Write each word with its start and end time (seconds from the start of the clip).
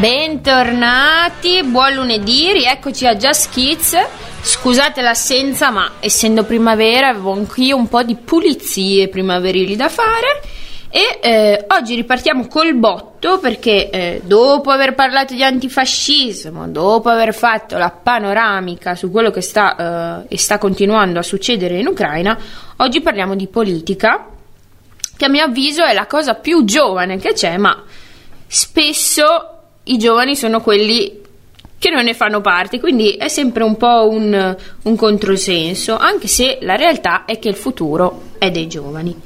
Bentornati, 0.00 1.62
buon 1.62 1.92
lunedì, 1.92 2.50
rieccoci 2.54 3.06
a 3.06 3.16
Just 3.16 3.50
Kids. 3.50 3.94
Scusate 4.40 5.02
l'assenza, 5.02 5.68
ma 5.68 5.96
essendo 6.00 6.44
primavera 6.44 7.08
avevo 7.08 7.32
anch'io 7.32 7.76
un 7.76 7.86
po' 7.86 8.02
di 8.02 8.14
pulizie 8.16 9.08
primaverili 9.08 9.76
da 9.76 9.90
fare. 9.90 10.40
E 10.88 11.18
eh, 11.20 11.66
oggi 11.68 11.96
ripartiamo 11.96 12.46
col 12.46 12.74
botto 12.76 13.40
perché 13.40 13.90
eh, 13.90 14.22
dopo 14.24 14.70
aver 14.70 14.94
parlato 14.94 15.34
di 15.34 15.44
antifascismo, 15.44 16.66
dopo 16.68 17.10
aver 17.10 17.34
fatto 17.34 17.76
la 17.76 17.90
panoramica 17.90 18.94
su 18.94 19.10
quello 19.10 19.30
che 19.30 19.42
sta 19.42 20.24
eh, 20.24 20.34
e 20.34 20.38
sta 20.38 20.56
continuando 20.56 21.18
a 21.18 21.22
succedere 21.22 21.78
in 21.78 21.86
Ucraina, 21.86 22.38
oggi 22.76 23.02
parliamo 23.02 23.36
di 23.36 23.48
politica, 23.48 24.28
che 25.14 25.24
a 25.26 25.28
mio 25.28 25.44
avviso 25.44 25.84
è 25.84 25.92
la 25.92 26.06
cosa 26.06 26.36
più 26.36 26.64
giovane 26.64 27.18
che 27.18 27.34
c'è, 27.34 27.58
ma 27.58 27.84
spesso 28.46 29.56
i 29.90 29.98
giovani 29.98 30.36
sono 30.36 30.60
quelli 30.60 31.18
che 31.78 31.90
non 31.90 32.04
ne 32.04 32.14
fanno 32.14 32.40
parte, 32.40 32.78
quindi 32.78 33.12
è 33.12 33.28
sempre 33.28 33.64
un 33.64 33.76
po' 33.76 34.06
un, 34.08 34.56
un 34.82 34.96
controsenso, 34.96 35.96
anche 35.96 36.28
se 36.28 36.58
la 36.60 36.76
realtà 36.76 37.24
è 37.24 37.38
che 37.38 37.48
il 37.48 37.54
futuro 37.54 38.22
è 38.38 38.50
dei 38.50 38.66
giovani. 38.68 39.16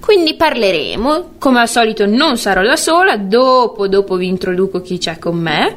Quindi 0.00 0.34
parleremo, 0.34 1.32
come 1.38 1.60
al 1.60 1.68
solito 1.68 2.06
non 2.06 2.38
sarò 2.38 2.62
da 2.62 2.76
sola, 2.76 3.16
dopo, 3.16 3.88
dopo 3.88 4.14
vi 4.14 4.28
introduco 4.28 4.80
chi 4.80 4.98
c'è 4.98 5.18
con 5.18 5.36
me. 5.36 5.74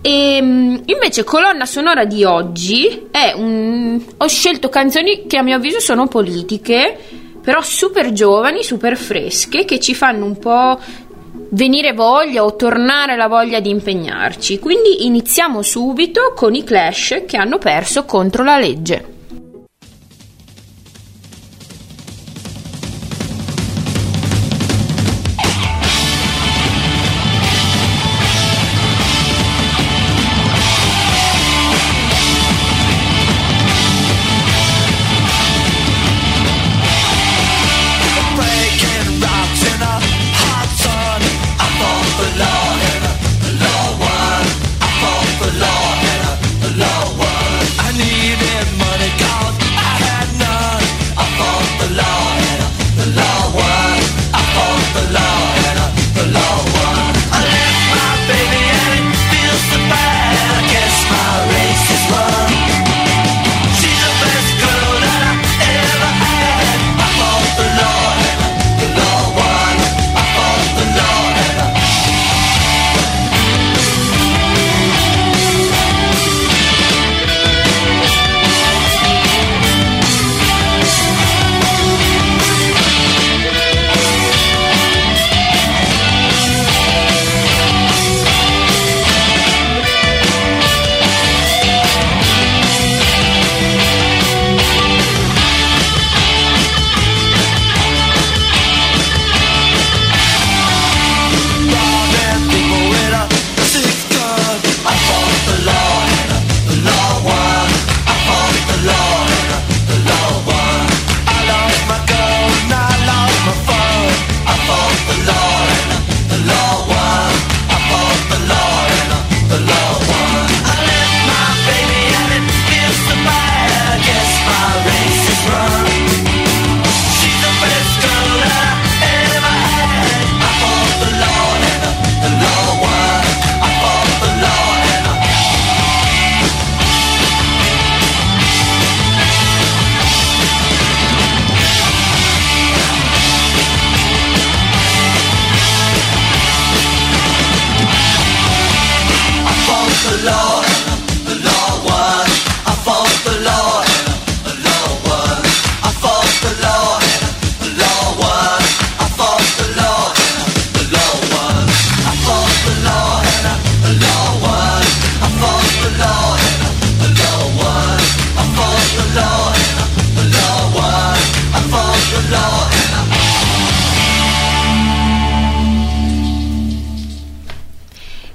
E 0.00 0.38
mm, 0.40 0.76
invece 0.84 1.24
colonna 1.24 1.66
sonora 1.66 2.04
di 2.04 2.22
oggi 2.22 3.08
è 3.10 3.32
un... 3.34 4.00
ho 4.16 4.26
scelto 4.28 4.68
canzoni 4.68 5.26
che 5.26 5.38
a 5.38 5.42
mio 5.42 5.56
avviso 5.56 5.80
sono 5.80 6.06
politiche, 6.06 6.96
però 7.42 7.60
super 7.62 8.12
giovani, 8.12 8.62
super 8.62 8.96
fresche, 8.96 9.64
che 9.64 9.80
ci 9.80 9.94
fanno 9.94 10.24
un 10.24 10.38
po' 10.38 10.78
venire 11.54 11.92
voglia 11.92 12.44
o 12.44 12.56
tornare 12.56 13.16
la 13.16 13.28
voglia 13.28 13.60
di 13.60 13.70
impegnarci. 13.70 14.58
Quindi 14.58 15.06
iniziamo 15.06 15.62
subito 15.62 16.32
con 16.34 16.54
i 16.54 16.64
Clash 16.64 17.22
che 17.26 17.36
hanno 17.36 17.58
perso 17.58 18.04
contro 18.04 18.42
la 18.44 18.58
legge. 18.58 19.13
Love. 51.90 52.13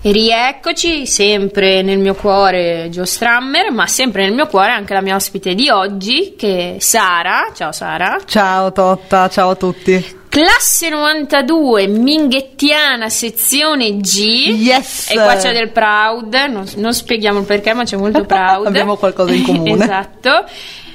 Rieccoci 0.01 1.05
sempre 1.05 1.81
nel 1.81 1.97
mio 1.97 2.15
cuore 2.15 2.87
Joe 2.89 3.05
Strammer, 3.05 3.69
ma 3.71 3.85
sempre 3.85 4.23
nel 4.23 4.33
mio 4.33 4.47
cuore 4.47 4.71
anche 4.71 4.93
la 4.93 5.01
mia 5.01 5.15
ospite 5.15 5.53
di 5.55 5.67
oggi 5.69 6.35
che 6.37 6.75
è 6.77 6.79
Sara. 6.79 7.51
Ciao 7.53 7.73
Sara. 7.73 8.17
Ciao 8.25 8.71
Totta, 8.71 9.27
ciao 9.27 9.49
a 9.49 9.55
tutti. 9.55 10.17
Classe 10.29 10.87
92, 10.87 11.87
Minghettiana, 11.87 13.09
sezione 13.09 13.97
G. 13.97 14.19
Yes! 14.59 15.09
E 15.09 15.15
qua 15.15 15.35
c'è 15.35 15.51
del 15.51 15.71
proud, 15.71 16.33
non, 16.49 16.65
non 16.75 16.93
spieghiamo 16.93 17.39
il 17.39 17.45
perché, 17.45 17.73
ma 17.73 17.83
c'è 17.83 17.97
molto 17.97 18.23
proud. 18.25 18.67
Abbiamo 18.67 18.95
qualcosa 18.95 19.33
in 19.33 19.43
comune. 19.43 19.83
esatto. 19.83 20.45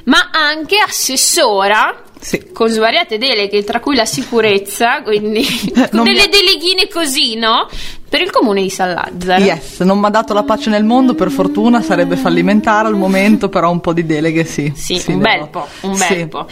Ma 0.04 0.30
anche 0.32 0.78
assessora 0.78 2.03
Sì. 2.24 2.52
con 2.52 2.68
svariate 2.70 3.18
deleghe, 3.18 3.62
tra 3.64 3.80
cui 3.80 3.94
la 3.94 4.06
sicurezza, 4.06 5.02
quindi 5.02 5.44
Non 5.92 6.04
delle 6.04 6.22
mi- 6.22 6.28
deleghine 6.30 6.88
così, 6.88 7.34
no? 7.36 7.68
Per 8.08 8.20
il 8.22 8.30
comune 8.30 8.62
di 8.62 8.70
San 8.70 8.94
Lazzaro. 8.94 9.42
Yes, 9.42 9.80
non 9.80 9.98
mi 9.98 10.06
ha 10.06 10.08
dato 10.08 10.32
la 10.34 10.44
pace 10.44 10.70
nel 10.70 10.84
mondo, 10.84 11.14
per 11.14 11.30
fortuna 11.30 11.82
sarebbe 11.82 12.16
fallimentare 12.16 12.88
al 12.88 12.94
momento, 12.96 13.48
però 13.48 13.70
un 13.70 13.80
po' 13.80 13.92
di 13.92 14.06
deleghe 14.06 14.44
sì. 14.44 14.72
Sì, 14.74 14.98
Sì, 14.98 15.10
un 15.12 15.18
bel 15.18 15.48
po', 15.50 15.66
un 15.82 15.90
bel 15.98 15.98
Sì. 16.18 16.26
po'. 16.28 16.46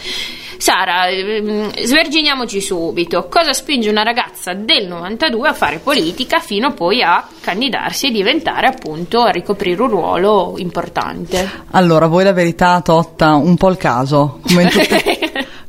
Sara, 0.57 1.07
ehm, 1.07 1.71
sverginiamoci 1.83 2.61
subito. 2.61 3.27
Cosa 3.29 3.51
spinge 3.53 3.89
una 3.89 4.03
ragazza 4.03 4.53
del 4.53 4.87
92 4.87 5.49
a 5.49 5.53
fare 5.53 5.79
politica 5.79 6.39
fino 6.39 6.73
poi 6.73 7.01
a 7.01 7.25
candidarsi 7.41 8.07
e 8.07 8.11
diventare 8.11 8.67
appunto 8.67 9.21
a 9.21 9.29
ricoprire 9.29 9.81
un 9.81 9.89
ruolo 9.89 10.53
importante? 10.57 11.49
Allora, 11.71 12.07
voi 12.07 12.23
la 12.23 12.31
verità, 12.31 12.79
Totta, 12.81 13.33
un 13.35 13.55
po' 13.57 13.69
il 13.69 13.77
caso, 13.77 14.39
come 14.47 14.63
in 14.63 14.69
tutte, 14.69 15.03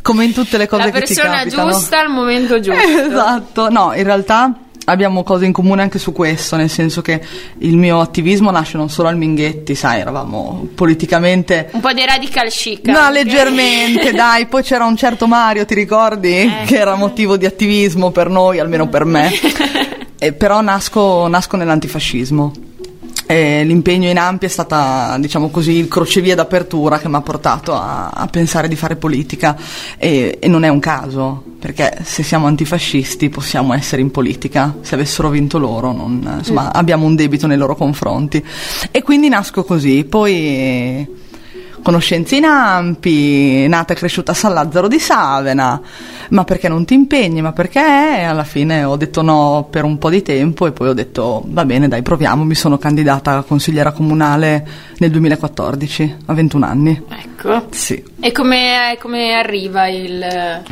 come 0.05 0.25
in 0.27 0.35
tutte 0.35 0.59
le 0.59 0.69
cose 0.69 0.85
La 0.85 0.91
che 0.91 1.06
ci 1.06 1.15
persona 1.15 1.39
capitano. 1.39 1.71
giusta 1.71 2.01
al 2.01 2.11
momento 2.11 2.61
giusto. 2.61 2.83
Esatto, 2.87 3.71
no, 3.71 3.95
in 3.95 4.05
realtà 4.05 4.53
abbiamo 4.85 5.23
cose 5.23 5.47
in 5.47 5.53
comune 5.53 5.81
anche 5.81 5.99
su 5.99 6.12
questo, 6.12 6.56
nel 6.56 6.69
senso 6.69 7.01
che 7.01 7.23
il 7.61 7.75
mio 7.75 8.01
attivismo 8.01 8.51
nasce 8.51 8.77
non 8.77 8.91
solo 8.91 9.09
al 9.09 9.17
Minghetti, 9.17 9.75
sai, 9.75 10.01
eravamo 10.01 10.69
politicamente 10.75 11.71
Un 11.73 11.81
po' 11.81 11.93
di 11.95 12.05
radical 12.05 12.49
chic. 12.51 12.87
No, 12.87 12.99
anche. 12.99 13.25
leggermente, 13.25 14.12
dai. 14.15 14.45
Poi 14.45 14.62
c'era 14.62 14.85
un 14.85 14.95
certo 14.95 15.27
Mario, 15.27 15.65
ti 15.65 15.73
ricordi? 15.75 16.37
Eh. 16.37 16.65
Che 16.67 16.77
era 16.77 16.97
motivo 16.97 17.39
di 17.39 17.47
attivismo 17.47 18.11
per 18.11 18.29
noi, 18.29 18.59
almeno 18.59 18.87
per 18.87 19.06
me. 19.06 19.33
eh, 20.19 20.33
però 20.35 20.61
nasco, 20.61 21.27
nasco 21.29 21.56
nell'antifascismo. 21.56 22.53
E 23.26 23.65
l'impegno 23.65 24.11
in 24.11 24.19
Ampi 24.19 24.47
è 24.47 24.49
stata, 24.49 25.17
diciamo 25.19 25.49
così, 25.49 25.73
il 25.73 25.88
crocevia 25.88 26.35
d'apertura 26.35 26.99
che 26.99 27.09
mi 27.09 27.15
ha 27.15 27.23
portato 27.23 27.73
a, 27.75 28.11
a, 28.11 28.26
pensare 28.26 28.69
di 28.69 28.76
fare 28.76 28.97
politica 28.97 29.56
e, 29.97 30.38
e, 30.41 30.49
non 30.49 30.65
è 30.65 30.69
un 30.69 30.79
caso, 30.79 31.43
perché 31.59 32.00
se 32.03 32.23
siamo 32.23 32.47
antifascisti 32.47 33.31
possiamo 33.31 33.73
essere 33.73 34.03
in 34.03 34.11
politica, 34.11 34.76
se 34.82 34.94
avessero 34.94 35.31
vinto 35.31 35.59
loro 35.59 35.93
non, 35.93 36.37
insomma, 36.38 36.65
mm. 36.65 36.71
abbiamo 36.75 37.06
un 37.06 37.15
debito 37.15 37.47
nei 37.47 37.56
loro 37.56 37.75
confronti. 37.76 38.44
E 38.91 39.03
quindi 39.03 39.29
nasco 39.29 39.65
così, 39.65 40.05
poi 40.05 41.23
conoscenze 41.85 42.37
in 42.37 42.45
Ampi, 42.47 43.69
nata 43.69 43.93
e 43.93 43.97
cresciuta 43.97 44.33
a 44.33 44.35
San 44.35 44.55
Lazzaro 44.55 44.89
di 44.89 44.99
Savena, 44.99 45.79
ma 46.31 46.45
perché 46.45 46.67
non 46.67 46.87
ti 46.87 46.95
impegni, 46.95 47.43
ma 47.43 47.53
perché? 47.53 47.79
E 47.81 48.23
alla 48.23 48.45
fine 48.45 48.85
ho 48.85 48.97
detto 48.97 49.21
no 49.21 49.69
per 49.71 49.85
un 49.85 49.99
po' 49.99 50.09
di 50.09 50.23
tempo 50.23 50.67
e 50.67 50.73
poi 50.73 50.89
ho 50.89 50.95
detto 50.95 51.45
va 51.47 51.67
bene 51.67 51.87
dai 51.87 52.01
proviamo, 52.01 52.43
mi 52.43 52.55
sono 52.55 52.79
candidata 52.79 53.37
a 53.37 53.43
consigliera 53.43 53.93
comunale 53.93 54.67
nel 54.97 55.11
2014, 55.11 56.17
a 56.25 56.33
21 56.33 56.67
anni. 56.67 57.03
Ecco. 57.07 57.67
Sì. 57.71 58.03
E 58.25 58.32
come, 58.32 58.97
come 59.03 59.35
arriva 59.35 59.87
il 59.87 60.62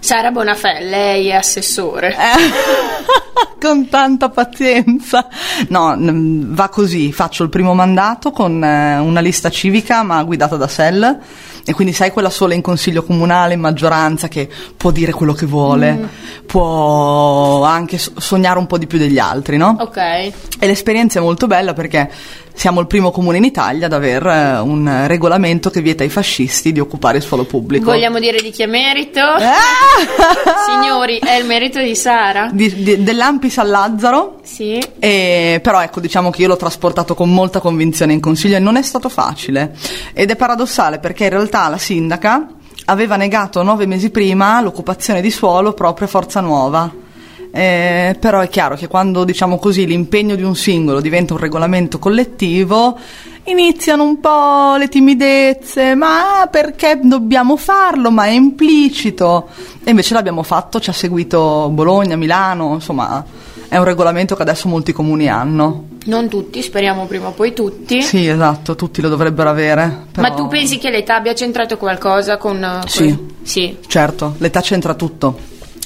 Sara 0.00 0.32
Bonafè, 0.32 0.82
lei 0.82 1.28
è 1.28 1.34
assessore. 1.34 2.08
Eh, 2.08 3.60
con 3.64 3.88
tanta 3.88 4.28
pazienza. 4.28 5.28
No, 5.68 5.96
va 5.96 6.68
così, 6.68 7.12
faccio 7.12 7.44
il 7.44 7.48
primo 7.48 7.74
mandato 7.74 8.32
con 8.32 8.60
eh, 8.60 8.98
una 8.98 9.20
lista 9.20 9.50
civica 9.50 10.02
ma 10.02 10.20
guidata 10.24 10.56
da 10.56 10.66
SEL 10.66 11.20
e 11.68 11.74
quindi 11.74 11.92
sai 11.92 12.12
quella 12.12 12.30
sola 12.30 12.54
in 12.54 12.62
consiglio 12.62 13.02
comunale, 13.02 13.54
in 13.54 13.60
maggioranza, 13.60 14.28
che 14.28 14.48
può 14.76 14.92
dire 14.92 15.10
quello 15.10 15.32
che 15.32 15.46
vuole, 15.46 15.92
mm. 15.92 16.04
può 16.46 17.64
anche 17.64 17.98
sognare 17.98 18.60
un 18.60 18.68
po' 18.68 18.78
di 18.78 18.86
più 18.86 18.98
degli 18.98 19.18
altri, 19.18 19.56
no? 19.56 19.76
Ok. 19.80 19.96
E 19.96 20.32
l'esperienza 20.60 21.18
è 21.18 21.22
molto 21.22 21.48
bella 21.48 21.72
perché 21.72 22.08
siamo 22.56 22.80
il 22.80 22.86
primo 22.86 23.10
comune 23.10 23.36
in 23.36 23.44
Italia 23.44 23.84
ad 23.84 23.92
aver 23.92 24.26
eh, 24.26 24.58
un 24.60 25.04
regolamento 25.06 25.68
che 25.68 25.82
vieta 25.82 26.04
ai 26.04 26.08
fascisti 26.08 26.72
di 26.72 26.80
occupare 26.80 27.18
il 27.18 27.22
suolo 27.22 27.44
pubblico. 27.44 27.90
Vogliamo 27.90 28.18
dire 28.18 28.40
di 28.40 28.50
chi 28.50 28.62
è 28.62 28.66
merito? 28.66 29.20
Ah! 29.20 29.44
Signori, 30.66 31.18
è 31.18 31.34
il 31.34 31.44
merito 31.44 31.80
di 31.80 31.94
Sara. 31.94 32.48
Di, 32.50 32.82
di, 32.82 33.02
dell'Ampi 33.02 33.50
San 33.50 33.68
Lazzaro. 33.68 34.40
Sì. 34.42 34.82
E, 34.98 35.60
però 35.62 35.82
ecco, 35.82 36.00
diciamo 36.00 36.30
che 36.30 36.42
io 36.42 36.48
l'ho 36.48 36.56
trasportato 36.56 37.14
con 37.14 37.30
molta 37.30 37.60
convinzione 37.60 38.14
in 38.14 38.20
consiglio 38.20 38.56
e 38.56 38.60
non 38.60 38.76
è 38.76 38.82
stato 38.82 39.10
facile. 39.10 39.74
Ed 40.14 40.30
è 40.30 40.36
paradossale 40.36 40.98
perché 40.98 41.24
in 41.24 41.30
realtà 41.30 41.55
la 41.68 41.78
sindaca 41.78 42.46
aveva 42.86 43.16
negato 43.16 43.62
nove 43.62 43.86
mesi 43.86 44.10
prima 44.10 44.60
l'occupazione 44.60 45.20
di 45.20 45.30
suolo 45.30 45.72
proprio 45.72 46.06
a 46.06 46.10
Forza 46.10 46.40
Nuova 46.40 47.04
eh, 47.50 48.16
però 48.20 48.40
è 48.40 48.48
chiaro 48.48 48.76
che 48.76 48.86
quando 48.86 49.24
diciamo 49.24 49.58
così 49.58 49.86
l'impegno 49.86 50.34
di 50.34 50.42
un 50.42 50.54
singolo 50.54 51.00
diventa 51.00 51.32
un 51.32 51.40
regolamento 51.40 51.98
collettivo 51.98 52.98
iniziano 53.46 54.02
un 54.02 54.20
po' 54.20 54.76
le 54.76 54.88
timidezze, 54.88 55.94
ma 55.94 56.48
perché 56.50 56.98
dobbiamo 57.02 57.56
farlo? 57.56 58.10
Ma 58.10 58.24
è 58.24 58.30
implicito. 58.30 59.48
E 59.84 59.90
invece 59.90 60.14
l'abbiamo 60.14 60.42
fatto, 60.42 60.80
ci 60.80 60.90
ha 60.90 60.92
seguito 60.92 61.68
Bologna, 61.70 62.16
Milano, 62.16 62.74
insomma 62.74 63.24
è 63.68 63.76
un 63.76 63.84
regolamento 63.84 64.34
che 64.34 64.42
adesso 64.42 64.68
molti 64.68 64.92
comuni 64.92 65.28
hanno. 65.28 65.84
Non 66.06 66.28
tutti, 66.28 66.62
speriamo 66.62 67.06
prima 67.06 67.28
o 67.28 67.32
poi 67.32 67.52
tutti. 67.52 68.00
Sì, 68.00 68.28
esatto, 68.28 68.76
tutti 68.76 69.00
lo 69.00 69.08
dovrebbero 69.08 69.48
avere. 69.48 70.06
Però... 70.12 70.28
Ma 70.28 70.34
tu 70.34 70.46
pensi 70.46 70.78
che 70.78 70.90
l'età 70.90 71.16
abbia 71.16 71.34
centrato 71.34 71.76
qualcosa 71.76 72.36
con... 72.36 72.80
Sì, 72.86 73.16
sì. 73.42 73.76
certo, 73.86 74.34
l'età 74.38 74.60
c'entra 74.60 74.94
tutto. 74.94 75.38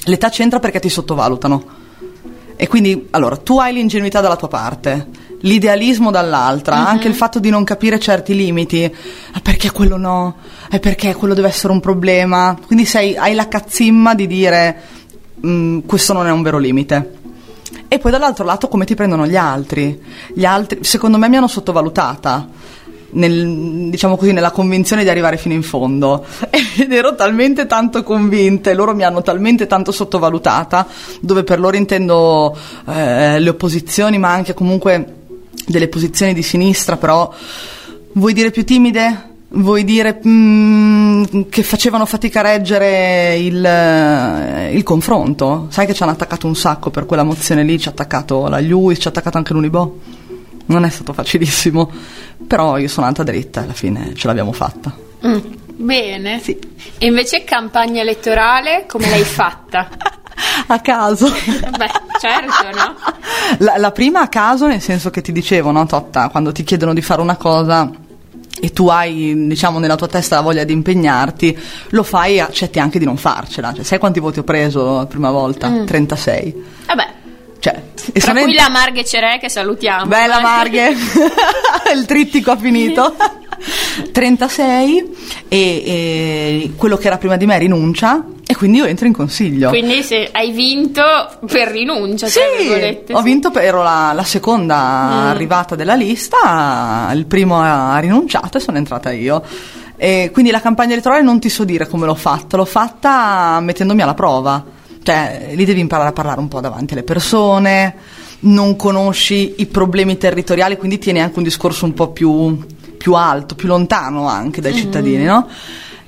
L'età 0.05 0.29
c'entra 0.29 0.59
perché 0.59 0.79
ti 0.79 0.89
sottovalutano. 0.89 1.79
E 2.55 2.67
quindi, 2.67 3.07
allora, 3.11 3.37
tu 3.37 3.59
hai 3.59 3.73
l'ingenuità 3.73 4.21
dalla 4.21 4.35
tua 4.35 4.47
parte, 4.47 5.07
l'idealismo 5.39 6.11
dall'altra, 6.11 6.75
mm-hmm. 6.75 6.85
anche 6.85 7.07
il 7.07 7.15
fatto 7.15 7.39
di 7.39 7.49
non 7.49 7.63
capire 7.63 7.99
certi 7.99 8.35
limiti. 8.35 8.83
Ah, 9.31 9.39
perché 9.39 9.71
quello 9.71 9.97
no? 9.97 10.35
E 10.69 10.79
perché 10.79 11.15
quello 11.15 11.33
deve 11.33 11.47
essere 11.47 11.73
un 11.73 11.79
problema? 11.79 12.55
Quindi 12.63 12.85
sei, 12.85 13.17
hai 13.17 13.33
la 13.33 13.47
cazzimma 13.47 14.13
di 14.13 14.27
dire 14.27 14.81
mm, 15.43 15.79
questo 15.87 16.13
non 16.13 16.27
è 16.27 16.31
un 16.31 16.43
vero 16.43 16.59
limite. 16.59 17.20
E 17.87 17.99
poi 17.99 18.11
dall'altro 18.11 18.45
lato 18.45 18.67
come 18.67 18.85
ti 18.85 18.95
prendono 18.95 19.27
gli 19.27 19.35
altri? 19.35 20.01
Gli 20.33 20.45
altri, 20.45 20.83
secondo 20.83 21.17
me, 21.17 21.27
mi 21.29 21.37
hanno 21.37 21.47
sottovalutata 21.47 22.47
nel, 23.11 23.89
diciamo 23.89 24.15
così, 24.15 24.31
nella 24.31 24.51
convinzione 24.51 25.03
di 25.03 25.09
arrivare 25.09 25.37
fino 25.37 25.53
in 25.53 25.63
fondo 25.63 26.25
ed 26.49 26.91
ero 26.91 27.15
talmente 27.15 27.65
tanto 27.65 28.03
convinta 28.03 28.69
e 28.69 28.73
loro 28.73 28.93
mi 28.93 29.03
hanno 29.03 29.21
talmente 29.21 29.67
tanto 29.67 29.91
sottovalutata, 29.91 30.87
dove 31.19 31.43
per 31.43 31.59
loro 31.59 31.75
intendo 31.75 32.55
eh, 32.87 33.39
le 33.39 33.49
opposizioni, 33.49 34.17
ma 34.17 34.31
anche 34.31 34.53
comunque 34.53 35.15
delle 35.65 35.87
posizioni 35.87 36.33
di 36.33 36.43
sinistra, 36.43 36.97
però 36.97 37.33
vuoi 38.13 38.33
dire 38.33 38.51
più 38.51 38.63
timide? 38.63 39.29
Vuoi 39.53 39.83
dire 39.83 40.21
mm, 40.25 41.23
che 41.49 41.63
facevano 41.63 42.05
fatica 42.05 42.39
a 42.39 42.43
reggere 42.43 43.37
il, 43.37 43.65
eh, 43.65 44.73
il, 44.73 44.83
confronto? 44.83 45.67
Sai 45.69 45.85
che 45.85 45.93
ci 45.93 46.03
hanno 46.03 46.13
attaccato 46.13 46.47
un 46.47 46.55
sacco 46.55 46.89
per 46.89 47.05
quella 47.05 47.23
mozione 47.23 47.63
lì, 47.63 47.77
ci 47.77 47.89
ha 47.89 47.91
attaccato 47.91 48.47
la 48.47 48.59
Lewis, 48.59 48.99
ci 48.99 49.07
ha 49.07 49.09
attaccato 49.09 49.37
anche 49.37 49.53
l'Unibo 49.53 49.99
non 50.71 50.85
è 50.85 50.89
stato 50.89 51.13
facilissimo, 51.13 51.91
però 52.47 52.77
io 52.77 52.87
sono 52.87 53.05
andata 53.05 53.29
dritta 53.29 53.61
e 53.61 53.63
alla 53.65 53.73
fine 53.73 54.13
ce 54.15 54.27
l'abbiamo 54.27 54.53
fatta. 54.53 54.95
Mm, 55.25 55.39
bene. 55.75 56.39
Sì. 56.39 56.57
E 56.97 57.05
invece 57.05 57.43
campagna 57.43 58.01
elettorale 58.01 58.85
come 58.87 59.09
l'hai 59.09 59.23
fatta? 59.23 59.89
a 60.67 60.79
caso. 60.79 61.27
Beh, 61.77 61.91
certo, 62.19 62.69
no? 62.73 62.95
La, 63.59 63.77
la, 63.77 63.91
prima 63.91 64.21
a 64.21 64.27
caso, 64.27 64.67
nel 64.67 64.81
senso 64.81 65.09
che 65.09 65.21
ti 65.21 65.31
dicevo, 65.31 65.71
no, 65.71 65.85
Totta, 65.85 66.29
quando 66.29 66.51
ti 66.51 66.63
chiedono 66.63 66.93
di 66.93 67.01
fare 67.01 67.21
una 67.21 67.35
cosa 67.35 67.89
e 68.59 68.71
tu 68.71 68.87
hai, 68.87 69.47
diciamo, 69.47 69.79
nella 69.79 69.95
tua 69.95 70.07
testa 70.07 70.35
la 70.35 70.41
voglia 70.41 70.63
di 70.63 70.73
impegnarti, 70.73 71.57
lo 71.89 72.03
fai 72.03 72.35
e 72.35 72.41
accetti 72.41 72.79
anche 72.79 72.99
di 72.99 73.05
non 73.05 73.17
farcela. 73.17 73.73
Cioè, 73.73 73.83
sai 73.83 73.99
quanti 73.99 74.19
voti 74.19 74.39
ho 74.39 74.43
preso 74.43 74.97
la 74.97 75.05
prima 75.05 75.31
volta? 75.31 75.69
Mm. 75.69 75.85
36. 75.85 76.63
Vabbè. 76.87 77.07
Cioè, 77.59 77.79
Tra 78.13 78.33
cui 78.33 78.55
la 78.55 78.69
Marghe 78.69 79.05
Cerè 79.05 79.39
che 79.39 79.47
salutiamo. 79.47 80.07
Bella 80.07 80.39
eh. 80.39 80.41
Marghe, 80.41 80.89
il 81.95 82.05
trittico 82.05 82.51
ha 82.51 82.57
finito. 82.57 83.15
36 84.11 85.15
e, 85.47 85.57
e, 85.57 86.71
quello 86.75 86.97
che 86.97 87.05
era 87.05 87.19
prima 87.19 87.37
di 87.37 87.45
me 87.45 87.59
rinuncia 87.59 88.23
e 88.51 88.55
quindi 88.55 88.77
io 88.77 88.85
entro 88.85 89.07
in 89.07 89.13
consiglio. 89.13 89.69
Quindi 89.69 90.03
se 90.03 90.29
hai 90.31 90.51
vinto 90.51 91.03
per 91.45 91.69
rinuncia, 91.69 92.27
sì, 92.27 92.39
ho 92.39 93.17
sì. 93.17 93.23
vinto 93.23 93.51
per, 93.51 93.63
ero 93.63 93.83
la, 93.83 94.11
la 94.13 94.23
seconda 94.23 94.75
mm. 94.75 95.27
arrivata 95.27 95.75
della 95.75 95.95
lista, 95.95 97.09
il 97.13 97.25
primo 97.25 97.61
ha 97.61 97.97
rinunciato 97.99 98.57
e 98.57 98.59
sono 98.61 98.77
entrata 98.77 99.11
io. 99.11 99.43
E 99.95 100.31
quindi 100.33 100.51
la 100.51 100.61
campagna 100.61 100.93
elettorale 100.93 101.21
non 101.21 101.39
ti 101.39 101.49
so 101.49 101.63
dire 101.63 101.87
come 101.87 102.05
l'ho 102.05 102.15
fatta, 102.15 102.57
l'ho 102.57 102.65
fatta 102.65 103.59
mettendomi 103.61 104.01
alla 104.01 104.15
prova 104.15 104.79
cioè, 105.03 105.51
lì 105.53 105.65
devi 105.65 105.79
imparare 105.79 106.09
a 106.09 106.13
parlare 106.13 106.39
un 106.39 106.47
po' 106.47 106.59
davanti 106.59 106.93
alle 106.93 107.03
persone, 107.03 107.95
non 108.41 108.75
conosci 108.75 109.55
i 109.57 109.65
problemi 109.65 110.17
territoriali, 110.17 110.77
quindi 110.77 110.99
tieni 110.99 111.21
anche 111.21 111.37
un 111.39 111.43
discorso 111.43 111.85
un 111.85 111.93
po' 111.93 112.11
più, 112.11 112.59
più 112.97 113.13
alto, 113.13 113.55
più 113.55 113.67
lontano 113.67 114.27
anche 114.27 114.61
dai 114.61 114.73
mm-hmm. 114.73 114.81
cittadini, 114.81 115.23
no? 115.23 115.47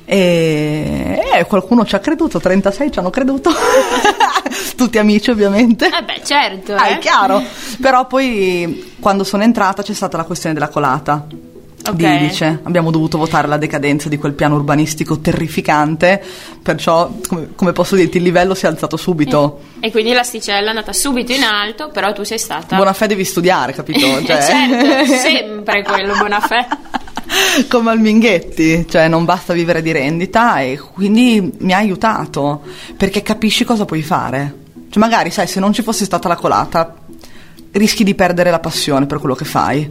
E, 0.05 1.21
e, 1.33 1.45
qualcuno 1.45 1.85
ci 1.85 1.95
ha 1.95 1.99
creduto, 1.99 2.39
36 2.39 2.91
ci 2.91 2.99
hanno 2.99 3.09
creduto, 3.09 3.51
tutti 4.75 4.97
amici 4.97 5.31
ovviamente. 5.31 5.87
Eh 5.87 6.03
beh, 6.03 6.21
certo. 6.23 6.73
Ah, 6.75 6.89
eh. 6.89 6.95
è 6.95 6.97
chiaro. 6.99 7.41
Però 7.81 8.05
poi 8.07 8.95
quando 8.99 9.23
sono 9.23 9.43
entrata 9.43 9.81
c'è 9.81 9.93
stata 9.93 10.17
la 10.17 10.23
questione 10.23 10.53
della 10.53 10.69
colata 10.69 11.25
okay. 11.91 12.17
di 12.17 12.25
Idice. 12.25 12.59
Abbiamo 12.63 12.91
dovuto 12.91 13.17
votare 13.17 13.47
la 13.47 13.57
decadenza 13.57 14.09
di 14.09 14.17
quel 14.17 14.33
piano 14.33 14.55
urbanistico 14.55 15.19
terrificante, 15.19 16.23
perciò, 16.61 17.11
come, 17.27 17.49
come 17.55 17.71
posso 17.73 17.95
dirti, 17.95 18.17
il 18.17 18.23
livello 18.23 18.53
si 18.55 18.65
è 18.65 18.69
alzato 18.69 18.97
subito. 18.97 19.61
E, 19.79 19.87
e 19.87 19.91
quindi 19.91 20.13
l'asticella 20.13 20.67
è 20.67 20.69
andata 20.69 20.93
subito 20.93 21.31
in 21.31 21.43
alto, 21.43 21.89
però 21.89 22.13
tu 22.13 22.23
sei 22.23 22.39
stata... 22.39 22.75
Buona 22.75 22.93
fede 22.93 23.13
devi 23.13 23.25
studiare, 23.25 23.73
capito? 23.73 23.99
Cioè... 24.23 24.41
certo, 24.41 25.13
sempre 25.13 25.83
quello, 25.83 26.15
buona 26.15 26.39
fede. 26.39 26.67
come 27.69 27.91
al 27.91 27.99
Minghetti, 27.99 28.85
cioè 28.87 29.07
non 29.07 29.25
basta 29.25 29.53
vivere 29.53 29.81
di 29.81 29.91
rendita 29.91 30.59
e 30.61 30.79
quindi 30.79 31.51
mi 31.59 31.73
ha 31.73 31.77
aiutato 31.77 32.61
perché 32.97 33.21
capisci 33.21 33.63
cosa 33.63 33.85
puoi 33.85 34.01
fare. 34.01 34.61
Cioè 34.89 35.01
magari, 35.01 35.31
sai, 35.31 35.47
se 35.47 35.59
non 35.59 35.73
ci 35.73 35.81
fosse 35.81 36.05
stata 36.05 36.27
la 36.27 36.35
colata, 36.35 36.95
rischi 37.71 38.03
di 38.03 38.15
perdere 38.15 38.51
la 38.51 38.59
passione 38.59 39.05
per 39.05 39.19
quello 39.19 39.35
che 39.35 39.45
fai 39.45 39.89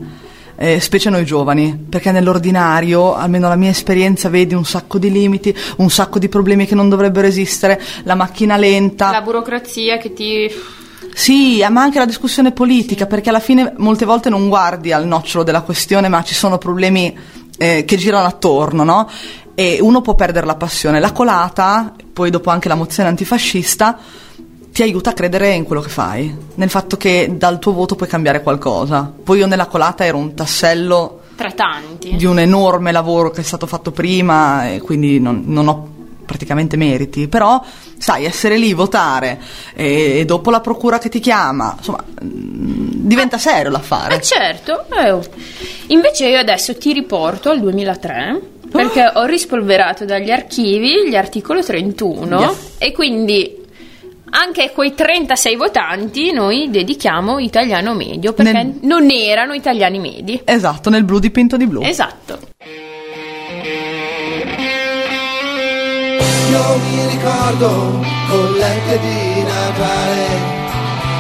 eh, 0.63 0.79
specie 0.79 1.11
noi 1.11 1.25
giovani, 1.25 1.87
perché 1.89 2.13
nell'ordinario, 2.13 3.15
almeno 3.15 3.49
la 3.49 3.57
mia 3.57 3.71
esperienza, 3.71 4.29
vedi 4.29 4.55
un 4.55 4.65
sacco 4.65 4.99
di 4.99 5.11
limiti, 5.11 5.55
un 5.79 5.91
sacco 5.91 6.21
di 6.21 6.29
problemi 6.29 6.67
che 6.67 6.77
non 6.77 6.89
dovrebbero 6.89 7.27
esistere, 7.27 7.81
la 8.05 8.15
macchina 8.15 8.57
lenta. 8.57 9.11
La 9.11 9.23
burocrazia 9.23 9.99
che 9.99 10.13
ti... 10.13 10.51
Sì, 11.15 11.65
ma 11.71 11.83
anche 11.83 11.99
la 11.99 12.07
discussione 12.07 12.53
politica, 12.53 13.07
perché 13.07 13.29
alla 13.29 13.41
fine 13.41 13.75
molte 13.77 14.05
volte 14.05 14.31
non 14.31 14.49
guardi 14.49 14.93
al 14.93 15.07
nocciolo 15.07 15.45
della 15.45 15.63
questione, 15.63 16.09
ma 16.09 16.23
ci 16.23 16.35
sono 16.35 16.59
problemi 16.59 17.17
eh, 17.59 17.85
che 17.85 17.97
girano 17.97 18.27
attorno, 18.27 18.83
no? 18.83 19.09
E 19.55 19.79
uno 19.81 20.01
può 20.01 20.15
perdere 20.15 20.47
la 20.47 20.57
passione. 20.57 21.01
La 21.01 21.13
colata, 21.13 21.93
poi 22.13 22.31
dopo 22.31 22.51
anche 22.51 22.69
la 22.69 22.75
mozione 22.75 23.09
antifascista, 23.11 23.99
ti 24.73 24.83
aiuta 24.83 25.11
a 25.11 25.13
credere 25.13 25.51
in 25.51 25.65
quello 25.65 25.83
che 25.83 25.91
fai, 25.91 26.35
nel 26.55 26.71
fatto 26.71 26.97
che 26.97 27.35
dal 27.37 27.59
tuo 27.59 27.73
voto 27.73 27.95
puoi 27.95 28.09
cambiare 28.09 28.43
qualcosa. 28.43 29.13
Poi 29.23 29.39
io 29.39 29.47
nella 29.47 29.67
colata 29.67 30.05
ero 30.05 30.17
un 30.17 30.35
tassello 30.35 31.21
tra 31.37 31.51
tanti 31.53 32.17
di 32.17 32.25
un 32.25 32.39
enorme 32.39 32.93
lavoro 32.93 33.31
che 33.31 33.41
è 33.41 33.45
stato 33.45 33.67
fatto 33.67 33.91
prima 33.91 34.71
e 34.71 34.81
quindi 34.81 35.19
non, 35.19 35.43
non 35.47 35.69
ho 35.69 35.89
praticamente 36.25 36.77
meriti, 36.77 37.29
però 37.29 37.63
sai, 37.99 38.25
essere 38.25 38.57
lì, 38.59 38.73
votare 38.73 39.41
e, 39.75 40.21
e 40.21 40.25
dopo 40.25 40.51
la 40.51 40.61
procura 40.61 40.99
che 40.99 41.09
ti 41.09 41.21
chiama, 41.21 41.75
insomma, 41.77 42.05
mm, 42.25 42.89
diventa 43.07 43.39
serio 43.39 43.71
l'affare. 43.71 44.17
Eh 44.17 44.21
certo, 44.23 44.85
eh. 44.91 45.19
invece 45.89 46.29
io 46.29 46.39
adesso 46.39 46.77
ti 46.77 46.93
riporto 46.93 47.51
al 47.51 47.61
2003 47.61 48.41
perché 48.71 49.11
ho 49.15 49.25
rispolverato 49.27 50.05
dagli 50.07 50.31
archivi 50.31 51.09
gli 51.09 51.15
articolo 51.15 51.63
31 51.63 52.41
Yes. 52.41 52.57
e 52.79 52.93
quindi 52.93 53.61
anche 54.31 54.71
quei 54.73 54.95
36 54.95 55.57
votanti 55.57 56.33
noi 56.33 56.71
dedichiamo 56.71 57.39
italiano 57.39 57.93
medio 57.95 58.33
perché 58.33 58.53
Nel- 58.53 58.79
non 58.81 59.11
erano 59.11 59.53
italiani 59.53 59.99
medi. 59.99 60.41
Esatto, 60.43 60.89
nel 60.89 61.05
blu 61.05 61.19
dipinto 61.19 61.59
di 61.59 61.67
blu. 61.67 61.83
Esatto. 61.83 62.39
Io 66.53 66.77
mi 66.77 67.07
ricordo 67.07 68.05
collette 68.29 68.99
di 69.01 69.43
Natale, 69.43 70.27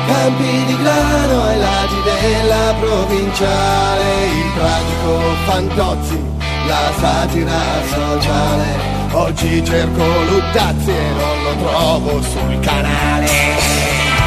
campi 0.06 0.64
di 0.66 0.76
grano 0.76 1.42
ai 1.44 1.58
lati 1.58 1.94
della 2.04 2.74
provinciale, 2.78 4.26
il 4.26 4.50
pratico 4.54 5.20
Fantozzi, 5.46 6.22
la 6.66 6.92
satira 7.00 7.62
sociale. 7.88 8.66
Oggi 9.12 9.64
cerco 9.64 10.04
Luttazzi 10.04 10.90
e 10.90 11.10
non 11.16 11.42
lo 11.44 11.64
trovo 11.64 12.20
sul 12.20 12.60
canale. 12.60 13.26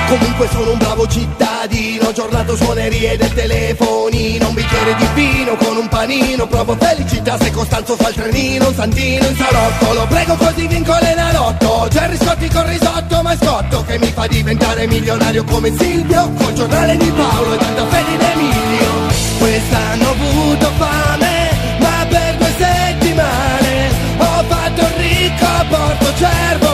Comunque 0.07 0.47
sono 0.47 0.71
un 0.71 0.77
bravo 0.79 1.07
cittadino, 1.07 1.94
giornato 2.13 2.55
suonerie 2.55 3.17
del 3.17 3.33
telefonino, 3.33 4.47
un 4.47 4.53
bicchiere 4.53 4.95
di 4.95 5.07
vino 5.13 5.55
con 5.55 5.77
un 5.77 5.87
panino, 5.87 6.47
provo 6.47 6.75
felicità 6.77 7.37
se 7.39 7.51
Costanzo 7.51 7.95
fa 7.95 8.09
il 8.09 8.15
trenino, 8.15 8.67
un 8.67 8.73
santino 8.75 9.25
in 9.25 9.35
salotto, 9.35 9.93
lo 9.93 10.05
prego 10.07 10.35
così 10.35 10.67
vinco 10.67 10.95
l'enalotto, 10.99 11.87
Gerry 11.89 12.17
Scotti 12.17 12.49
con 12.49 12.67
risotto, 12.67 13.21
ma 13.21 13.35
Scotto 13.35 13.83
che 13.85 13.97
mi 13.97 14.11
fa 14.11 14.27
diventare 14.27 14.87
milionario 14.87 15.43
come 15.45 15.73
Silvio, 15.77 16.31
col 16.37 16.53
giornale 16.53 16.97
di 16.97 17.11
Paolo 17.11 17.53
e 17.53 17.57
tanta 17.57 17.85
fede 17.87 18.11
in 18.13 18.21
Emilio. 18.21 18.91
Quest'anno 19.39 20.07
ho 20.07 20.11
avuto 20.11 20.71
fame, 20.77 21.49
ma 21.79 22.05
per 22.09 22.35
due 22.37 22.53
settimane 22.57 23.89
ho 24.17 24.43
fatto 24.47 24.81
il 24.81 24.93
ricco 24.97 25.45
a 25.45 25.65
Porto 25.69 26.13
Cervo, 26.17 26.64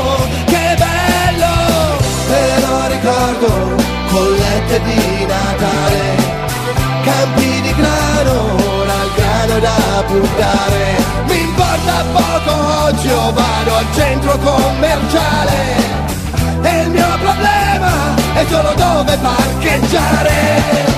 da. 10.38 10.54
Mi 11.28 11.40
importa 11.42 12.04
poco, 12.14 12.86
oggi 12.86 13.08
io 13.08 13.32
vado 13.32 13.76
al 13.76 13.86
centro 13.94 14.38
commerciale. 14.38 15.56
E 16.62 16.82
il 16.82 16.90
mio 16.90 17.18
problema 17.20 18.16
è 18.34 18.46
solo 18.50 18.74
dove 18.76 19.18
parcheggiare. 19.18 20.91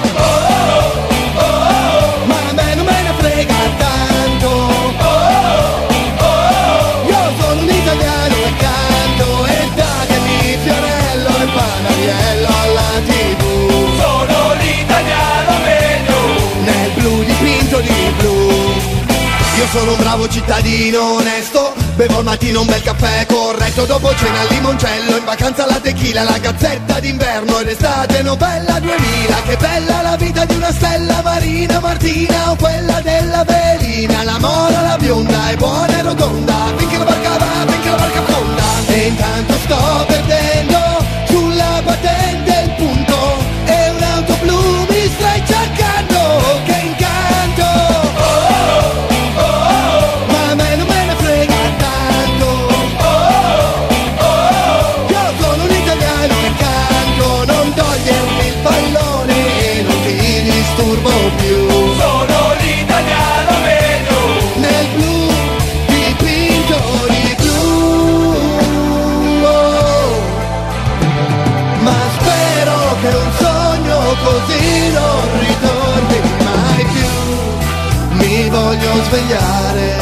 Sono 19.73 19.93
un 19.93 19.97
bravo 19.97 20.29
cittadino 20.29 21.15
onesto. 21.15 21.73
Bevo 21.95 22.19
al 22.19 22.23
mattino 22.23 22.61
un 22.61 22.67
bel 22.67 22.81
caffè 22.81 23.25
corretto 23.25 23.85
Dopo 23.85 24.15
cena 24.15 24.39
al 24.39 24.47
limoncello 24.49 25.17
In 25.17 25.25
vacanza 25.25 25.63
alla 25.63 25.79
tequila 25.79 26.23
La 26.23 26.39
gazzetta 26.39 26.99
d'inverno 26.99 27.59
ed 27.59 27.67
estate 27.67 28.23
Novella 28.23 28.79
2000 28.79 29.41
Che 29.45 29.57
bella 29.57 30.01
la 30.01 30.15
vita 30.15 30.43
di 30.45 30.55
una 30.55 30.71
stella 30.71 31.21
marina 31.21 31.79
Martina 31.79 32.49
o 32.49 32.55
quella 32.55 32.99
della 33.01 33.43
velina 33.43 34.23
La 34.23 34.39
mora, 34.39 34.81
la 34.81 34.97
bionda 34.97 35.49
è 35.49 35.55
buona 35.55 35.99
e 35.99 36.01
rotonda 36.01 36.73
Finché 36.77 36.97
la 36.97 37.03
barca 37.03 37.37
va, 37.37 37.71
finché 37.71 37.89
la 37.89 37.95
barca 37.95 38.21
fonda 38.21 38.63
E 38.87 39.07
intanto 39.07 39.53
sto 39.53 40.05
perdendo 40.07 40.79
Sulla 41.27 41.81
patente 41.85 42.52
così 74.23 74.91
non 74.91 75.39
ritorni 75.39 76.19
mai 76.43 76.85
più. 76.93 77.11
Mi 78.17 78.49
voglio 78.49 79.03
svegliare, 79.03 79.92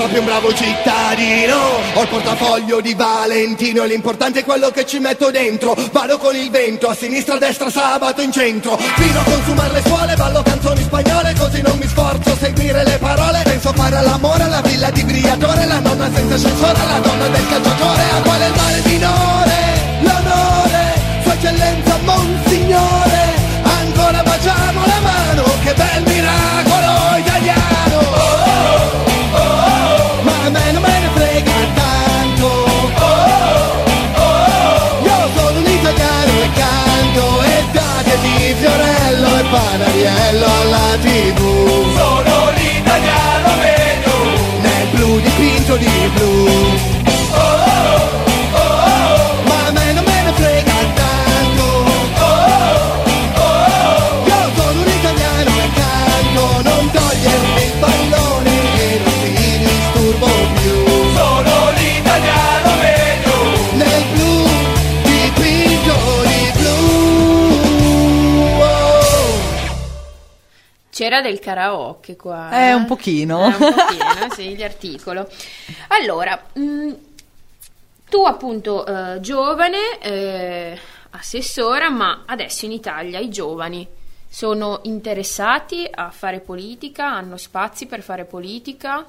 proprio 0.00 0.20
un 0.20 0.26
bravo 0.26 0.54
cittadino. 0.54 1.56
Ho 1.94 2.02
il 2.02 2.08
portafoglio 2.08 2.80
di 2.80 2.94
Valentino 2.94 3.84
l'importante 3.84 4.40
è 4.40 4.44
quello 4.44 4.70
che 4.70 4.86
ci 4.86 4.98
metto 4.98 5.30
dentro. 5.30 5.76
Vado 5.92 6.16
con 6.16 6.34
il 6.34 6.50
vento, 6.50 6.88
a 6.88 6.94
sinistra, 6.94 7.34
a 7.34 7.38
destra, 7.38 7.68
sabato 7.68 8.22
in 8.22 8.32
centro. 8.32 8.78
Fino 8.78 9.20
a 9.20 9.22
consumare 9.22 9.72
le 9.74 9.82
suole, 9.84 10.14
ballo 10.14 10.42
canzoni 10.42 10.82
spagnole, 10.82 11.34
così 11.38 11.60
non 11.60 11.76
mi 11.76 11.86
sforzo 11.86 12.30
a 12.32 12.36
seguire 12.36 12.82
le 12.82 12.96
parole. 12.96 13.42
Penso 13.44 13.72
fare 13.74 13.96
all'amore, 13.96 14.42
alla 14.44 14.62
villa 14.62 14.90
di 14.90 15.04
Briatore, 15.04 15.66
la 15.66 15.80
nonna 15.80 16.10
senza 16.14 16.34
ascensore, 16.34 16.78
la 16.86 16.98
donna 17.00 17.28
del 17.28 17.48
calciatore, 17.48 18.02
a 18.02 18.22
quale 18.22 18.46
il 18.46 18.54
male 18.56 18.82
minore, 18.84 19.56
l'onore, 20.00 20.84
sua 21.24 21.34
eccellenza 21.34 21.98
Monsignore. 22.04 23.22
Ancora 23.62 24.22
baciamo 24.22 24.80
la 24.86 25.00
mano, 25.00 25.44
che 25.62 25.74
bel 25.74 26.02
miracolo 26.06 26.69
di 45.78 46.10
blu 46.14 46.99
C'era 71.10 71.22
del 71.22 71.40
karaoke 71.40 72.14
qua. 72.14 72.50
Eh, 72.52 72.72
un 72.72 72.84
pochino. 72.84 73.42
Eh, 73.42 73.56
un 73.56 73.74
pochino, 73.74 74.30
sì, 74.32 74.54
gli 74.54 74.62
articolo. 74.62 75.28
Allora, 75.88 76.40
mh, 76.52 76.92
tu 78.08 78.24
appunto 78.24 78.86
eh, 78.86 79.18
giovane, 79.18 79.98
eh, 80.00 80.78
assessora, 81.10 81.90
ma 81.90 82.22
adesso 82.26 82.64
in 82.64 82.70
Italia 82.70 83.18
i 83.18 83.28
giovani 83.28 83.84
sono 84.28 84.82
interessati 84.84 85.84
a 85.92 86.10
fare 86.10 86.38
politica, 86.38 87.06
hanno 87.06 87.36
spazi 87.36 87.86
per 87.86 88.02
fare 88.02 88.24
politica? 88.24 89.04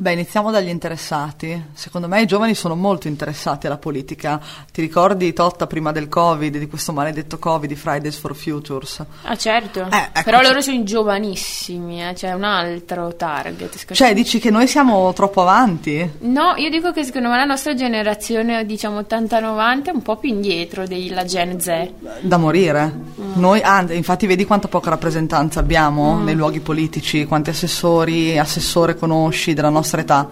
Beh, 0.00 0.12
iniziamo 0.12 0.50
dagli 0.50 0.70
interessati. 0.70 1.62
Secondo 1.74 2.08
me 2.08 2.22
i 2.22 2.26
giovani 2.26 2.54
sono 2.54 2.74
molto 2.74 3.06
interessati 3.06 3.66
alla 3.66 3.76
politica. 3.76 4.40
Ti 4.72 4.80
ricordi 4.80 5.34
Totta 5.34 5.66
prima 5.66 5.92
del 5.92 6.08
Covid, 6.08 6.56
di 6.56 6.68
questo 6.68 6.94
maledetto 6.94 7.38
Covid, 7.38 7.68
di 7.68 7.76
Fridays 7.76 8.16
for 8.16 8.34
Futures? 8.34 9.04
Ah, 9.24 9.36
certo. 9.36 9.80
Eh, 9.80 10.08
ecco, 10.14 10.22
Però 10.24 10.38
cioè- 10.38 10.48
loro 10.48 10.62
sono 10.62 10.82
giovanissimi, 10.84 12.02
eh, 12.02 12.14
cioè 12.14 12.32
un 12.32 12.44
altro 12.44 13.14
target. 13.14 13.74
secondo 13.76 13.92
Cioè, 13.92 14.14
dici 14.14 14.38
che 14.38 14.48
noi 14.50 14.66
siamo 14.68 15.12
troppo 15.12 15.42
avanti? 15.42 16.10
No, 16.20 16.54
io 16.56 16.70
dico 16.70 16.92
che 16.92 17.04
secondo 17.04 17.28
me 17.28 17.36
la 17.36 17.44
nostra 17.44 17.74
generazione, 17.74 18.64
diciamo 18.64 19.00
80-90, 19.00 19.90
è 19.90 19.94
un 19.94 20.00
po' 20.00 20.16
più 20.16 20.30
indietro 20.30 20.86
della 20.86 21.26
Gen 21.26 21.60
Z. 21.60 21.90
Da 22.22 22.38
morire. 22.38 22.90
Noi, 23.34 23.60
ah, 23.60 23.84
infatti, 23.92 24.26
vedi 24.26 24.46
quanta 24.46 24.66
poca 24.66 24.88
rappresentanza 24.88 25.60
abbiamo 25.60 26.18
nei 26.18 26.34
luoghi 26.34 26.60
politici, 26.60 27.26
quanti 27.26 27.50
assessori, 27.50 28.38
assessore 28.38 28.96
conosci 28.96 29.52
della 29.52 29.68
nostra 29.68 29.88
età. 29.98 30.28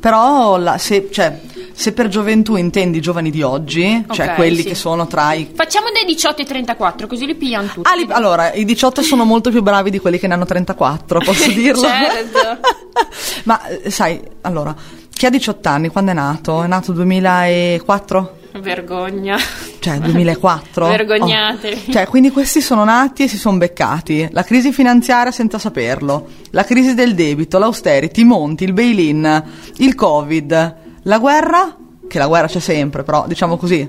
Però 0.00 0.56
la- 0.56 0.78
se, 0.78 1.08
cioè, 1.12 1.38
se 1.72 1.92
per 1.92 2.08
gioventù 2.08 2.56
intendi 2.56 2.98
i 2.98 3.00
giovani 3.02 3.30
di 3.30 3.42
oggi, 3.42 4.02
cioè 4.10 4.28
Ok, 4.28 4.34
quelli 4.34 4.62
sì. 4.62 4.68
che 4.68 4.74
sono 4.74 5.06
tra 5.06 5.34
i 5.34 5.50
Facciamo 5.54 5.86
dai 5.92 6.04
18 6.06 6.40
ai 6.40 6.46
34, 6.46 7.06
così 7.06 7.26
li 7.26 7.34
pigliano 7.34 7.66
tutti. 7.68 7.88
Ah, 7.90 7.94
li- 7.94 8.06
allora, 8.08 8.52
i 8.54 8.64
18 8.64 9.02
sono 9.02 9.24
molto 9.24 9.50
più 9.50 9.60
bravi 9.62 9.90
di 9.90 9.98
quelli 9.98 10.18
che 10.18 10.26
ne 10.26 10.34
hanno 10.34 10.46
34, 10.46 11.18
posso 11.24 11.50
dirlo? 11.50 11.82
Certo. 11.86 12.58
Ma 13.44 13.62
eh, 13.66 13.90
sai, 13.90 14.20
allora, 14.42 14.74
chi 15.12 15.26
ha 15.26 15.30
18 15.30 15.68
anni, 15.68 15.88
quando 15.88 16.12
è 16.12 16.14
nato? 16.14 16.62
È 16.62 16.66
nato 16.66 16.92
2004? 16.92 18.38
Vergogna. 18.58 19.36
Cioè, 19.78 19.98
2004? 19.98 20.86
Vergognatevi. 20.88 21.84
Oh. 21.88 21.92
Cioè, 21.92 22.06
quindi 22.06 22.30
questi 22.30 22.60
sono 22.60 22.84
nati 22.84 23.24
e 23.24 23.28
si 23.28 23.38
sono 23.38 23.58
beccati. 23.58 24.28
La 24.32 24.42
crisi 24.42 24.72
finanziaria 24.72 25.32
senza 25.32 25.58
saperlo, 25.58 26.28
la 26.50 26.64
crisi 26.64 26.94
del 26.94 27.14
debito, 27.14 27.58
l'austerity, 27.58 28.22
i 28.22 28.24
monti, 28.24 28.64
il 28.64 28.72
bail-in, 28.72 29.44
il 29.76 29.94
covid, 29.94 30.76
la 31.02 31.18
guerra, 31.18 31.76
che 32.08 32.18
la 32.18 32.26
guerra 32.26 32.46
c'è 32.46 32.60
sempre, 32.60 33.02
però 33.02 33.26
diciamo 33.26 33.56
così. 33.56 33.88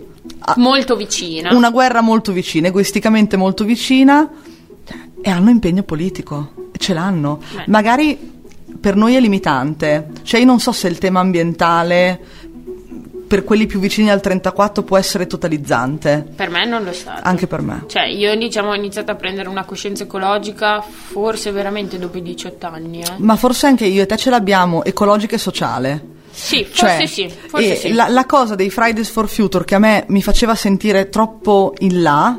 Molto 0.57 0.95
vicina. 0.95 1.53
una 1.53 1.71
guerra 1.71 2.01
molto 2.01 2.31
vicina, 2.31 2.67
egoisticamente 2.67 3.37
molto 3.37 3.63
vicina, 3.63 4.29
e 5.21 5.29
hanno 5.29 5.49
impegno 5.49 5.83
politico, 5.83 6.69
ce 6.77 6.93
l'hanno. 6.93 7.41
Beh. 7.55 7.63
Magari 7.67 8.39
per 8.79 8.95
noi 8.95 9.15
è 9.15 9.19
limitante, 9.19 10.09
cioè 10.23 10.39
io 10.39 10.45
non 10.45 10.59
so 10.59 10.71
se 10.71 10.87
il 10.87 10.97
tema 10.97 11.19
ambientale 11.19 12.19
per 13.31 13.45
quelli 13.45 13.65
più 13.65 13.79
vicini 13.79 14.09
al 14.11 14.19
34 14.19 14.83
può 14.83 14.97
essere 14.97 15.25
totalizzante, 15.25 16.33
Per 16.35 16.49
me 16.49 16.65
non 16.65 16.83
lo 16.83 16.89
è 16.89 16.93
stato. 16.93 17.21
anche 17.23 17.47
per 17.47 17.61
me. 17.61 17.85
Cioè, 17.87 18.03
io 18.07 18.35
diciamo, 18.35 18.71
ho 18.71 18.75
iniziato 18.75 19.11
a 19.11 19.15
prendere 19.15 19.47
una 19.47 19.63
coscienza 19.63 20.03
ecologica 20.03 20.81
forse 20.81 21.51
veramente 21.51 21.97
dopo 21.97 22.17
i 22.17 22.21
18 22.23 22.67
anni. 22.67 22.99
Eh. 22.99 23.13
Ma 23.19 23.37
forse 23.37 23.67
anche 23.67 23.85
io 23.85 24.01
e 24.01 24.05
te 24.05 24.17
ce 24.17 24.29
l'abbiamo, 24.29 24.83
ecologica 24.83 25.35
e 25.35 25.37
sociale. 25.37 26.03
Sì, 26.29 26.67
Cioè, 26.73 26.97
forse 26.97 27.07
sì. 27.07 27.33
Forse 27.47 27.71
e 27.71 27.75
sì. 27.77 27.93
La, 27.93 28.09
la 28.09 28.25
cosa 28.25 28.55
dei 28.55 28.69
Fridays 28.69 29.09
for 29.09 29.29
Future 29.29 29.63
che 29.63 29.75
a 29.75 29.79
me 29.79 30.03
mi 30.09 30.21
faceva 30.21 30.53
sentire 30.53 31.07
troppo 31.07 31.73
in 31.79 32.01
là, 32.01 32.37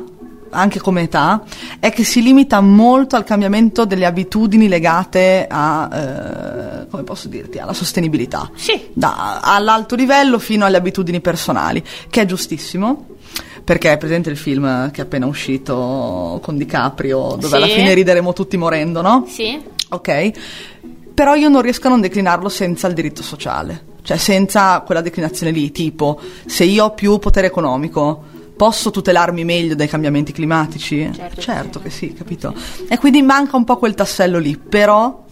anche 0.53 0.79
come 0.79 1.01
età, 1.01 1.43
è 1.79 1.91
che 1.91 2.03
si 2.03 2.21
limita 2.21 2.61
molto 2.61 3.15
al 3.15 3.23
cambiamento 3.23 3.85
delle 3.85 4.05
abitudini 4.05 4.67
legate 4.67 5.47
a, 5.49 5.89
eh, 5.91 6.87
come 6.89 7.03
posso 7.03 7.27
dirti, 7.27 7.57
alla 7.59 7.73
sostenibilità. 7.73 8.49
Sì. 8.55 8.89
Da- 8.93 9.39
all'alto 9.41 9.95
livello 9.95 10.39
fino 10.39 10.65
alle 10.65 10.77
abitudini 10.77 11.19
personali, 11.19 11.83
che 12.09 12.21
è 12.21 12.25
giustissimo. 12.25 13.07
Perché 13.63 13.93
è 13.93 13.97
presente 13.97 14.29
il 14.29 14.35
film 14.35 14.91
che 14.91 15.01
è 15.01 15.03
appena 15.05 15.25
uscito 15.25 16.39
con 16.43 16.57
DiCaprio, 16.57 17.35
dove 17.39 17.47
Sì. 17.47 17.55
alla 17.55 17.67
fine 17.67 17.93
rideremo 17.93 18.33
tutti 18.33 18.57
morendo, 18.57 19.01
no? 19.01 19.25
Sì. 19.27 19.59
ok? 19.89 20.31
Però 21.13 21.35
io 21.35 21.47
non 21.47 21.61
riesco 21.61 21.87
a 21.87 21.91
non 21.91 22.01
declinarlo 22.01 22.49
senza 22.49 22.87
il 22.87 22.93
diritto 22.93 23.23
sociale, 23.23 23.85
cioè 24.01 24.17
senza 24.17 24.81
quella 24.81 24.99
declinazione 25.01 25.51
lì, 25.51 25.71
tipo 25.71 26.19
se 26.45 26.63
io 26.65 26.85
ho 26.85 26.93
più 26.93 27.19
potere 27.19 27.47
economico 27.47 28.23
posso 28.63 28.91
tutelarmi 28.91 29.43
meglio 29.43 29.75
dai 29.75 29.89
cambiamenti 29.89 30.31
climatici? 30.31 31.11
Certo 31.37 31.79
che 31.79 31.83
che 31.83 31.89
sì, 31.89 32.13
capito? 32.13 32.55
E 32.87 32.97
quindi 32.97 33.21
manca 33.21 33.57
un 33.57 33.65
po' 33.65 33.75
quel 33.75 33.93
tassello 33.93 34.39
lì, 34.39 34.57
però, 34.57 35.25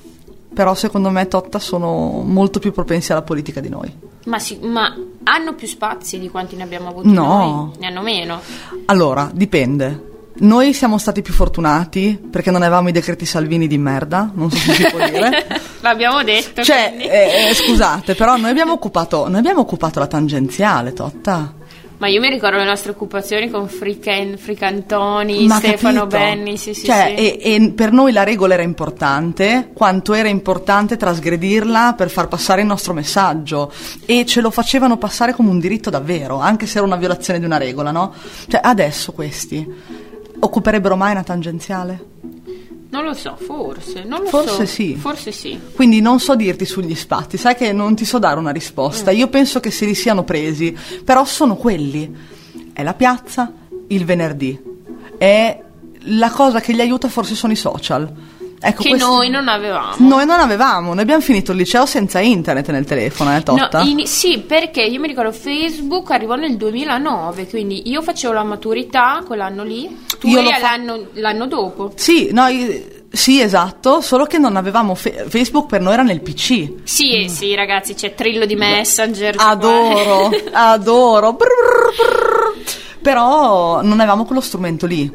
però 0.54 0.76
secondo 0.76 1.10
me 1.10 1.30
Totta 1.30 1.58
sono 1.58 2.24
molto 2.26 2.60
più 2.60 2.74
propensi 2.74 3.13
alla 3.13 3.22
politica 3.22 3.62
di 3.62 3.70
noi. 3.70 3.89
Ma, 4.26 4.38
sì, 4.38 4.60
ma 4.62 4.94
hanno 5.24 5.56
più 5.56 5.65
spazi 5.65 6.20
di 6.20 6.28
quanti 6.28 6.58
ne 6.58 6.63
abbiamo 6.63 6.89
avuti 6.89 7.08
No. 7.08 7.24
noi? 7.24 7.80
Ne 7.80 7.88
hanno 7.88 8.02
meno. 8.02 8.41
Allora, 8.88 9.32
dipende. 9.34 10.10
Noi 10.39 10.74
siamo 10.74 10.98
stati 10.98 11.22
più 11.22 11.34
fortunati 11.34 12.20
perché 12.30 12.52
non 12.52 12.63
avevamo 12.63 12.89
i 12.89 12.91
decreti 12.91 13.26
Salvini 13.26 13.65
di 13.65 13.78
merda, 13.78 14.30
non 14.34 14.52
so 14.52 14.58
se 14.58 14.74
si 14.74 14.89
può 14.89 15.00
dire. 15.08 15.48
L'abbiamo 15.80 16.22
detto. 16.24 16.63
Cioè, 16.63 16.96
eh, 16.98 17.50
eh, 17.50 17.54
scusate, 17.54 18.13
però 18.13 18.36
noi 18.36 18.50
abbiamo 18.50 18.74
occupato, 18.74 19.30
noi 19.30 19.39
abbiamo 19.39 19.62
occupato 19.62 20.00
la 20.00 20.08
tangenziale, 20.08 20.91
Totta. 20.91 21.60
Ma 22.02 22.08
io 22.08 22.20
mi 22.20 22.30
ricordo 22.30 22.58
le 22.58 22.66
nostre 22.66 22.90
occupazioni 22.94 23.52
con 23.52 23.68
Frican, 23.68 24.36
Fricantoni, 24.36 25.46
Ma 25.46 25.58
Stefano 25.58 26.08
capito? 26.08 26.18
Benni, 26.18 26.58
sì, 26.58 26.74
sì, 26.74 26.86
cioè, 26.86 27.14
sì. 27.16 27.38
E, 27.38 27.54
e 27.54 27.72
per 27.74 27.92
noi 27.92 28.12
la 28.12 28.24
regola 28.24 28.56
era 28.56 28.64
importante, 28.64 29.70
quanto 29.72 30.16
era 30.16 30.28
importante 30.28 30.98
trasgredirla 30.98 31.94
per 31.96 32.10
far 32.10 32.28
passare 32.28 32.62
il 32.62 32.68
nostro 32.68 32.94
messaggio. 32.94 33.72
E 34.04 34.26
ce 34.26 34.42
lo 34.42 34.50
facevano 34.50 34.98
passare 34.98 35.36
come 35.36 35.52
un 35.52 35.60
diritto 35.60 35.92
davvero, 35.92 36.40
anche 36.40 36.66
se 36.66 36.80
era 36.80 36.88
una 36.88 36.96
violazione 36.96 37.38
di 37.38 37.46
una 37.46 37.58
regola, 37.58 37.92
no? 37.92 38.16
Cioè, 38.48 38.62
adesso 38.64 39.12
questi 39.12 39.64
occuperebbero 40.40 40.96
mai 40.96 41.12
una 41.12 41.22
tangenziale? 41.22 42.06
Non 42.91 43.06
lo 43.06 43.13
so, 43.13 43.38
forse. 43.38 44.04
Non 44.04 44.21
lo 44.23 44.27
Forse 44.27 44.65
so. 44.65 44.65
sì. 44.65 44.95
Forse 44.95 45.32
sì. 45.32 45.58
Quindi 45.73 46.01
non 46.01 46.19
so 46.19 46.36
dirti 46.36 46.65
sugli 46.65 46.93
spazi, 46.93 47.38
sai 47.38 47.56
che 47.56 47.71
non 47.71 47.95
ti 47.95 48.04
so 48.04 48.19
dare 48.19 48.38
una 48.38 48.51
risposta. 48.51 49.12
Io 49.12 49.30
penso 49.30 49.62
che 49.62 49.71
se 49.71 49.86
li 49.86 49.95
siano 49.95 50.23
presi, 50.23 50.77
però 51.04 51.23
sono 51.23 51.56
quelli. 51.56 52.13
È 52.73 52.84
la 52.84 52.93
piazza, 52.93 53.54
il 53.88 54.04
venerdì. 54.04 54.60
È 55.17 55.62
la 56.06 56.30
cosa 56.32 56.60
che 56.60 56.73
li 56.73 56.82
aiuta 56.82 57.08
forse 57.08 57.34
sono 57.34 57.54
i 57.54 57.56
social. 57.58 58.12
Ecco, 58.63 58.84
che 58.84 58.89
questo- 58.89 59.08
noi 59.08 59.30
non 59.30 59.47
avevamo. 59.47 59.95
Noi 59.97 60.26
non 60.26 60.39
avevamo, 60.39 60.93
noi 60.93 61.02
abbiamo 61.02 61.21
finito 61.21 61.52
il 61.52 61.58
liceo 61.58 61.86
senza 61.88 62.19
internet 62.19 62.69
nel 62.69 62.86
telefono, 62.86 63.36
eh, 63.36 63.41
Totta? 63.41 63.82
No, 63.82 63.88
in- 63.89 64.06
sì, 64.06 64.38
perché 64.39 64.82
io 64.84 65.00
mi 65.00 65.08
ricordo 65.08 65.32
Facebook 65.32 66.12
arrivò 66.12 66.36
nel 66.36 66.58
2009, 66.58 67.47
quindi 67.47 67.89
io 67.89 68.02
facevo 68.04 68.34
la 68.34 68.43
maturità 68.43 69.24
quell'anno 69.26 69.63
lì, 69.63 70.06
tu 70.19 70.28
Io 70.28 70.43
fa- 70.43 70.60
l'anno, 70.60 71.08
l'anno 71.13 71.47
dopo. 71.47 71.91
Sì, 71.95 72.30
noi, 72.32 73.00
sì, 73.12 73.41
esatto, 73.41 74.00
solo 74.02 74.26
che 74.26 74.38
non 74.38 74.56
avevamo 74.56 74.93
fe- 74.93 75.26
Facebook 75.28 75.65
per 75.67 75.82
noi 75.82 75.93
era 75.93 76.04
nel 76.04 76.21
PC. 76.21 76.84
Sì, 76.84 77.26
sì, 77.30 77.56
ragazzi, 77.56 77.95
c'è 77.95 78.13
Trillo 78.13 78.45
di 78.45 78.56
Messenger. 78.56 79.36
Adoro, 79.39 80.30
adoro. 80.54 81.34
Brrr, 81.34 81.95
brrr. 81.97 83.00
Però 83.02 83.82
non 83.82 84.00
avevamo 84.00 84.26
quello 84.26 84.41
strumento 84.41 84.86
lì. 84.86 85.12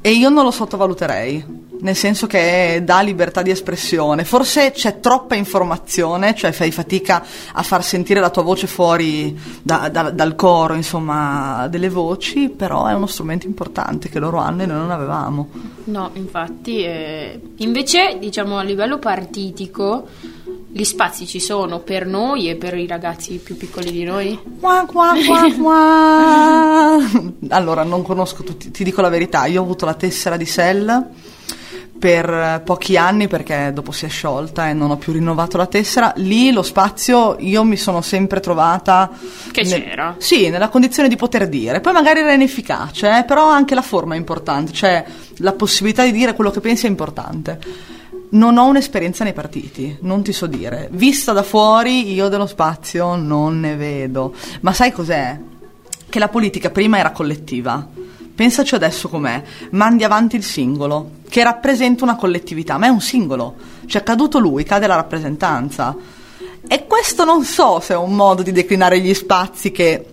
E 0.00 0.10
io 0.12 0.28
non 0.28 0.44
lo 0.44 0.52
sottovaluterei. 0.52 1.44
Nel 1.78 1.96
senso 1.96 2.26
che 2.26 2.80
dà 2.84 3.00
libertà 3.00 3.42
di 3.42 3.50
espressione. 3.50 4.24
Forse 4.24 4.72
c'è 4.72 5.00
troppa 5.00 5.34
informazione, 5.34 6.34
cioè 6.34 6.52
fai 6.52 6.70
fatica 6.70 7.24
a 7.52 7.62
far 7.62 7.84
sentire 7.84 8.20
la 8.20 8.30
tua 8.30 8.42
voce 8.42 8.66
fuori 8.66 9.38
da- 9.62 9.88
da- 9.88 10.10
dal 10.10 10.34
coro, 10.34 10.74
insomma, 10.74 11.68
delle 11.68 11.88
voci, 11.88 12.48
però 12.48 12.86
è 12.86 12.94
uno 12.94 13.06
strumento 13.06 13.46
importante 13.46 14.08
che 14.08 14.18
loro 14.18 14.38
hanno 14.38 14.62
e 14.62 14.66
noi 14.66 14.78
non 14.78 14.90
avevamo. 14.90 15.48
No, 15.84 16.10
infatti, 16.14 16.82
eh, 16.82 17.40
invece, 17.56 18.16
diciamo 18.18 18.58
a 18.58 18.62
livello 18.62 18.98
partitico, 18.98 20.08
gli 20.76 20.84
spazi 20.84 21.26
ci 21.26 21.40
sono 21.40 21.78
per 21.78 22.06
noi 22.06 22.50
e 22.50 22.56
per 22.56 22.76
i 22.76 22.86
ragazzi 22.86 23.36
più 23.38 23.56
piccoli 23.56 23.90
di 23.90 24.04
noi. 24.04 24.38
Qua, 24.60 24.84
qua, 24.86 25.12
qua, 25.26 25.46
qua. 25.58 26.98
Allora, 27.48 27.82
non 27.82 28.02
conosco 28.02 28.42
tutti, 28.42 28.70
ti 28.70 28.84
dico 28.84 29.00
la 29.00 29.08
verità, 29.08 29.46
io 29.46 29.60
ho 29.60 29.64
avuto 29.64 29.86
la 29.86 29.94
tessera 29.94 30.36
di 30.36 30.44
Sell 30.44 31.04
per 31.98 32.60
pochi 32.64 32.96
anni 32.96 33.26
perché 33.26 33.70
dopo 33.72 33.90
si 33.90 34.04
è 34.04 34.08
sciolta 34.08 34.68
e 34.68 34.74
non 34.74 34.90
ho 34.90 34.96
più 34.96 35.12
rinnovato 35.12 35.56
la 35.56 35.66
tessera. 35.66 36.12
Lì 36.16 36.52
lo 36.52 36.62
spazio 36.62 37.36
io 37.38 37.64
mi 37.64 37.76
sono 37.76 38.02
sempre 38.02 38.40
trovata 38.40 39.10
Che 39.50 39.62
nel- 39.62 39.82
c'era. 39.82 40.14
Sì, 40.18 40.50
nella 40.50 40.68
condizione 40.68 41.08
di 41.08 41.16
poter 41.16 41.48
dire. 41.48 41.80
Poi 41.80 41.92
magari 41.92 42.20
era 42.20 42.32
inefficace, 42.32 43.18
eh, 43.18 43.24
però 43.24 43.48
anche 43.48 43.74
la 43.74 43.82
forma 43.82 44.14
è 44.14 44.18
importante, 44.18 44.72
cioè 44.72 45.04
la 45.38 45.52
possibilità 45.52 46.04
di 46.04 46.12
dire 46.12 46.34
quello 46.34 46.50
che 46.50 46.60
pensi 46.60 46.86
è 46.86 46.88
importante. 46.88 47.58
Non 48.28 48.58
ho 48.58 48.66
un'esperienza 48.66 49.24
nei 49.24 49.32
partiti, 49.32 49.96
non 50.00 50.22
ti 50.22 50.32
so 50.32 50.46
dire. 50.46 50.88
Vista 50.92 51.32
da 51.32 51.42
fuori, 51.42 52.12
io 52.12 52.28
dello 52.28 52.46
spazio 52.46 53.14
non 53.14 53.60
ne 53.60 53.76
vedo. 53.76 54.34
Ma 54.60 54.72
sai 54.72 54.92
cos'è? 54.92 55.38
Che 56.08 56.18
la 56.18 56.28
politica 56.28 56.70
prima 56.70 56.98
era 56.98 57.12
collettiva. 57.12 57.88
Pensaci 58.36 58.74
adesso 58.74 59.08
com'è. 59.08 59.42
Mandi 59.70 60.04
avanti 60.04 60.36
il 60.36 60.44
singolo, 60.44 61.12
che 61.26 61.42
rappresenta 61.42 62.04
una 62.04 62.16
collettività, 62.16 62.76
ma 62.76 62.84
è 62.84 62.90
un 62.90 63.00
singolo. 63.00 63.54
Cioè, 63.86 64.02
caduto 64.02 64.38
lui, 64.38 64.62
cade 64.62 64.86
la 64.86 64.94
rappresentanza. 64.94 65.96
E 66.68 66.86
questo 66.86 67.24
non 67.24 67.44
so 67.44 67.80
se 67.80 67.94
è 67.94 67.96
un 67.96 68.14
modo 68.14 68.42
di 68.42 68.52
declinare 68.52 69.00
gli 69.00 69.14
spazi 69.14 69.72
che, 69.72 70.04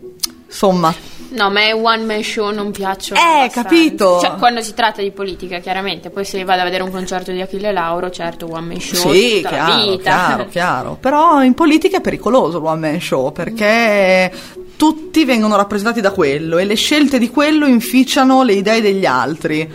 insomma, 0.45 0.95
No, 1.33 1.49
ma 1.49 1.61
è 1.61 1.73
one 1.73 2.03
man 2.03 2.23
show, 2.23 2.51
non 2.51 2.71
piacciono. 2.71 3.19
Eh, 3.19 3.23
abbastanza. 3.23 3.61
capito. 3.63 4.19
Cioè, 4.19 4.35
quando 4.37 4.61
si 4.61 4.73
tratta 4.73 5.01
di 5.01 5.11
politica, 5.11 5.59
chiaramente. 5.59 6.09
Poi 6.09 6.23
se 6.25 6.43
vado 6.43 6.61
a 6.61 6.63
vedere 6.63 6.83
un 6.83 6.91
concerto 6.91 7.31
di 7.31 7.41
Achille 7.41 7.71
Lauro, 7.71 8.11
certo, 8.11 8.47
one 8.49 8.67
man 8.67 8.79
show 8.79 9.11
Sì, 9.11 9.43
chiaro, 9.45 9.97
chiaro, 9.97 10.45
chiaro. 10.49 10.97
Però 10.99 11.43
in 11.43 11.55
politica 11.55 11.97
è 11.97 12.01
pericoloso 12.01 12.59
l'one 12.59 12.91
man 12.91 13.01
show 13.01 13.31
perché 13.31 14.31
tutti 14.75 15.25
vengono 15.25 15.55
rappresentati 15.55 16.01
da 16.01 16.11
quello 16.11 16.57
e 16.59 16.65
le 16.65 16.75
scelte 16.75 17.17
di 17.17 17.29
quello 17.29 17.65
inficiano 17.65 18.43
le 18.43 18.53
idee 18.53 18.81
degli 18.81 19.05
altri. 19.05 19.67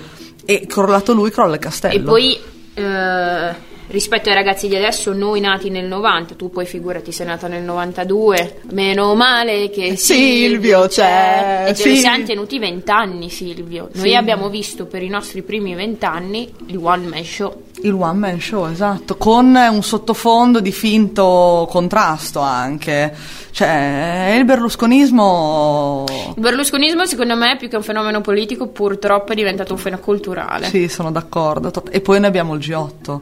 E 0.44 0.66
crollato 0.66 1.12
lui, 1.12 1.30
crolla 1.30 1.54
il 1.54 1.60
castello. 1.60 1.94
E 1.94 2.00
poi, 2.00 2.38
eh, 2.74 3.66
rispetto 3.88 4.28
ai 4.28 4.34
ragazzi 4.34 4.68
di 4.68 4.76
adesso, 4.76 5.12
noi 5.12 5.40
nati 5.40 5.70
nel 5.70 5.86
90, 5.86 6.34
tu 6.34 6.50
poi 6.50 6.66
figurati 6.66 7.12
sei 7.12 7.26
nata 7.26 7.48
nel 7.48 7.62
92, 7.62 8.60
meno 8.70 9.14
male 9.14 9.70
che 9.70 9.96
Silvio 9.96 10.86
c'è, 10.86 11.66
E 11.68 11.74
ce 11.74 11.88
ne 11.88 11.94
sì. 11.94 12.00
siamo 12.00 12.24
tenuti 12.24 12.58
vent'anni, 12.58 13.30
Silvio. 13.30 13.88
Noi 13.94 14.10
Sì. 14.10 14.14
abbiamo 14.14 14.48
visto 14.48 14.86
per 14.86 15.02
i 15.02 15.08
nostri 15.08 15.42
primi 15.42 15.74
vent'anni 15.74 16.52
il 16.66 16.76
one 16.76 17.06
man 17.06 17.24
show. 17.24 17.64
Il 17.82 17.92
one 17.92 18.18
man 18.18 18.40
show, 18.40 18.66
esatto, 18.68 19.16
con 19.16 19.54
un 19.54 19.82
sottofondo 19.82 20.60
di 20.60 20.72
finto 20.72 21.66
contrasto 21.70 22.40
anche. 22.40 23.14
Cioè, 23.52 24.34
il 24.36 24.44
berlusconismo... 24.44 26.04
Il 26.36 26.40
berlusconismo, 26.40 27.06
secondo 27.06 27.36
me, 27.36 27.56
più 27.56 27.68
che 27.68 27.76
un 27.76 27.82
fenomeno 27.82 28.20
politico, 28.20 28.68
purtroppo 28.68 29.32
è 29.32 29.34
diventato 29.34 29.72
un 29.72 29.78
fenomeno 29.78 30.04
culturale. 30.04 30.66
Sì, 30.68 30.88
sono 30.88 31.10
d'accordo. 31.10 31.72
E 31.90 32.00
poi 32.00 32.18
noi 32.18 32.28
abbiamo 32.28 32.54
il 32.54 32.60
G8. 32.60 33.20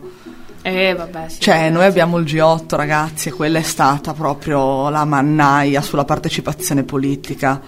Eh, 0.67 0.95
vabbè, 0.95 1.29
sì. 1.29 1.41
Cioè, 1.41 1.71
noi 1.71 1.85
abbiamo 1.85 2.19
il 2.19 2.25
G8, 2.25 2.75
ragazzi, 2.75 3.29
e 3.29 3.33
quella 3.33 3.61
è 3.61 3.63
stata 3.63 4.13
proprio 4.15 4.89
la 4.89 5.05
mannaia 5.05 5.81
sulla 5.81 6.05
partecipazione 6.05 6.83
politica. 6.83 7.61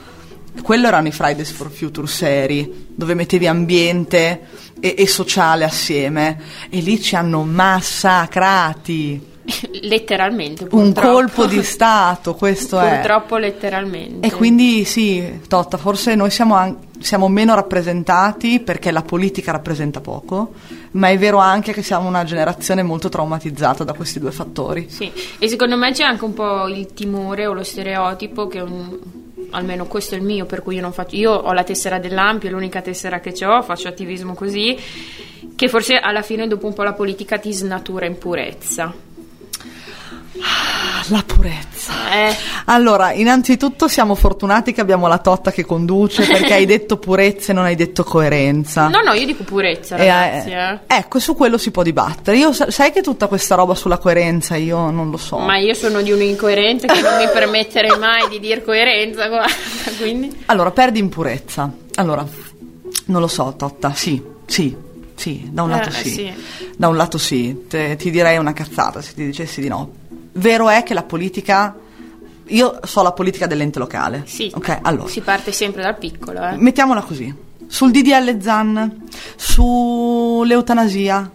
Quello 0.61 0.89
erano 0.89 1.07
i 1.07 1.13
Fridays 1.13 1.53
for 1.53 1.71
Future 1.71 2.09
seri, 2.09 2.89
dove 2.89 3.15
mettevi 3.15 3.47
ambiente 3.47 4.41
e, 4.81 4.97
e 4.99 5.07
sociale 5.07 5.63
assieme. 5.63 6.41
E 6.69 6.81
lì 6.81 7.01
ci 7.01 7.15
hanno 7.15 7.45
massacrati. 7.45 9.37
letteralmente. 9.83 10.65
Un 10.65 10.69
purtroppo. 10.69 11.09
colpo 11.13 11.47
di 11.47 11.63
Stato, 11.65 12.35
questo 12.35 12.81
è. 12.81 12.97
Purtroppo, 12.97 13.37
letteralmente. 13.37 14.27
E 14.27 14.33
quindi 14.33 14.85
sì, 14.85 15.41
Totta, 15.47 15.77
forse 15.77 16.15
noi 16.15 16.31
siamo, 16.31 16.55
an- 16.55 16.77
siamo 17.01 17.29
meno 17.29 17.55
rappresentati 17.55 18.61
perché 18.61 18.91
la 18.91 19.03
politica 19.03 19.53
rappresenta 19.53 20.01
poco, 20.01 20.53
ma 20.93 21.09
è 21.09 21.19
vero 21.19 21.39
anche 21.39 21.73
che 21.73 21.83
siamo 21.83 22.09
una 22.09 22.25
generazione 22.25 22.83
molto 22.83 23.09
traumatizzata 23.09 23.85
da 23.85 23.93
questi 23.93 24.19
due 24.19 24.33
fattori. 24.33 24.89
Sì, 24.89 25.11
e 25.39 25.49
secondo 25.49 25.77
me 25.77 25.93
c'è 25.93 26.05
anche 26.05 26.25
un 26.25 26.35
po' 26.35 26.67
il 26.69 26.93
timore 26.95 27.47
o 27.47 27.53
lo 27.53 27.63
stereotipo 27.63 28.47
che 28.47 28.61
un- 28.61 28.99
almeno 29.51 29.87
questo 29.87 30.15
è 30.15 30.19
il 30.19 30.25
mio, 30.25 30.45
per 30.45 30.63
cui 30.63 30.77
io 30.77 30.83
non 30.83 30.93
faccio 30.93 31.17
io 31.17 31.33
ho 31.33 31.53
la 31.53 31.65
tessera 31.65 31.99
dell'Ampio, 31.99 32.49
è 32.49 32.53
l'unica 32.53 32.83
tessera 32.83 33.21
che 33.21 33.33
ho, 33.45 33.63
faccio 33.63 33.89
attivismo 33.89 34.35
così, 34.35 34.77
che 35.55 35.69
forse 35.69 35.97
alla 35.97 36.23
fine 36.23 36.47
dopo 36.47 36.67
un 36.67 36.75
po' 36.75 36.83
la 36.83 36.93
politica 36.93 37.39
ti 37.39 37.53
snatura 37.53 38.07
in 38.07 38.19
purezza. 38.19 38.93
Ah, 40.40 41.05
La 41.09 41.22
purezza. 41.27 41.66
Eh, 42.12 42.37
Allora, 42.66 43.12
innanzitutto 43.12 43.88
siamo 43.88 44.14
fortunati 44.14 44.72
che 44.72 44.81
abbiamo 44.81 45.07
la 45.07 45.18
Totta 45.18 45.51
che 45.51 45.64
conduce 45.64 46.27
perché 46.27 46.53
hai 46.55 46.66
detto 46.66 46.98
purezza 46.98 47.53
e 47.53 47.55
non 47.55 47.64
hai 47.64 47.74
detto 47.77 48.05
coerenza. 48.05 48.88
no, 48.88 49.01
no, 49.01 49.12
io 49.14 49.24
dico 49.27 49.42
purezza, 49.44 49.96
E, 49.96 50.07
ragazzi, 50.07 50.51
eh, 50.51 50.55
eh. 50.55 50.79
Ecco, 50.98 51.18
su 51.18 51.35
quello 51.35 51.57
si 51.57 51.70
può 51.70 51.83
dibattere. 51.83 52.37
Io 52.37 52.53
sa- 52.53 52.70
sai 52.70 52.92
che 52.92 53.01
tutta 53.01 53.27
questa 53.27 53.55
roba 53.55 53.74
sulla 53.74 53.96
coerenza 53.98 54.57
io 54.57 54.90
non 54.90 55.11
lo 55.11 55.16
so. 55.16 55.38
Ma 55.38 55.57
io 55.59 55.72
sono 55.74 56.03
di 56.03 56.12
un'incoerenza 56.12 56.87
che 56.87 57.01
non 57.01 57.16
mi 57.16 57.29
permetterei 57.33 57.98
mai 57.98 58.29
di 58.29 58.38
dire 58.38 58.62
coerenza, 58.62 59.29
guarda, 59.29 59.51
quindi 59.98 60.42
Allora, 60.46 60.70
perdi 60.70 60.98
in 60.98 61.09
purezza. 61.09 61.70
Allora, 61.94 62.27
non 63.07 63.20
lo 63.20 63.29
so, 63.29 63.55
Totta, 63.57 63.94
sì, 63.94 64.22
sì, 64.46 64.77
sì, 65.14 65.48
da 65.51 65.62
un 65.62 65.70
lato 65.70 65.88
Eh, 65.88 65.92
sì. 65.92 66.11
sì. 66.11 66.33
Da 66.77 66.88
un 66.88 66.96
lato 66.96 67.16
sì, 67.18 67.64
Te- 67.66 67.96
ti 67.96 68.11
direi 68.11 68.37
una 68.37 68.53
cazzata 68.53 69.01
se 69.01 69.14
ti 69.14 69.24
dicessi 69.24 69.61
di 69.62 69.68
no. 69.68 69.90
Vero 70.38 70.68
è 70.68 70.83
che 70.83 70.94
la 70.94 71.03
politica 71.03 71.74
io 72.51 72.81
so 72.85 73.03
la 73.03 73.12
politica 73.12 73.46
dell'ente 73.46 73.79
locale. 73.79 74.22
sì, 74.27 74.51
Ok, 74.55 74.79
allora. 74.83 75.09
si 75.09 75.20
parte 75.20 75.53
sempre 75.53 75.83
dal 75.83 75.98
piccolo, 75.98 76.42
eh. 76.42 76.57
Mettiamola 76.57 77.03
così. 77.03 77.35
Sul 77.66 77.90
DDL 77.90 78.40
ZAN, 78.40 79.05
sull'eutanasia, 79.37 81.31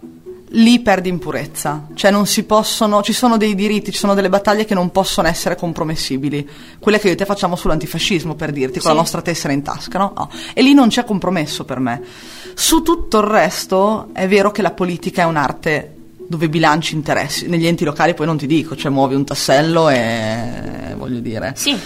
lì 0.56 0.80
perdi 0.80 1.08
in 1.08 1.18
purezza. 1.18 1.86
Cioè 1.94 2.10
non 2.10 2.26
si 2.26 2.42
possono, 2.44 3.02
ci 3.02 3.12
sono 3.12 3.36
dei 3.36 3.54
diritti, 3.54 3.92
ci 3.92 3.98
sono 3.98 4.14
delle 4.14 4.28
battaglie 4.28 4.64
che 4.64 4.74
non 4.74 4.90
possono 4.90 5.28
essere 5.28 5.54
compromessibili. 5.56 6.48
Quelle 6.80 6.98
che 6.98 7.06
io 7.08 7.12
e 7.12 7.16
te 7.16 7.24
facciamo 7.24 7.54
sull'antifascismo, 7.56 8.34
per 8.34 8.50
dirti, 8.50 8.74
con 8.74 8.82
Sì. 8.82 8.88
la 8.88 8.94
nostra 8.94 9.22
tessera 9.22 9.52
in 9.52 9.62
tasca, 9.62 9.98
no? 9.98 10.12
No. 10.16 10.30
E 10.52 10.62
lì 10.62 10.74
non 10.74 10.88
c'è 10.88 11.04
compromesso 11.04 11.64
per 11.64 11.78
me. 11.78 12.02
Su 12.54 12.82
tutto 12.82 13.18
il 13.18 13.24
resto 13.26 14.08
è 14.12 14.26
vero 14.26 14.50
che 14.50 14.62
la 14.62 14.72
politica 14.72 15.22
è 15.22 15.26
un'arte 15.26 15.94
dove 16.26 16.48
bilanci 16.48 16.94
interessi. 16.94 17.48
Negli 17.48 17.66
enti 17.66 17.84
locali 17.84 18.14
poi 18.14 18.26
non 18.26 18.36
ti 18.36 18.46
dico, 18.46 18.76
cioè 18.76 18.90
muovi 18.90 19.14
un 19.14 19.24
tassello 19.24 19.88
e 19.88 20.94
voglio 20.96 21.20
dire. 21.20 21.52
Sì, 21.56 21.76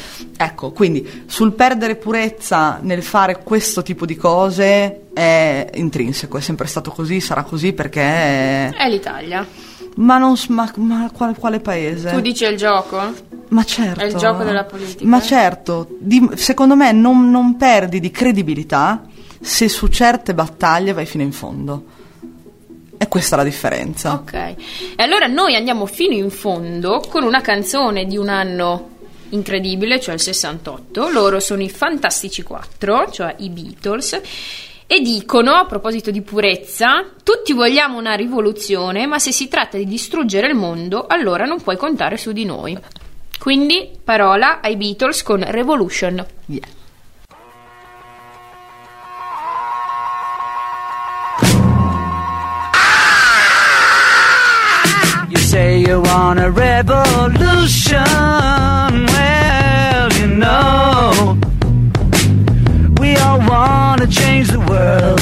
Ecco, 0.41 0.71
quindi 0.71 1.25
sul 1.27 1.53
perdere 1.53 1.97
purezza 1.97 2.79
nel 2.81 3.03
fare 3.03 3.43
questo 3.43 3.83
tipo 3.83 4.07
di 4.07 4.15
cose 4.15 5.09
è 5.13 5.69
intrinseco, 5.75 6.39
è 6.39 6.41
sempre 6.41 6.69
stato 6.69 6.93
così, 6.93 7.19
sarà 7.19 7.43
così 7.43 7.73
perché... 7.73 8.69
è 8.69 8.89
l'Italia. 8.89 9.45
Ma 9.97 10.17
non... 10.19 10.37
Ma, 10.51 10.73
ma 10.77 11.11
quale, 11.13 11.35
quale 11.35 11.59
paese? 11.59 12.13
Tu 12.13 12.21
dici 12.21 12.45
è 12.45 12.51
il 12.51 12.57
gioco? 12.57 13.01
Ma 13.49 13.65
certo. 13.65 13.99
È 13.99 14.05
il 14.05 14.15
gioco 14.15 14.45
della 14.45 14.63
politica. 14.63 15.05
Ma 15.05 15.21
certo, 15.21 15.89
di- 15.99 16.31
secondo 16.35 16.77
me 16.77 16.93
non, 16.93 17.33
non 17.33 17.57
perdi 17.57 17.99
di 17.99 18.13
credibilità 18.13 19.07
se 19.41 19.69
su 19.69 19.89
certe 19.89 20.35
battaglie 20.35 20.93
vai 20.93 21.07
fino 21.07 21.25
in 21.25 21.33
fondo. 21.33 21.85
E 22.99 23.09
questa 23.09 23.37
è 23.37 23.39
la 23.39 23.45
differenza. 23.45 24.15
Ok, 24.15 24.33
e 24.35 24.57
allora 24.97 25.27
noi 25.27 25.55
andiamo 25.55 25.87
fino 25.87 26.15
in 26.15 26.31
fondo 26.31 27.01
con 27.09 27.23
una 27.23 27.41
canzone 27.41 28.07
di 28.07 28.17
un 28.17 28.29
anno 28.29 28.97
incredibile, 29.31 30.01
cioè 30.01 30.15
il 30.15 30.21
68. 30.21 31.09
Loro 31.11 31.41
sono 31.41 31.63
i 31.63 31.71
Fantastici 31.71 32.43
4, 32.43 33.11
cioè 33.11 33.35
i 33.39 33.51
Beatles. 33.51 34.21
E 34.91 35.01
dicono, 35.01 35.53
a 35.53 35.67
proposito 35.67 36.11
di 36.11 36.23
purezza, 36.23 37.05
tutti 37.23 37.53
vogliamo 37.53 37.99
una 37.99 38.15
rivoluzione, 38.15 39.07
ma 39.07 39.19
se 39.19 39.33
si 39.33 39.47
tratta 39.47 39.77
di 39.77 39.85
distruggere 39.85 40.49
il 40.49 40.55
mondo, 40.55 41.07
allora 41.07 41.45
non 41.45 41.61
puoi 41.61 41.77
contare 41.77 42.17
su 42.17 42.33
di 42.33 42.47
noi. 42.47 42.77
Quindi, 43.39 43.91
parola 44.03 44.61
ai 44.61 44.77
Beatles 44.77 45.23
con 45.23 45.45
Revolution. 45.47 46.25
Yeah. 46.47 46.78
Want 56.09 56.39
a 56.41 56.51
revolution. 56.51 57.97
Well, 59.15 60.13
you 60.21 60.29
know, 60.45 61.39
we 63.01 63.17
all 63.17 63.39
want 63.39 64.01
to 64.03 64.09
change 64.09 64.49
the 64.49 64.61
world. 64.71 65.21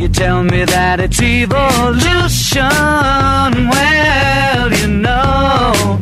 You 0.00 0.08
tell 0.08 0.42
me 0.42 0.64
that 0.64 1.00
it's 1.00 1.20
evolution. 1.20 2.62
Well, 3.74 4.72
you 4.80 4.88
know, 5.06 6.00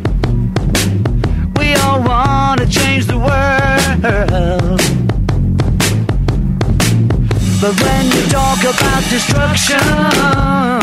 we 1.57 1.67
all 1.83 2.01
want 2.03 2.61
to 2.61 2.67
change 2.67 3.05
the 3.05 3.19
world. 3.29 4.81
But 7.61 7.73
when 7.83 8.05
you 8.15 8.23
talk 8.29 8.59
about 8.73 9.01
destruction, 9.09 10.82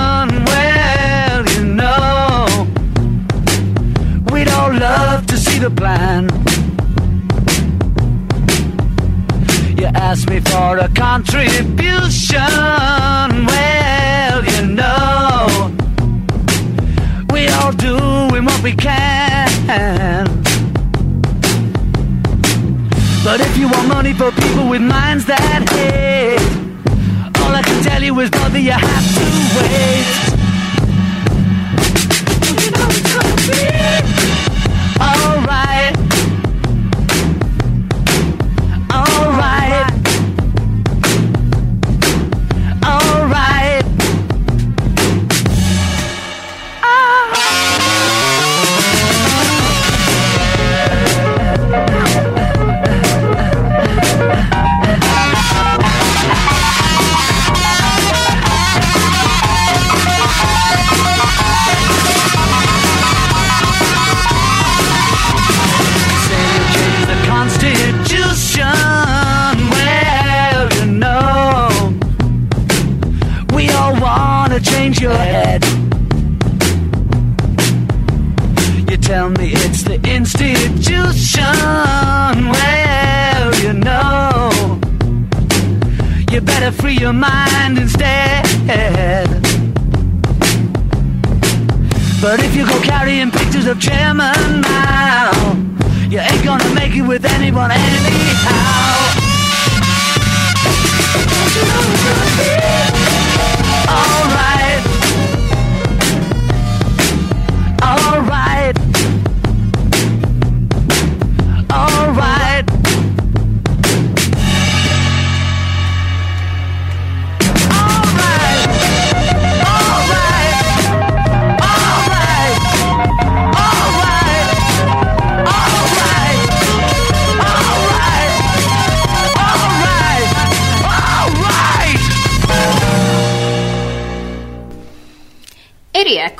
The 5.61 5.69
plan. 5.69 6.27
You 9.77 9.85
asked 9.93 10.27
me 10.27 10.39
for 10.39 10.77
a 10.79 10.89
contribution. 10.89 12.39
Well, 13.45 14.43
you 14.43 14.65
know, 14.73 15.71
we 17.31 17.47
all 17.49 17.73
doing 17.73 18.43
what 18.43 18.63
we 18.63 18.73
can. 18.73 20.25
But 23.23 23.39
if 23.39 23.55
you 23.55 23.69
want 23.69 23.87
money 23.87 24.13
for 24.13 24.31
people 24.31 24.67
with 24.67 24.81
minds 24.81 25.25
that 25.25 25.70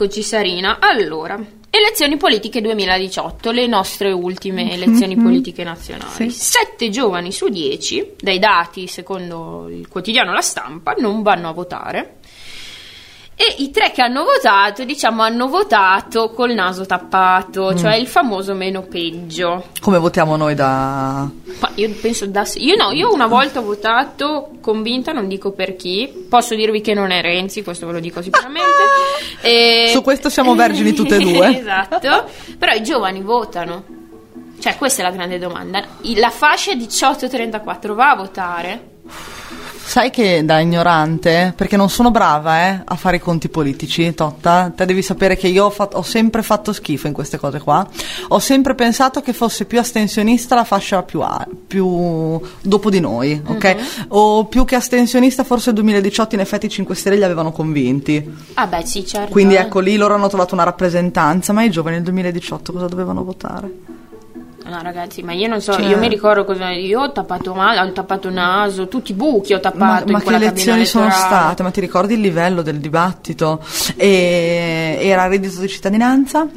E 0.01 0.05
rieccoci 0.05 0.23
Sarina. 0.23 0.79
Allora, 0.79 1.39
elezioni 1.69 2.17
politiche 2.17 2.59
2018, 2.59 3.51
le 3.51 3.67
nostre 3.67 4.11
ultime 4.11 4.71
elezioni 4.71 5.15
politiche 5.15 5.63
nazionali. 5.63 6.27
Sì. 6.27 6.29
Sette 6.31 6.89
giovani 6.89 7.31
su 7.31 7.49
dieci, 7.49 8.13
dai 8.19 8.39
dati 8.39 8.87
secondo 8.87 9.67
il 9.69 9.87
quotidiano 9.87 10.33
La 10.33 10.41
Stampa, 10.41 10.95
non 10.97 11.21
vanno 11.21 11.49
a 11.49 11.51
votare. 11.51 12.15
E 13.43 13.55
i 13.63 13.71
tre 13.71 13.89
che 13.91 14.03
hanno 14.03 14.23
votato, 14.23 14.83
diciamo, 14.83 15.23
hanno 15.23 15.47
votato 15.47 16.29
col 16.29 16.51
naso 16.51 16.85
tappato, 16.85 17.73
cioè 17.75 17.95
il 17.95 18.05
famoso 18.05 18.53
meno 18.53 18.83
peggio. 18.83 19.65
Come 19.79 19.97
votiamo 19.97 20.35
noi 20.35 20.53
da... 20.53 21.27
Ma 21.59 21.69
io 21.73 21.89
penso 21.99 22.27
da 22.27 22.45
io 22.55 22.75
no, 22.75 22.91
io 22.91 23.11
una 23.11 23.25
volta 23.25 23.57
ho 23.59 23.63
votato 23.63 24.51
convinta, 24.61 25.11
non 25.11 25.27
dico 25.27 25.53
per 25.53 25.75
chi. 25.75 26.25
Posso 26.29 26.53
dirvi 26.53 26.81
che 26.81 26.93
non 26.93 27.09
è 27.09 27.19
Renzi, 27.21 27.63
questo 27.63 27.87
ve 27.87 27.93
lo 27.93 27.99
dico 27.99 28.21
sicuramente. 28.21 28.69
E- 29.41 29.89
Su 29.91 30.03
questo 30.03 30.29
siamo 30.29 30.53
vergini 30.53 30.93
tutte 30.93 31.15
e 31.15 31.19
due. 31.33 31.57
esatto. 31.59 32.29
Però 32.59 32.73
i 32.73 32.83
giovani 32.83 33.21
votano. 33.21 33.83
Cioè, 34.59 34.75
questa 34.77 35.01
è 35.01 35.05
la 35.05 35.11
grande 35.11 35.39
domanda. 35.39 35.83
La 36.15 36.29
fascia 36.29 36.73
18-34 36.73 37.93
va 37.95 38.11
a 38.11 38.15
votare? 38.15 38.89
Sai 39.91 40.09
che 40.09 40.45
da 40.45 40.61
ignorante, 40.61 41.51
perché 41.53 41.75
non 41.75 41.89
sono 41.89 42.11
brava 42.11 42.59
eh, 42.61 42.81
a 42.81 42.95
fare 42.95 43.17
i 43.17 43.19
conti 43.19 43.49
politici, 43.49 44.13
Totta, 44.13 44.71
te 44.73 44.85
devi 44.85 45.01
sapere 45.01 45.35
che 45.35 45.49
io 45.49 45.65
ho, 45.65 45.69
fat- 45.69 45.95
ho 45.95 46.01
sempre 46.01 46.43
fatto 46.43 46.71
schifo 46.71 47.07
in 47.07 47.13
queste 47.13 47.37
cose 47.37 47.59
qua. 47.59 47.85
Ho 48.29 48.39
sempre 48.39 48.73
pensato 48.73 49.19
che 49.19 49.33
fosse 49.33 49.65
più 49.65 49.79
astensionista 49.79 50.55
la 50.55 50.63
fascia 50.63 51.03
più, 51.03 51.19
a- 51.19 51.45
più 51.67 52.39
dopo 52.61 52.89
di 52.89 53.01
noi, 53.01 53.41
ok? 53.45 54.05
O 54.07 54.45
più 54.45 54.63
che 54.63 54.75
astensionista 54.75 55.43
forse 55.43 55.71
il 55.71 55.75
2018 55.75 56.35
in 56.35 56.41
effetti 56.41 56.67
i 56.67 56.69
5 56.69 56.95
Stelle 56.95 57.17
li 57.17 57.23
avevano 57.25 57.51
convinti. 57.51 58.25
Ah 58.53 58.67
beh, 58.67 58.85
sì, 58.85 59.05
certo. 59.05 59.29
Quindi 59.33 59.55
ecco 59.55 59.81
lì 59.81 59.97
loro 59.97 60.13
hanno 60.13 60.29
trovato 60.29 60.53
una 60.53 60.63
rappresentanza, 60.63 61.51
ma 61.51 61.63
i 61.63 61.69
giovani 61.69 61.97
nel 61.97 62.05
2018 62.05 62.71
cosa 62.71 62.87
dovevano 62.87 63.25
votare? 63.25 63.69
No, 64.65 64.81
ragazzi, 64.81 65.23
ma 65.23 65.33
io 65.33 65.47
non 65.47 65.59
so, 65.61 65.73
Cioè- 65.73 65.85
io 65.85 65.97
mi 65.97 66.07
ricordo 66.07 66.45
cosa 66.45 66.69
io 66.69 67.01
ho 67.01 67.11
tappato 67.11 67.53
male, 67.53 67.79
ho 67.79 67.91
tappato 67.91 68.27
il 68.27 68.33
naso, 68.33 68.87
tutti 68.87 69.11
i 69.11 69.15
buchi 69.15 69.53
ho 69.53 69.55
Ma, 69.55 69.61
tappato 69.61 70.05
in 70.05 70.11
ma 70.13 70.19
che 70.21 70.33
elezioni 70.35 70.85
sono 70.85 71.09
state? 71.09 71.63
Ma 71.63 71.71
ti 71.71 71.79
ricordi 71.81 72.13
il 72.13 72.21
livello 72.21 72.61
del 72.61 72.77
dibattito? 72.77 73.63
E, 73.95 74.97
era 75.01 75.27
reddito 75.27 75.59
di 75.59 75.67
cittadinanza? 75.67 76.47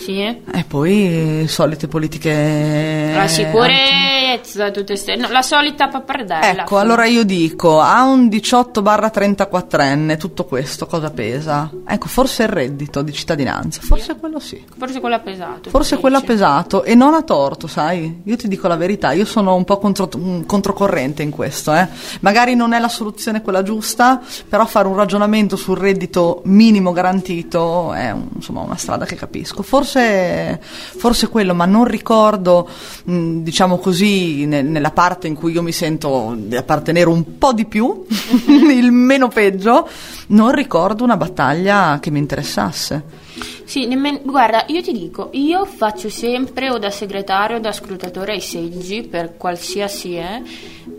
Sì. 0.00 0.20
E 0.22 0.64
poi 0.66 1.42
eh, 1.42 1.48
solite 1.48 1.86
politiche. 1.86 3.12
La 3.14 3.28
sicurezza, 3.28 4.70
tutte 4.70 4.96
ste... 4.96 5.16
no, 5.16 5.28
la 5.28 5.42
solita 5.42 5.88
pappardella. 5.88 6.62
Ecco, 6.62 6.78
allora 6.78 7.04
io 7.04 7.22
dico, 7.24 7.80
a 7.80 8.02
un 8.04 8.28
18 8.28 8.80
34enne 8.82 10.16
tutto 10.16 10.44
questo 10.44 10.86
cosa 10.86 11.10
pesa? 11.10 11.70
Ecco, 11.86 12.06
forse 12.08 12.44
il 12.44 12.48
reddito 12.48 13.02
di 13.02 13.12
cittadinanza, 13.12 13.80
forse 13.82 14.16
quello 14.16 14.38
sì. 14.38 14.64
Forse 14.78 15.00
quello 15.00 15.16
ha 15.16 15.20
pesato. 15.20 15.68
Forse 15.70 15.98
quello 15.98 16.16
ha 16.16 16.22
pesato 16.22 16.82
e 16.84 16.94
non 16.94 17.12
ha 17.14 17.22
torto, 17.22 17.66
sai? 17.66 18.22
Io 18.24 18.36
ti 18.36 18.48
dico 18.48 18.68
la 18.68 18.76
verità, 18.76 19.12
io 19.12 19.24
sono 19.26 19.54
un 19.54 19.64
po' 19.64 19.78
contro- 19.78 20.08
mm, 20.16 20.42
controcorrente 20.44 21.22
in 21.22 21.30
questo, 21.30 21.74
eh. 21.74 21.86
Magari 22.20 22.54
non 22.54 22.72
è 22.72 22.78
la 22.78 22.88
soluzione 22.88 23.42
quella 23.42 23.62
giusta, 23.62 24.20
però 24.48 24.64
fare 24.64 24.88
un 24.88 24.96
ragionamento 24.96 25.56
sul 25.56 25.76
reddito 25.76 26.40
minimo 26.44 26.92
garantito 26.92 27.92
è 27.92 28.10
un- 28.10 28.28
insomma 28.34 28.60
una 28.60 28.76
strada 28.76 29.04
che 29.04 29.16
capisco. 29.16 29.62
Forse, 29.62 29.89
forse 29.98 31.28
quello, 31.28 31.54
ma 31.54 31.64
non 31.64 31.84
ricordo, 31.84 32.68
mh, 33.04 33.38
diciamo 33.38 33.78
così, 33.78 34.46
ne- 34.46 34.62
nella 34.62 34.90
parte 34.90 35.26
in 35.26 35.34
cui 35.34 35.52
io 35.52 35.62
mi 35.62 35.72
sento 35.72 36.34
di 36.36 36.56
appartenere 36.56 37.08
un 37.08 37.38
po' 37.38 37.52
di 37.52 37.64
più, 37.64 38.04
il 38.46 38.92
meno 38.92 39.28
peggio, 39.28 39.88
non 40.28 40.52
ricordo 40.52 41.04
una 41.04 41.16
battaglia 41.16 41.98
che 42.00 42.10
mi 42.10 42.18
interessasse. 42.18 43.18
Sì, 43.64 43.86
nemmen- 43.86 44.20
guarda, 44.24 44.64
io 44.66 44.82
ti 44.82 44.92
dico, 44.92 45.28
io 45.32 45.64
faccio 45.64 46.08
sempre 46.08 46.70
o 46.70 46.78
da 46.78 46.90
segretario 46.90 47.56
o 47.56 47.60
da 47.60 47.72
scrutatore 47.72 48.32
ai 48.32 48.40
seggi 48.40 49.02
per 49.02 49.36
qualsiasi 49.36 50.14
è. 50.16 50.42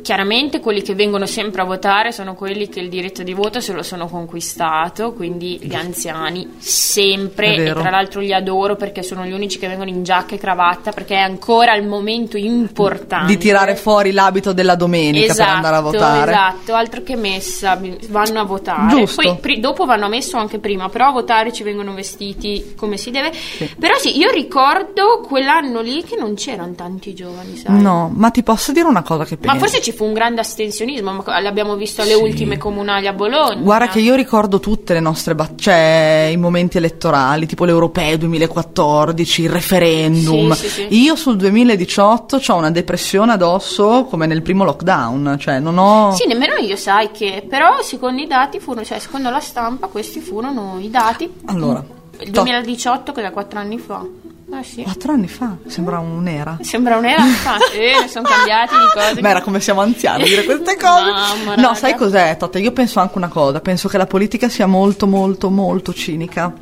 Chiaramente 0.01 0.59
quelli 0.59 0.81
che 0.81 0.95
vengono 0.95 1.25
sempre 1.25 1.61
a 1.61 1.65
votare 1.65 2.11
sono 2.11 2.33
quelli 2.33 2.69
che 2.69 2.79
il 2.79 2.89
diritto 2.89 3.23
di 3.23 3.33
voto 3.33 3.59
se 3.59 3.73
lo 3.73 3.83
sono 3.83 4.07
conquistato, 4.07 5.11
quindi 5.13 5.59
gli 5.61 5.75
anziani 5.75 6.55
sempre 6.57 7.55
e 7.55 7.71
tra 7.73 7.89
l'altro 7.89 8.21
li 8.21 8.33
adoro 8.33 8.75
perché 8.75 9.03
sono 9.03 9.25
gli 9.25 9.31
unici 9.31 9.59
che 9.59 9.67
vengono 9.67 9.89
in 9.89 10.03
giacca 10.03 10.35
e 10.35 10.37
cravatta 10.37 10.91
perché 10.91 11.15
è 11.15 11.19
ancora 11.19 11.75
il 11.75 11.85
momento 11.85 12.37
importante 12.37 13.33
Di 13.33 13.37
tirare 13.37 13.75
fuori 13.75 14.11
l'abito 14.11 14.53
della 14.53 14.75
domenica 14.75 15.33
per 15.33 15.45
andare 15.45 15.75
a 15.75 15.81
votare. 15.81 16.31
Esatto, 16.31 16.73
altro 16.73 17.03
che 17.03 17.15
messa, 17.15 17.79
vanno 18.09 18.39
a 18.39 18.43
votare. 18.43 18.95
Giusto. 18.95 19.21
Poi 19.21 19.37
pri- 19.39 19.59
dopo 19.59 19.85
vanno 19.85 20.07
messo 20.07 20.37
anche 20.37 20.57
prima, 20.59 20.89
però 20.89 21.09
a 21.09 21.11
votare 21.11 21.51
ci 21.51 21.63
vengono 21.63 21.93
vestiti 21.93 22.30
come 22.75 22.97
si 22.97 23.11
deve. 23.11 23.31
Però 23.79 23.95
sì, 23.97 24.17
io 24.17 24.29
ricordo 24.29 25.21
quell'anno 25.25 25.81
lì 25.81 26.03
che 26.03 26.15
non 26.15 26.35
c'erano 26.35 26.73
tanti 26.73 27.13
giovani, 27.13 27.55
sai? 27.57 27.81
No, 27.81 28.11
ma 28.13 28.29
ti 28.29 28.43
posso 28.43 28.71
dire 28.71 28.87
una 28.87 29.01
cosa 29.03 29.23
che 29.25 29.37
penso? 29.37 29.53
Ma 29.55 29.59
forse 29.59 29.81
ci 29.81 29.91
fu 29.91 30.05
un 30.05 30.13
grande 30.13 30.41
astensionismo, 30.41 31.11
ma 31.11 31.39
l'abbiamo 31.39 31.75
visto 31.75 32.01
alle 32.01 32.13
Sì. 32.15 32.21
ultime 32.21 32.57
comunali 32.57 33.07
a 33.07 33.13
Bologna. 33.13 33.61
Guarda 33.61 33.87
che 33.87 33.99
io 33.99 34.15
ricordo 34.15 34.59
tutte 34.59 34.93
le 34.93 34.99
nostre 34.99 35.35
bat- 35.35 35.59
cioè 35.59 36.29
i 36.31 36.37
momenti 36.37 36.77
elettorali, 36.77 37.45
tipo 37.45 37.65
l'Europeo 37.65 38.17
2014, 38.17 39.41
il 39.43 39.49
referendum. 39.49 40.53
Sì, 40.53 40.67
sì, 40.67 40.87
sì. 40.89 41.01
Io 41.03 41.15
sul 41.15 41.35
2018 41.37 42.41
ho 42.47 42.55
una 42.55 42.71
depressione 42.71 43.33
addosso 43.33 44.05
come 44.09 44.25
nel 44.25 44.41
primo 44.41 44.63
lockdown, 44.63 45.37
cioè 45.39 45.59
non 45.59 45.77
ho 45.77 46.11
Sì, 46.13 46.27
nemmeno 46.27 46.55
io 46.55 46.75
sai 46.75 47.11
che, 47.11 47.45
però 47.47 47.81
secondo 47.81 48.21
i 48.21 48.27
dati 48.27 48.59
furono, 48.59 48.85
cioè 48.85 48.99
secondo 48.99 49.29
la 49.29 49.39
stampa 49.39 49.87
questi 49.87 50.19
furono 50.19 50.77
i 50.79 50.89
dati. 50.89 51.29
Allora, 51.45 51.83
il 52.21 52.31
to- 52.31 52.41
2018 52.41 53.11
che 53.11 53.21
da 53.21 53.31
quattro 53.31 53.59
anni 53.59 53.77
fa. 53.77 54.05
Ah 54.53 54.63
sì. 54.63 54.83
Quattro 54.83 55.13
anni 55.13 55.29
fa, 55.29 55.55
sembra 55.67 55.99
un'era. 55.99 56.57
Sembra 56.61 56.97
un'era 56.97 57.23
fa. 57.23 57.55
Eh, 57.73 58.07
sono 58.09 58.27
cambiati 58.27 58.73
di 58.75 58.85
cose. 58.93 59.21
Ma 59.21 59.29
era 59.29 59.41
come 59.41 59.61
siamo 59.61 59.79
anziani 59.79 60.23
a 60.23 60.25
dire 60.25 60.43
queste 60.43 60.75
cose. 60.75 61.09
Mamma, 61.11 61.55
no, 61.55 61.61
raga. 61.61 61.73
sai 61.75 61.95
cos'è, 61.95 62.35
Totta? 62.37 62.59
Io 62.59 62.73
penso 62.73 62.99
anche 62.99 63.17
una 63.17 63.29
cosa, 63.29 63.61
penso 63.61 63.87
che 63.87 63.97
la 63.97 64.05
politica 64.07 64.49
sia 64.49 64.67
molto, 64.67 65.07
molto, 65.07 65.49
molto 65.49 65.93
cinica. 65.93 66.53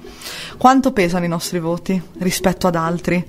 Quanto 0.58 0.92
pesano 0.92 1.26
i 1.26 1.30
nostri 1.30 1.60
voti 1.60 2.00
rispetto 2.20 2.68
ad 2.68 2.76
altri? 2.76 3.26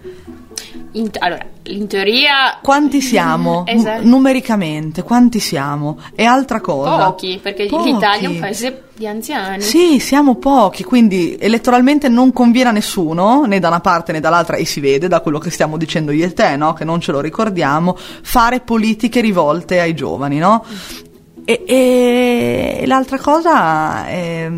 In- 0.92 1.11
allora, 1.18 1.44
in 1.64 1.87
teoria 1.87 2.59
Quanti 2.62 3.01
siamo? 3.01 3.64
Esatto. 3.70 4.03
Nu- 4.03 4.11
numericamente, 4.11 5.03
quanti 5.03 5.40
siamo? 5.40 5.99
E 6.14 6.25
altra 6.25 6.61
cosa. 6.61 7.07
pochi, 7.07 7.38
perché 7.42 7.66
Pochi. 7.66 7.92
l'Italia 7.92 8.29
è 8.29 8.33
un 8.33 8.38
paese 8.38 8.85
di 8.94 9.07
anziani. 9.07 9.62
Sì, 9.62 9.99
siamo 9.99 10.37
pochi, 10.37 10.85
quindi 10.85 11.37
elettoralmente 11.40 12.09
non 12.09 12.33
conviene 12.33 12.68
a 12.68 12.73
nessuno, 12.73 13.44
né 13.46 13.59
da 13.59 13.68
una 13.68 13.81
parte 13.81 14.12
né 14.12 14.20
dall'altra, 14.20 14.57
e 14.57 14.64
si 14.64 14.81
vede 14.81 15.09
da 15.09 15.20
quello 15.20 15.38
che 15.38 15.51
stiamo 15.51 15.77
dicendo 15.77 16.11
io 16.11 16.27
e 16.27 16.33
te, 16.33 16.57
no? 16.57 16.73
che 16.75 16.85
non 16.85 17.01
ce 17.01 17.12
lo 17.12 17.20
ricordiamo, 17.20 17.96
fare 17.96 18.61
politiche 18.61 19.20
rivolte 19.20 19.81
ai 19.81 19.94
giovani. 19.94 20.38
No? 20.38 20.64
E, 21.44 21.64
e 21.66 22.85
l'altra 22.87 23.18
cosa 23.18 24.07
è, 24.07 24.51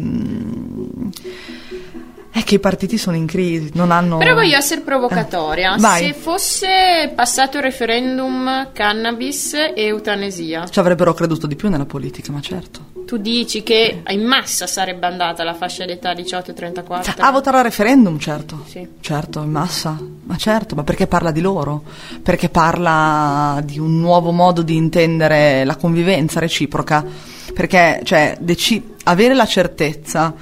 è 2.32 2.42
che 2.44 2.54
i 2.54 2.58
partiti 2.58 2.96
sono 2.96 3.14
in 3.14 3.26
crisi, 3.26 3.70
non 3.74 3.90
hanno... 3.90 4.16
Però 4.16 4.32
voglio 4.32 4.56
essere 4.56 4.80
provocatoria. 4.80 5.74
Eh. 5.74 5.98
Se 5.98 6.14
fosse 6.14 7.12
passato 7.14 7.58
il 7.58 7.62
referendum 7.62 8.70
cannabis 8.72 9.52
e 9.52 9.74
eutanesia, 9.76 10.66
Ci 10.66 10.78
avrebbero 10.78 11.12
creduto 11.12 11.46
di 11.46 11.56
più 11.56 11.68
nella 11.68 11.84
politica, 11.84 12.32
ma 12.32 12.40
certo. 12.40 12.86
tu 13.04 13.18
dici 13.18 13.62
che 13.62 14.02
in 14.08 14.24
massa 14.24 14.66
sarebbe 14.66 15.04
andata 15.04 15.44
la 15.44 15.52
fascia 15.52 15.84
d'età 15.84 16.14
18-34? 16.14 17.16
A 17.18 17.30
votare 17.30 17.58
al 17.58 17.64
referendum, 17.64 18.18
certo. 18.18 18.64
Sì. 18.66 18.88
Certo, 18.98 19.42
in 19.42 19.50
massa. 19.50 19.98
Ma 20.22 20.36
certo, 20.38 20.74
ma 20.74 20.84
perché 20.84 21.06
parla 21.06 21.32
di 21.32 21.42
loro? 21.42 21.82
Perché 22.22 22.48
parla 22.48 23.60
di 23.62 23.78
un 23.78 24.00
nuovo 24.00 24.30
modo 24.30 24.62
di 24.62 24.74
intendere 24.74 25.64
la 25.64 25.76
convivenza 25.76 26.40
reciproca. 26.40 27.04
Perché, 27.52 28.00
cioè, 28.04 28.38
deci- 28.40 28.82
avere 29.04 29.34
la 29.34 29.44
certezza 29.44 30.34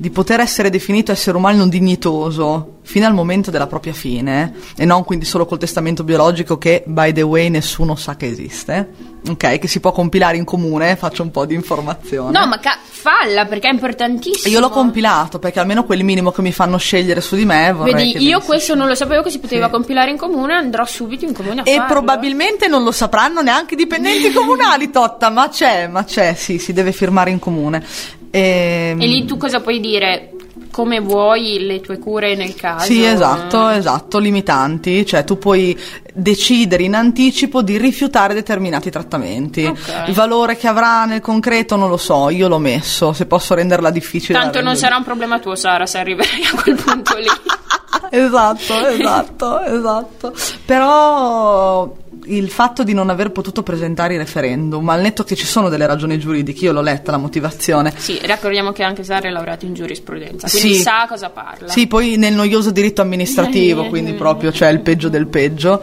di 0.00 0.08
poter 0.08 0.40
essere 0.40 0.70
definito 0.70 1.12
essere 1.12 1.36
umano 1.36 1.68
dignitoso 1.68 2.78
fino 2.80 3.06
al 3.06 3.12
momento 3.12 3.50
della 3.50 3.66
propria 3.66 3.92
fine, 3.92 4.54
e 4.74 4.86
non 4.86 5.04
quindi 5.04 5.26
solo 5.26 5.44
col 5.44 5.58
testamento 5.58 6.04
biologico 6.04 6.56
che, 6.56 6.82
by 6.86 7.12
the 7.12 7.20
way, 7.20 7.50
nessuno 7.50 7.94
sa 7.96 8.16
che 8.16 8.26
esiste, 8.26 8.88
ok? 9.28 9.58
Che 9.58 9.68
si 9.68 9.78
può 9.78 9.92
compilare 9.92 10.38
in 10.38 10.44
comune, 10.44 10.96
faccio 10.96 11.22
un 11.22 11.30
po' 11.30 11.44
di 11.44 11.54
informazione. 11.54 12.36
No, 12.36 12.46
ma 12.46 12.58
ca- 12.58 12.78
falla 12.82 13.44
perché 13.44 13.68
è 13.68 13.72
importantissimo. 13.72 14.52
Io 14.52 14.58
l'ho 14.60 14.70
compilato 14.70 15.38
perché 15.38 15.60
almeno 15.60 15.84
quel 15.84 16.02
minimo 16.02 16.30
che 16.32 16.40
mi 16.40 16.50
fanno 16.52 16.78
scegliere 16.78 17.20
su 17.20 17.36
di 17.36 17.44
me 17.44 17.72
Vedi, 17.78 18.26
io 18.26 18.40
questo 18.40 18.74
non 18.74 18.88
lo 18.88 18.94
sapevo 18.94 19.22
che 19.22 19.30
si 19.30 19.38
poteva 19.38 19.66
Sì. 19.66 19.72
compilare 19.72 20.10
in 20.10 20.16
comune, 20.16 20.54
andrò 20.54 20.86
subito 20.86 21.26
in 21.26 21.34
comune 21.34 21.60
a 21.60 21.64
E 21.66 21.74
farlo. 21.74 21.86
probabilmente 21.92 22.68
non 22.68 22.82
lo 22.84 22.90
sapranno 22.90 23.42
neanche 23.42 23.74
i 23.74 23.76
dipendenti 23.76 24.32
comunali, 24.32 24.90
Totta, 24.90 25.28
ma 25.28 25.48
c'è, 25.50 25.88
ma 25.88 26.04
c'è, 26.04 26.34
sì, 26.34 26.58
si 26.58 26.72
deve 26.72 26.90
firmare 26.92 27.30
in 27.30 27.38
comune. 27.38 27.84
Ehm, 28.30 29.00
E 29.00 29.06
lì 29.06 29.24
tu 29.24 29.36
cosa 29.36 29.60
puoi 29.60 29.80
dire? 29.80 30.30
Come 30.70 31.00
vuoi 31.00 31.58
le 31.66 31.80
tue 31.80 31.98
cure 31.98 32.36
nel 32.36 32.54
caso? 32.54 32.84
Sì, 32.84 33.04
esatto, 33.04 33.68
esatto, 33.70 34.18
limitanti, 34.18 35.04
cioè 35.04 35.24
tu 35.24 35.36
puoi 35.36 35.76
decidere 36.12 36.84
in 36.84 36.94
anticipo 36.94 37.60
di 37.62 37.76
rifiutare 37.76 38.34
determinati 38.34 38.88
trattamenti. 38.90 39.64
Ok. 39.64 40.04
Il 40.06 40.14
valore 40.14 40.56
che 40.56 40.68
avrà 40.68 41.04
nel 41.06 41.20
concreto 41.20 41.74
non 41.76 41.88
lo 41.88 41.96
so, 41.96 42.30
io 42.30 42.46
l'ho 42.46 42.58
messo, 42.58 43.12
se 43.12 43.26
posso 43.26 43.54
renderla 43.54 43.90
difficile. 43.90 44.38
Tanto 44.38 44.60
non 44.60 44.76
sarà 44.76 44.96
un 44.96 45.04
problema 45.04 45.40
tuo, 45.40 45.56
Sara, 45.56 45.86
se 45.86 45.98
arriverai 45.98 46.44
a 46.52 46.62
quel 46.62 46.76
punto 46.76 47.16
lì. 47.16 47.26
esatto, 48.10 48.86
esatto, 48.86 49.60
esatto. 49.60 50.34
Però 50.64 51.92
il 52.26 52.50
fatto 52.50 52.84
di 52.84 52.92
non 52.92 53.10
aver 53.10 53.30
potuto 53.30 53.62
presentare 53.62 54.14
il 54.14 54.20
referendum, 54.20 54.88
al 54.88 55.00
netto 55.00 55.24
che 55.24 55.34
ci 55.34 55.46
sono 55.46 55.68
delle 55.68 55.86
ragioni 55.86 56.18
giuridiche, 56.18 56.64
io 56.66 56.72
l'ho 56.72 56.80
letta 56.82 57.10
la 57.10 57.16
motivazione. 57.16 57.92
Sì, 57.96 58.18
ricordiamo 58.22 58.72
che 58.72 58.82
anche 58.82 59.04
Sara 59.04 59.28
è 59.28 59.30
laureata 59.30 59.66
in 59.66 59.74
giurisprudenza, 59.74 60.48
quindi 60.48 60.74
Sì. 60.74 60.80
sa 60.82 61.06
cosa 61.08 61.30
parla. 61.30 61.68
Sì, 61.68 61.86
poi 61.86 62.16
nel 62.16 62.34
noioso 62.34 62.70
diritto 62.70 63.02
amministrativo, 63.02 63.86
quindi 63.90 64.12
proprio, 64.14 64.52
cioè 64.52 64.68
il 64.68 64.80
peggio 64.80 65.08
del 65.08 65.26
peggio, 65.26 65.82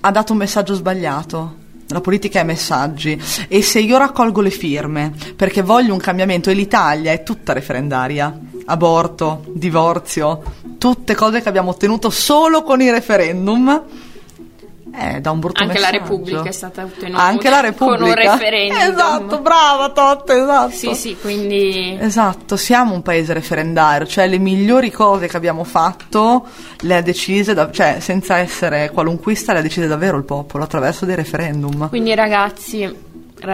ha 0.00 0.10
dato 0.10 0.32
un 0.32 0.38
messaggio 0.38 0.74
sbagliato. 0.74 1.66
La 1.90 2.02
politica 2.02 2.40
è 2.40 2.44
messaggi 2.44 3.18
e 3.48 3.62
se 3.62 3.80
io 3.80 3.96
raccolgo 3.96 4.42
le 4.42 4.50
firme 4.50 5.10
perché 5.34 5.62
voglio 5.62 5.94
un 5.94 5.98
cambiamento 5.98 6.50
e 6.50 6.52
l'Italia 6.52 7.12
è 7.12 7.22
tutta 7.22 7.54
referendaria, 7.54 8.38
aborto, 8.66 9.44
divorzio, 9.54 10.42
tutte 10.76 11.14
cose 11.14 11.40
che 11.40 11.48
abbiamo 11.48 11.70
ottenuto 11.70 12.10
solo 12.10 12.62
con 12.62 12.82
i 12.82 12.90
referendum, 12.90 13.82
eh, 14.98 15.20
da 15.20 15.30
un 15.30 15.40
brutto 15.40 15.62
Anche 15.62 15.78
la 15.78 15.86
messaggio. 15.90 16.02
Repubblica 16.10 16.42
è 16.48 16.52
stata 16.52 16.82
ottenuta 16.82 17.22
Anche 17.22 17.48
la 17.50 17.60
Repubblica. 17.60 17.98
con 18.00 18.08
un 18.08 18.14
referendum. 18.14 18.78
Esatto, 18.78 19.38
brava 19.40 19.88
Totte, 19.90 20.32
esatto. 20.42 20.70
Sì, 20.70 20.94
sì, 20.94 21.16
quindi 21.20 21.96
Esatto, 22.00 22.56
siamo 22.56 22.94
un 22.94 23.02
paese 23.02 23.32
referendario, 23.32 24.06
cioè 24.06 24.26
le 24.26 24.38
migliori 24.38 24.90
cose 24.90 25.26
che 25.28 25.36
abbiamo 25.36 25.64
fatto 25.64 26.46
le 26.80 26.96
ha 26.96 27.00
decise, 27.02 27.54
da- 27.54 27.70
cioè 27.70 27.98
senza 28.00 28.38
essere 28.38 28.90
qualunquista, 28.90 29.52
le 29.52 29.58
ha 29.60 29.62
decise 29.62 29.86
davvero 29.86 30.16
il 30.16 30.24
popolo 30.24 30.64
attraverso 30.64 31.04
dei 31.04 31.14
referendum. 31.16 31.88
Quindi 31.88 32.14
ragazzi 32.14 32.82
ra- 32.84 32.92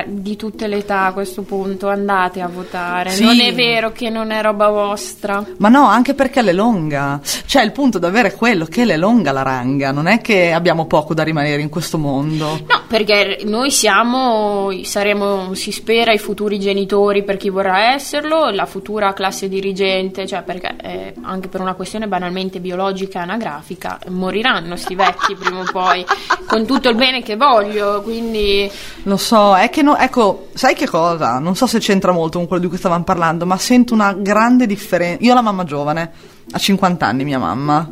di 0.07 0.37
tutte 0.37 0.67
le 0.67 0.79
età 0.79 1.07
a 1.07 1.13
questo 1.13 1.43
punto 1.43 1.89
andate 1.89 2.41
a 2.41 2.49
votare. 2.49 3.11
Sì. 3.11 3.25
Non 3.25 3.41
è 3.41 3.53
vero 3.55 3.93
che 3.93 4.11
non 4.11 4.31
è 4.31 4.43
roba 4.43 4.69
vostra. 4.69 5.45
Ma 5.59 5.69
no, 5.69 5.87
anche 5.87 6.15
perché 6.15 6.43
l'è 6.43 6.53
longa. 6.53 7.21
Cioè 7.47 7.63
il 7.63 7.73
punto 7.73 7.99
davvero 7.99 8.29
è 8.29 8.35
quello 8.35 8.65
che 8.65 8.85
l'è 8.85 8.97
longa 8.97 9.33
la 9.33 9.43
ranga, 9.43 9.91
non 9.93 10.07
è 10.07 10.21
che 10.21 10.53
abbiamo 10.53 10.87
poco 10.87 11.15
da 11.15 11.23
rimanere 11.23 11.61
in 11.61 11.69
questo 11.69 11.99
mondo. 11.99 12.61
No, 12.67 12.83
perché 12.87 13.41
noi 13.45 13.71
siamo, 13.71 14.71
saremo, 14.83 15.55
si 15.55 15.73
spera, 15.73 16.13
i 16.13 16.19
futuri 16.19 16.59
genitori 16.59 17.23
per 17.23 17.37
chi 17.37 17.51
vorrà 17.51 17.93
esserlo, 17.93 18.51
la 18.51 18.67
futura 18.67 19.13
classe 19.13 19.49
dirigente, 19.49 20.27
cioè 20.27 20.43
perché 20.43 20.77
eh, 20.83 21.15
anche 21.23 21.49
per 21.49 21.61
una 21.61 21.75
questione 21.75 22.09
banalmente 22.09 22.61
biologica 22.61 23.19
e 23.19 23.23
anagrafica 23.23 23.99
moriranno 24.09 24.77
sti 24.77 24.95
vecchi 24.95 25.35
prima 25.35 25.61
o 25.61 25.65
poi, 25.71 26.05
con 26.47 26.67
tutto 26.67 26.89
il 26.89 26.97
bene 26.97 27.23
che 27.23 27.37
voglio, 27.37 28.03
quindi 28.03 28.71
Lo 29.05 29.17
so, 29.17 29.57
è 29.57 29.71
che 29.75 29.83
no, 29.83 29.97
ecco, 29.97 30.51
sai 30.55 30.77
che 30.77 30.87
cosa? 30.87 31.41
Non 31.41 31.57
so 31.57 31.67
se 31.67 31.81
c'entra 31.81 32.13
molto 32.13 32.39
con 32.39 32.47
quello 32.47 32.63
di 32.63 32.69
cui 32.69 32.79
stavamo 32.79 33.03
parlando, 33.03 33.45
ma 33.45 33.59
sento 33.59 33.93
una 33.93 34.13
grande 34.13 34.67
differenza. 34.69 35.25
Io 35.25 35.33
ho 35.33 35.35
la 35.35 35.41
mamma 35.41 35.65
giovane, 35.65 36.13
ha 36.49 36.59
50 36.59 37.05
anni 37.05 37.25
mia 37.25 37.41
mamma, 37.41 37.91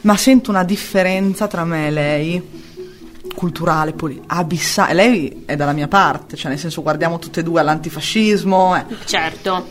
ma 0.00 0.16
sento 0.16 0.48
una 0.48 0.64
differenza 0.64 1.48
tra 1.48 1.66
me 1.66 1.88
e 1.88 1.90
lei 1.90 2.50
culturale, 3.34 3.92
poli- 3.92 4.22
abissale. 4.26 4.94
Lei 4.94 5.42
è 5.44 5.54
dalla 5.54 5.72
mia 5.72 5.86
parte, 5.86 6.34
cioè 6.34 6.48
nel 6.48 6.58
senso 6.58 6.80
guardiamo 6.80 7.18
tutte 7.18 7.40
e 7.40 7.42
due 7.42 7.60
all'antifascismo, 7.60 8.74
eh. 8.74 8.84
certo, 9.04 9.66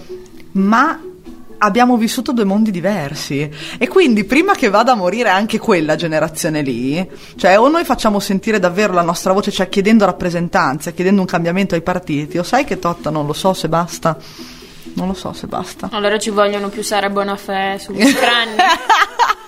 ma 0.52 1.02
abbiamo 1.64 1.96
vissuto 1.98 2.32
due 2.32 2.44
mondi 2.44 2.72
diversi 2.72 3.50
e 3.78 3.88
quindi 3.88 4.24
prima 4.24 4.54
che 4.54 4.70
vada 4.70 4.94
a 4.94 4.96
morire 4.96 5.30
anche 5.30 5.60
quella 5.60 5.96
generazione 5.96 6.62
lì, 6.62 7.08
cioè 7.36 7.60
o 7.60 7.68
noi 7.68 7.84
facciamo 7.84 8.20
sentire 8.20 8.60
davvero 8.60 8.94
la 8.94 9.02
nostra 9.02 9.34
voce, 9.34 9.52
cioè 9.52 9.70
chiedendo 9.70 10.06
rappresentanza, 10.06 10.92
chiedendo 10.92 11.22
un 11.22 11.28
cambiamento 11.28 11.76
ai 11.76 11.82
partiti, 11.82 12.38
o 12.38 12.44
sai 12.44 12.66
che 12.66 12.80
Totta 12.80 13.10
non 13.10 13.26
lo 13.26 13.34
so 13.34 13.54
se 13.54 13.70
basta, 13.70 14.18
non 14.96 15.08
lo 15.08 15.14
so 15.14 15.34
se 15.34 15.48
basta. 15.48 15.90
allora 15.92 16.18
ci 16.18 16.32
vogliono 16.32 16.70
più 16.70 16.84
Sara 16.84 17.10
Bonafè 17.10 17.78
sugli 17.78 18.06
scranni. 18.06 18.56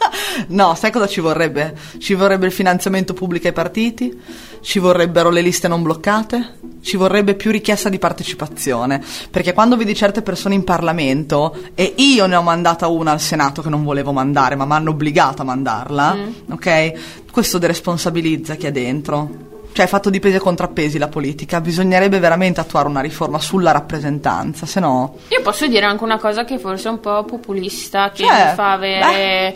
No, 0.48 0.76
sai 0.76 0.92
cosa 0.92 1.08
ci 1.08 1.22
vorrebbe? 1.22 1.76
Ci 1.98 2.14
vorrebbe 2.14 2.46
il 2.46 2.52
finanziamento 2.52 3.14
pubblico 3.14 3.48
ai 3.48 3.54
partiti, 3.54 4.20
ci 4.62 4.80
vorrebbero 4.80 5.30
le 5.30 5.42
liste 5.42 5.68
non 5.68 5.82
bloccate, 5.84 6.60
ci 6.82 6.98
vorrebbe 6.98 7.36
più 7.36 7.52
richiesta 7.52 7.90
di 7.90 8.00
partecipazione, 8.00 9.02
perché 9.30 9.54
quando 9.54 9.78
vedi 9.78 9.96
certe 9.96 10.22
persone 10.22 10.56
in 10.56 10.64
Parlamento, 10.64 11.56
e 11.76 11.94
io 11.98 12.26
ne 12.26 12.36
ho 12.36 12.42
mandata 12.42 12.88
una 12.88 13.12
al 13.12 13.22
Senato 13.22 13.62
che 13.62 13.70
non 13.70 13.84
volevo 13.84 14.12
mandare, 14.12 14.56
ma 14.56 14.66
mi 14.66 14.74
hanno 14.74 14.92
obbligato 14.92 15.42
a 15.42 15.46
mandarla, 15.46 16.18
ok? 16.52 16.94
Questo 17.32 17.58
deresponsabilizza 17.58 18.56
chi 18.56 18.68
è 18.68 18.72
dentro. 18.72 19.52
Cioè 19.74 19.86
è 19.86 19.90
fatto 19.90 20.12
di 20.12 20.20
pesi 20.20 20.36
e 20.36 20.40
contrappesi 20.40 21.00
la 21.00 21.08
politica, 21.08 21.60
bisognerebbe 21.60 22.20
veramente 22.20 22.60
attuare 22.60 22.88
una 22.88 23.02
riforma 23.02 23.40
sulla 23.40 23.72
rappresentanza, 23.72 24.68
se 24.68 24.80
no... 24.80 25.18
Io 25.30 25.42
posso 25.42 25.66
dire 25.66 25.88
anche 25.88 26.04
una 26.04 26.20
cosa 26.20 26.46
che 26.46 26.60
forse 26.60 26.90
è 26.90 26.92
un 26.92 27.00
po' 27.00 27.24
populista, 27.24 28.12
che 28.12 28.24
Cioè, 28.24 28.50
mi 28.50 28.54
fa 28.54 28.74
avere. 28.74 29.56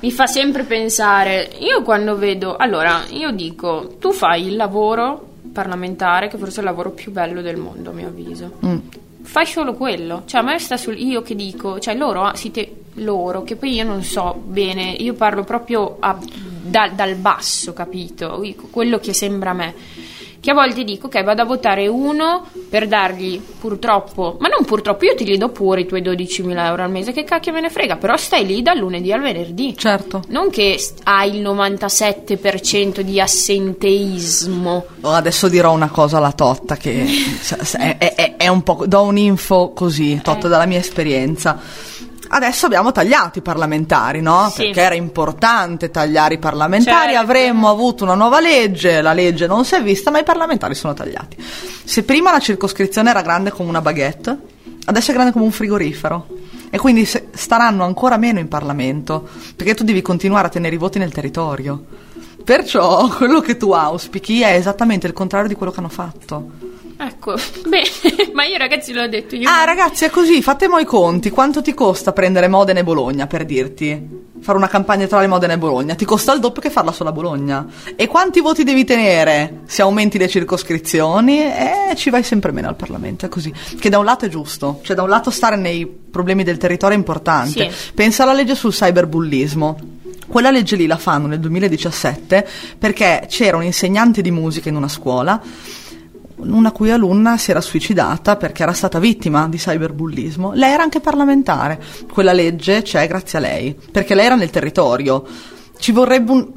Mi 0.00 0.12
fa 0.12 0.26
sempre 0.26 0.62
pensare. 0.64 1.50
Io 1.58 1.82
quando 1.82 2.16
vedo. 2.16 2.56
Allora, 2.56 3.02
io 3.10 3.30
dico, 3.32 3.96
tu 3.98 4.12
fai 4.12 4.46
il 4.46 4.56
lavoro 4.56 5.26
parlamentare, 5.52 6.28
che 6.28 6.38
forse 6.38 6.56
è 6.56 6.58
il 6.60 6.66
lavoro 6.66 6.90
più 6.90 7.10
bello 7.10 7.42
del 7.42 7.56
mondo, 7.56 7.90
a 7.90 7.92
mio 7.92 8.06
avviso. 8.06 8.52
mm. 8.64 8.76
Fai 9.22 9.44
solo 9.44 9.74
quello. 9.74 10.22
Cioè, 10.24 10.40
a 10.40 10.44
me 10.44 10.58
sta 10.58 10.76
sul 10.76 10.96
io 10.98 11.20
che 11.22 11.34
dico, 11.34 11.78
cioè 11.80 11.94
loro, 11.94 12.22
ah, 12.22 12.34
siete 12.36 12.82
loro, 12.94 13.42
che 13.42 13.56
poi 13.56 13.74
io 13.74 13.84
non 13.84 14.02
so 14.02 14.40
bene, 14.42 14.90
io 14.98 15.14
parlo 15.14 15.42
proprio 15.44 15.96
a- 15.98 16.16
da- 16.62 16.88
dal 16.94 17.14
basso, 17.16 17.72
capito? 17.72 18.42
Quello 18.70 18.98
che 18.98 19.12
sembra 19.12 19.50
a 19.50 19.54
me. 19.54 19.74
Che 20.40 20.50
a 20.50 20.54
volte 20.54 20.84
dico 20.84 21.06
ok 21.06 21.24
vado 21.24 21.42
a 21.42 21.44
votare 21.44 21.86
uno 21.88 22.46
per 22.68 22.86
dargli 22.86 23.40
purtroppo, 23.40 24.36
ma 24.40 24.48
non 24.48 24.64
purtroppo 24.64 25.04
io 25.04 25.14
ti 25.14 25.24
li 25.24 25.36
do 25.36 25.48
pure 25.48 25.80
i 25.80 25.86
tuoi 25.86 26.02
12.000 26.02 26.58
euro 26.64 26.82
al 26.84 26.90
mese, 26.90 27.12
che 27.12 27.24
cacchio 27.24 27.52
me 27.52 27.60
ne 27.60 27.70
frega, 27.70 27.96
però 27.96 28.16
stai 28.16 28.46
lì 28.46 28.62
dal 28.62 28.78
lunedì 28.78 29.12
al 29.12 29.20
venerdì. 29.20 29.74
Certo. 29.76 30.22
Non 30.28 30.50
che 30.50 30.78
hai 31.04 31.34
il 31.36 31.42
97% 31.42 33.00
di 33.00 33.20
assenteismo. 33.20 34.84
Oh, 35.00 35.10
adesso 35.10 35.48
dirò 35.48 35.72
una 35.72 35.88
cosa 35.88 36.18
alla 36.18 36.32
Totta 36.32 36.76
che 36.76 37.04
s- 37.06 37.74
è, 37.76 37.96
è- 37.98 38.36
è 38.36 38.48
un 38.48 38.62
po'. 38.62 38.84
do 38.86 39.02
un'info 39.02 39.72
così, 39.74 40.20
Totta 40.22 40.46
Eh. 40.46 40.50
dalla 40.50 40.66
mia 40.66 40.78
esperienza. 40.78 41.58
Adesso 42.30 42.66
abbiamo 42.66 42.92
tagliato 42.92 43.38
i 43.38 43.42
parlamentari, 43.42 44.20
no? 44.20 44.50
Sì. 44.50 44.64
Perché 44.64 44.80
era 44.82 44.94
importante 44.94 45.90
tagliare 45.90 46.34
i 46.34 46.38
parlamentari, 46.38 47.12
Certo. 47.12 47.20
avremmo 47.20 47.68
avuto 47.70 48.04
una 48.04 48.14
nuova 48.14 48.38
legge, 48.40 49.00
la 49.00 49.12
legge 49.14 49.46
non 49.46 49.64
si 49.64 49.74
è 49.74 49.82
vista, 49.82 50.10
ma 50.10 50.18
i 50.18 50.24
parlamentari 50.24 50.74
sono 50.74 50.92
tagliati. 50.94 51.36
Se 51.84 52.02
prima 52.02 52.30
la 52.30 52.38
circoscrizione 52.38 53.10
era 53.10 53.22
grande 53.22 53.50
come 53.50 53.68
una 53.70 53.80
baguette, 53.80 54.38
adesso 54.84 55.10
è 55.10 55.14
grande 55.14 55.32
come 55.32 55.44
un 55.44 55.50
frigorifero. 55.52 56.26
E 56.70 56.76
quindi 56.76 57.06
se- 57.06 57.28
staranno 57.32 57.84
ancora 57.84 58.18
meno 58.18 58.38
in 58.40 58.48
Parlamento, 58.48 59.26
perché 59.56 59.74
tu 59.74 59.84
devi 59.84 60.02
continuare 60.02 60.48
a 60.48 60.50
tenere 60.50 60.74
i 60.74 60.78
voti 60.78 60.98
nel 60.98 61.12
territorio. 61.12 61.82
Perciò 62.44 63.08
quello 63.16 63.40
che 63.40 63.56
tu 63.56 63.70
auspichi 63.72 64.42
è 64.42 64.52
esattamente 64.52 65.06
il 65.06 65.14
contrario 65.14 65.48
di 65.48 65.54
quello 65.54 65.72
che 65.72 65.78
hanno 65.78 65.88
fatto. 65.88 66.50
Ecco, 67.00 67.34
beh, 67.64 68.32
ma 68.32 68.44
io 68.44 68.58
ragazzi 68.58 68.92
l'ho 68.92 69.06
detto 69.06 69.36
io. 69.36 69.48
Ah, 69.48 69.62
ragazzi, 69.62 70.04
è 70.04 70.10
così, 70.10 70.42
fatemo 70.42 70.78
i 70.78 70.84
conti. 70.84 71.30
Quanto 71.30 71.62
ti 71.62 71.72
costa 71.72 72.12
prendere 72.12 72.48
Modena 72.48 72.80
e 72.80 72.84
Bologna, 72.84 73.28
per 73.28 73.44
dirti? 73.44 74.26
Fare 74.40 74.58
una 74.58 74.66
campagna 74.66 75.06
tra 75.06 75.20
le 75.20 75.28
Modena 75.28 75.52
e 75.52 75.58
Bologna? 75.58 75.94
Ti 75.94 76.04
costa 76.04 76.32
il 76.32 76.40
doppio 76.40 76.60
che 76.60 76.70
farla 76.70 76.90
solo 76.90 77.10
a 77.10 77.12
Bologna. 77.12 77.66
E 77.94 78.08
quanti 78.08 78.40
voti 78.40 78.64
devi 78.64 78.84
tenere 78.84 79.60
se 79.66 79.82
aumenti 79.82 80.18
le 80.18 80.26
circoscrizioni? 80.26 81.40
E 81.40 81.92
ci 81.94 82.10
vai 82.10 82.24
sempre 82.24 82.50
meno 82.50 82.66
al 82.66 82.74
Parlamento, 82.74 83.26
è 83.26 83.28
così. 83.28 83.52
Che 83.78 83.88
da 83.88 83.98
un 83.98 84.04
lato 84.04 84.24
è 84.24 84.28
giusto, 84.28 84.80
cioè 84.82 84.96
da 84.96 85.02
un 85.02 85.08
lato 85.08 85.30
stare 85.30 85.54
nei 85.54 85.86
problemi 85.86 86.42
del 86.42 86.56
territorio 86.56 86.96
è 86.96 86.98
importante. 86.98 87.70
Sì. 87.70 87.92
Pensa 87.94 88.24
alla 88.24 88.32
legge 88.32 88.56
sul 88.56 88.72
cyberbullismo. 88.72 89.78
Quella 90.26 90.50
legge 90.50 90.74
lì 90.74 90.86
la 90.86 90.98
fanno 90.98 91.28
nel 91.28 91.40
2017 91.40 92.46
perché 92.76 93.26
c'era 93.28 93.56
un 93.56 93.62
insegnante 93.62 94.20
di 94.20 94.30
musica 94.30 94.68
in 94.68 94.76
una 94.76 94.88
scuola 94.88 95.40
una 96.40 96.72
cui 96.72 96.90
alunna 96.90 97.36
si 97.36 97.50
era 97.50 97.60
suicidata 97.60 98.36
perché 98.36 98.62
era 98.62 98.72
stata 98.72 98.98
vittima 98.98 99.48
di 99.48 99.56
cyberbullismo. 99.56 100.52
Lei 100.54 100.72
era 100.72 100.82
anche 100.82 101.00
parlamentare. 101.00 101.80
Quella 102.12 102.32
legge 102.32 102.82
c'è 102.82 103.06
grazie 103.06 103.38
a 103.38 103.40
lei, 103.40 103.76
perché 103.90 104.14
lei 104.14 104.26
era 104.26 104.34
nel 104.34 104.50
territorio. 104.50 105.24
Ci 105.78 105.92
vorrebbe 105.92 106.32
un, 106.32 106.48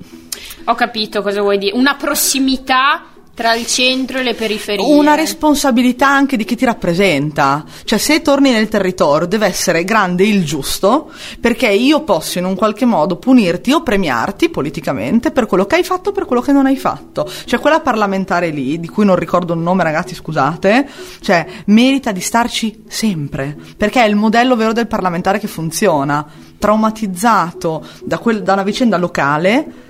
Ho 0.65 0.75
capito 0.75 1.21
cosa 1.21 1.41
vuoi 1.41 1.57
dire. 1.57 1.75
Una 1.75 1.95
prossimità 1.95 3.11
tra 3.41 3.55
il 3.55 3.65
centro 3.65 4.19
e 4.19 4.23
le 4.23 4.35
periferie. 4.35 4.85
una 4.85 5.15
responsabilità 5.15 6.07
anche 6.07 6.37
di 6.37 6.45
chi 6.45 6.55
ti 6.55 6.63
rappresenta. 6.63 7.65
Cioè, 7.83 7.97
se 7.97 8.21
torni 8.21 8.51
nel 8.51 8.67
territorio 8.67 9.25
deve 9.25 9.47
essere 9.47 9.83
grande 9.83 10.23
il 10.23 10.45
giusto, 10.45 11.11
perché 11.39 11.67
io 11.67 12.03
posso 12.03 12.37
in 12.37 12.45
un 12.45 12.53
qualche 12.53 12.85
modo 12.85 13.15
punirti 13.15 13.71
o 13.71 13.81
premiarti 13.81 14.49
politicamente 14.49 15.31
per 15.31 15.47
quello 15.47 15.65
che 15.65 15.77
hai 15.77 15.83
fatto 15.83 16.09
o 16.09 16.11
per 16.11 16.25
quello 16.25 16.43
che 16.43 16.51
non 16.51 16.67
hai 16.67 16.77
fatto. 16.77 17.27
Cioè, 17.45 17.59
quella 17.59 17.79
parlamentare 17.79 18.49
lì, 18.49 18.79
di 18.79 18.87
cui 18.87 19.05
non 19.05 19.15
ricordo 19.15 19.53
il 19.53 19.59
nome, 19.59 19.81
ragazzi, 19.81 20.13
scusate, 20.13 20.87
cioè, 21.21 21.43
merita 21.65 22.11
di 22.11 22.21
starci 22.21 22.83
sempre, 22.87 23.57
perché 23.75 24.03
è 24.03 24.07
il 24.07 24.15
modello 24.15 24.55
vero 24.55 24.71
del 24.71 24.85
parlamentare 24.85 25.39
che 25.39 25.47
funziona. 25.47 26.23
Traumatizzato 26.59 27.83
da, 28.03 28.19
quel- 28.19 28.43
da 28.43 28.53
una 28.53 28.61
vicenda 28.61 28.97
locale, 28.97 29.89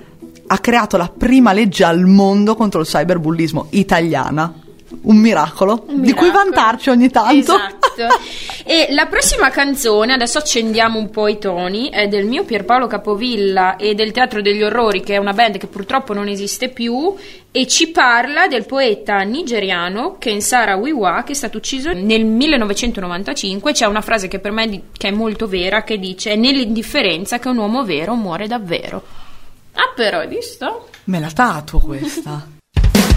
ha 0.53 0.57
creato 0.59 0.97
la 0.97 1.09
prima 1.15 1.53
legge 1.53 1.85
al 1.85 2.01
mondo 2.05 2.55
contro 2.55 2.81
il 2.81 2.85
cyberbullismo 2.85 3.67
italiana. 3.69 4.53
Un 5.03 5.15
miracolo, 5.15 5.85
Un 5.87 6.01
di 6.01 6.11
cui 6.11 6.27
miracolo. 6.27 6.51
vantarci 6.51 6.89
ogni 6.89 7.09
tanto. 7.09 7.33
Esatto. 7.55 8.07
e 8.65 8.87
la 8.89 9.05
prossima 9.05 9.49
canzone, 9.49 10.11
adesso 10.11 10.37
accendiamo 10.39 10.99
un 10.99 11.09
po' 11.09 11.29
i 11.29 11.37
toni, 11.37 11.89
è 11.89 12.09
del 12.09 12.25
mio 12.25 12.43
Pierpaolo 12.43 12.87
Capovilla 12.87 13.77
e 13.77 13.95
del 13.95 14.11
Teatro 14.11 14.41
degli 14.41 14.61
Orrori, 14.61 14.99
che 15.01 15.13
è 15.13 15.17
una 15.17 15.31
band 15.31 15.57
che 15.57 15.67
purtroppo 15.67 16.13
non 16.13 16.27
esiste 16.27 16.67
più, 16.67 17.13
e 17.51 17.67
ci 17.67 17.89
parla 17.91 18.47
del 18.47 18.65
poeta 18.65 19.21
nigeriano 19.21 20.17
Kensara 20.19 20.75
Wiwa, 20.75 21.23
che 21.23 21.31
è 21.31 21.35
stato 21.35 21.57
ucciso 21.59 21.93
nel 21.93 22.25
1995. 22.25 23.71
C'è 23.71 23.85
una 23.85 24.01
frase 24.01 24.27
che 24.27 24.39
per 24.39 24.51
me 24.51 24.67
di- 24.67 24.81
che 24.97 25.07
è 25.07 25.11
molto 25.11 25.47
vera, 25.47 25.83
che 25.83 25.97
dice: 25.97 26.31
È 26.31 26.35
nell'indifferenza 26.35 27.39
che 27.39 27.47
un 27.47 27.57
uomo 27.57 27.85
vero 27.85 28.15
muore 28.15 28.47
davvero. 28.47 29.01
Ah, 29.73 29.91
però, 29.95 30.19
hai 30.19 30.27
visto? 30.27 30.89
Me 31.05 31.19
la 31.19 31.31
tatuo 31.31 31.79
questa. 31.79 32.47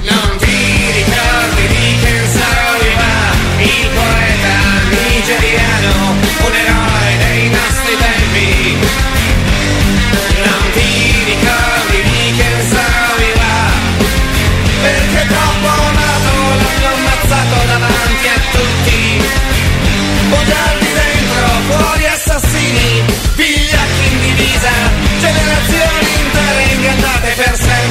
Non 0.04 0.36
ti 0.36 0.92
ricordi 0.92 1.66
di 1.66 1.96
Kensawiwa, 2.02 3.12
il 3.56 3.88
poeta 3.94 4.56
nigeriano, 4.90 6.10
un 6.44 6.54
eroe 6.54 7.16
dei 7.24 7.48
nostri 7.48 7.96
tempi. 7.96 8.76
Non 10.44 10.64
ti 10.74 11.24
ricordi 11.24 12.02
di 12.02 12.36
Kensawiwa, 12.36 13.52
perché 14.82 15.26
troppo 15.26 15.68
amato 15.88 16.34
l'hanno 16.60 16.88
ammazzato 16.96 17.56
davanti 17.66 18.26
a 18.28 18.40
tutti. 18.52 19.00
Bugiardi 20.28 20.88
dentro, 21.00 21.46
fuori 21.70 22.06
assassini, 22.06 23.02
vigliacchi 23.36 24.06
in 24.12 24.20
divisa, 24.20 24.72
generazioni 25.18 26.13
de 27.24 27.30
verse 27.30 27.83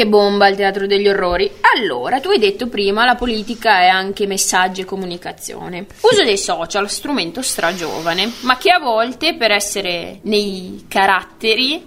Che 0.00 0.06
bomba 0.06 0.48
il 0.48 0.56
teatro 0.56 0.86
degli 0.86 1.06
orrori. 1.06 1.50
Allora, 1.76 2.20
tu 2.20 2.30
hai 2.30 2.38
detto 2.38 2.68
prima 2.68 3.04
la 3.04 3.16
politica 3.16 3.80
è 3.82 3.88
anche 3.88 4.26
messaggi 4.26 4.80
e 4.80 4.84
comunicazione. 4.86 5.84
Uso 6.00 6.24
dei 6.24 6.38
social, 6.38 6.88
strumento 6.88 7.42
stragiovane, 7.42 8.32
ma 8.40 8.56
che 8.56 8.70
a 8.70 8.78
volte 8.78 9.34
per 9.34 9.50
essere 9.50 10.20
nei 10.22 10.86
caratteri 10.88 11.86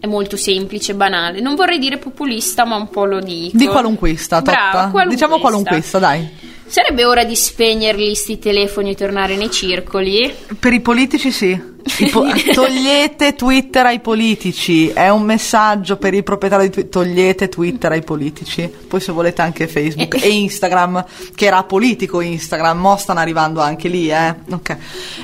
è 0.00 0.06
molto 0.06 0.38
semplice, 0.38 0.94
banale. 0.94 1.42
Non 1.42 1.54
vorrei 1.54 1.78
dire 1.78 1.98
populista, 1.98 2.64
ma 2.64 2.76
un 2.76 2.88
po' 2.88 3.04
lo 3.04 3.20
dico. 3.20 3.58
Di 3.58 3.66
qualunquista, 3.66 4.40
Brava, 4.40 4.88
qualunquista. 4.88 5.08
Diciamo 5.08 5.38
qualunquista, 5.38 5.98
dai. 5.98 6.26
Sarebbe 6.68 7.06
ora 7.06 7.24
di 7.24 7.34
spegnerli 7.34 8.14
sti 8.14 8.38
telefoni 8.38 8.90
e 8.90 8.94
tornare 8.94 9.36
nei 9.36 9.50
circoli? 9.50 10.32
Per 10.58 10.72
i 10.72 10.80
politici 10.80 11.30
sì. 11.30 11.76
Po- 12.10 12.26
togliete 12.52 13.34
Twitter 13.34 13.86
ai 13.86 14.00
politici. 14.00 14.88
È 14.88 15.08
un 15.08 15.22
messaggio 15.22 15.96
per 15.96 16.12
i 16.12 16.22
proprietari 16.22 16.64
di 16.64 16.70
Twitter. 16.70 16.90
Togliete 16.90 17.48
Twitter 17.48 17.92
ai 17.92 18.02
politici. 18.02 18.70
Poi 18.86 19.00
se 19.00 19.12
volete 19.12 19.40
anche 19.40 19.66
Facebook 19.66 20.22
e 20.22 20.28
Instagram, 20.28 21.04
che 21.34 21.46
era 21.46 21.64
politico 21.64 22.20
Instagram. 22.20 22.78
Mo 22.78 22.96
stanno 22.98 23.20
arrivando 23.20 23.60
anche 23.60 23.88
lì, 23.88 24.10
eh. 24.10 24.34
Ok. 24.50 24.76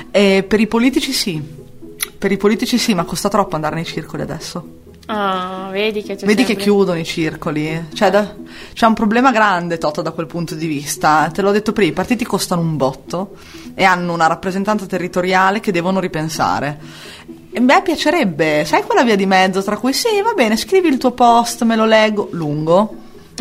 E 0.09 0.43
per 0.47 0.59
i 0.59 0.67
politici 0.67 1.11
sì. 1.11 1.39
Per 2.17 2.31
i 2.31 2.37
politici 2.37 2.79
sì, 2.79 2.95
ma 2.95 3.03
costa 3.03 3.29
troppo 3.29 3.53
andare 3.55 3.75
nei 3.75 3.85
circoli 3.85 4.23
adesso. 4.23 4.83
Ah, 5.07 5.69
vedi 5.71 6.01
che 6.01 6.15
Vedi 6.15 6.43
che 6.43 6.55
chiudono 6.55 6.97
i 6.97 7.03
circoli. 7.03 7.87
Cioè, 7.93 8.09
da- 8.09 8.33
c'è 8.73 8.85
un 8.87 8.93
problema 8.93 9.31
grande, 9.31 9.77
Toto, 9.77 10.01
da 10.01 10.11
quel 10.11 10.25
punto 10.25 10.55
di 10.55 10.65
vista. 10.65 11.29
Te 11.31 11.41
l'ho 11.41 11.51
detto 11.51 11.73
prima, 11.73 11.91
i 11.91 11.93
partiti 11.93 12.25
costano 12.25 12.61
un 12.61 12.75
botto 12.75 13.35
e 13.75 13.83
hanno 13.83 14.13
una 14.13 14.27
rappresentanza 14.27 14.85
territoriale 14.85 15.59
che 15.59 15.71
devono 15.71 15.99
ripensare. 15.99 16.79
E 17.51 17.57
a 17.59 17.61
me 17.61 17.81
piacerebbe, 17.83 18.65
sai 18.65 18.83
quella 18.83 19.03
via 19.03 19.15
di 19.15 19.25
mezzo 19.25 19.61
tra 19.63 19.77
cui 19.77 19.93
sì, 19.93 20.21
va 20.23 20.33
bene, 20.33 20.57
scrivi 20.57 20.87
il 20.87 20.97
tuo 20.97 21.11
post, 21.11 21.63
me 21.63 21.75
lo 21.75 21.85
leggo, 21.85 22.27
lungo, 22.31 22.95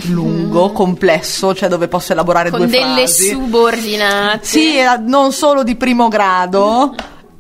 lungo, 0.09 0.71
complesso, 0.73 1.55
cioè 1.55 1.69
dove 1.69 1.89
posso 1.89 2.13
elaborare 2.13 2.51
Con 2.51 2.61
due 2.61 2.69
delle 2.69 3.07
frasi. 3.07 3.31
subordinate. 3.31 4.45
Sì, 4.47 4.77
eh, 4.79 4.99
non 4.99 5.33
solo 5.33 5.63
di 5.65 5.75
primo 5.77 6.09
grado. 6.09 6.95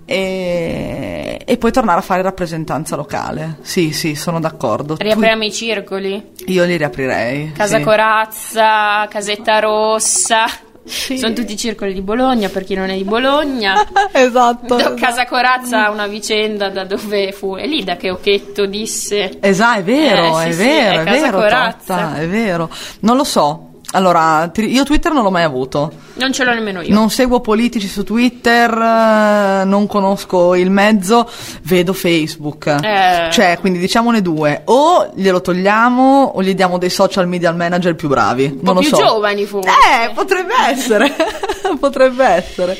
E, 0.07 1.41
e 1.45 1.57
poi 1.57 1.71
tornare 1.73 1.99
a 1.99 2.03
fare 2.03 2.23
rappresentanza 2.23 2.97
locale. 2.97 3.59
Sì, 3.63 3.93
sì, 3.93 4.15
sono 4.15 4.41
d'accordo. 4.41 4.97
Riapriamo 4.99 5.45
i 5.45 5.53
circoli. 5.53 6.33
Tu- 6.37 6.45
Io 6.53 6.65
li 6.65 6.77
riaprirei. 6.77 7.53
Casa 7.53 7.79
sì. 7.79 7.83
Corazza, 7.83 9.07
Casetta 9.09 9.59
Rossa. 9.61 10.45
Sì. 10.87 11.17
Sono 11.17 11.33
tutti 11.33 11.55
i 11.55 11.57
circoli 11.57 11.95
di 11.95 12.03
Bologna 12.03 12.51
per 12.51 12.63
chi 12.65 12.75
non 12.75 12.91
è 12.91 12.97
di 12.97 13.05
Bologna. 13.05 13.83
esatto. 14.13 14.77
Do- 14.77 14.95
Casa 14.95 15.25
Corazza 15.25 15.87
ha 15.87 15.91
una 15.91 16.07
vicenda 16.07 16.69
da 16.69 16.85
dove 16.85 17.33
fu. 17.33 17.57
È 17.57 17.67
lì 17.67 17.83
da 17.85 17.97
che 17.97 18.11
Occhetto 18.11 18.67
disse. 18.67 19.39
Esatto, 19.41 19.79
è 19.81 19.83
vero, 19.83 20.41
Eh, 20.41 20.43
sì, 20.43 20.49
è 20.49 20.53
sì, 20.53 20.59
vero, 20.65 20.99
è 20.99 21.01
è, 21.01 21.05
Casa 21.05 21.21
vero, 21.25 21.39
Corazza. 21.39 21.95
Totta, 21.97 22.17
è 22.17 22.29
vero. 22.29 22.71
Non 23.01 23.17
lo 23.17 23.25
so. 23.25 23.69
Allora, 23.95 24.49
ti- 24.53 24.73
io 24.73 24.83
Twitter 24.83 25.13
non 25.13 25.23
l'ho 25.23 25.31
mai 25.31 25.45
avuto. 25.45 25.93
Non 26.15 26.33
ce 26.33 26.43
l'ho 26.43 26.53
nemmeno 26.53 26.81
io. 26.81 26.93
Non 26.93 27.11
seguo 27.11 27.41
politici 27.41 27.87
su 27.87 28.03
Twitter, 28.03 28.71
eh, 28.71 29.65
non 29.65 29.87
conosco 29.87 30.57
il 30.57 30.69
mezzo, 30.69 31.29
vedo 31.63 31.93
Facebook. 31.93 32.67
Eh. 32.67 33.31
Cioè, 33.31 33.59
quindi 33.61 33.79
diciamone 33.79 34.21
due. 34.21 34.63
O 34.65 35.13
glielo 35.15 35.41
togliamo 35.41 36.33
o 36.35 36.43
gli 36.43 36.55
diamo 36.55 36.79
dei 36.79 36.91
social 36.91 37.29
media 37.29 37.53
manager 37.53 37.95
più 37.95 38.09
bravi. 38.09 38.47
Un 38.47 38.59
po' 38.59 38.65
non 38.65 38.75
lo 38.75 38.81
più 38.81 38.91
so. 38.91 38.97
giovani 38.97 39.45
forse. 39.45 39.69
Eh, 39.69 40.13
potrebbe 40.13 40.55
essere. 40.69 41.15
potrebbe 41.79 42.25
essere. 42.25 42.77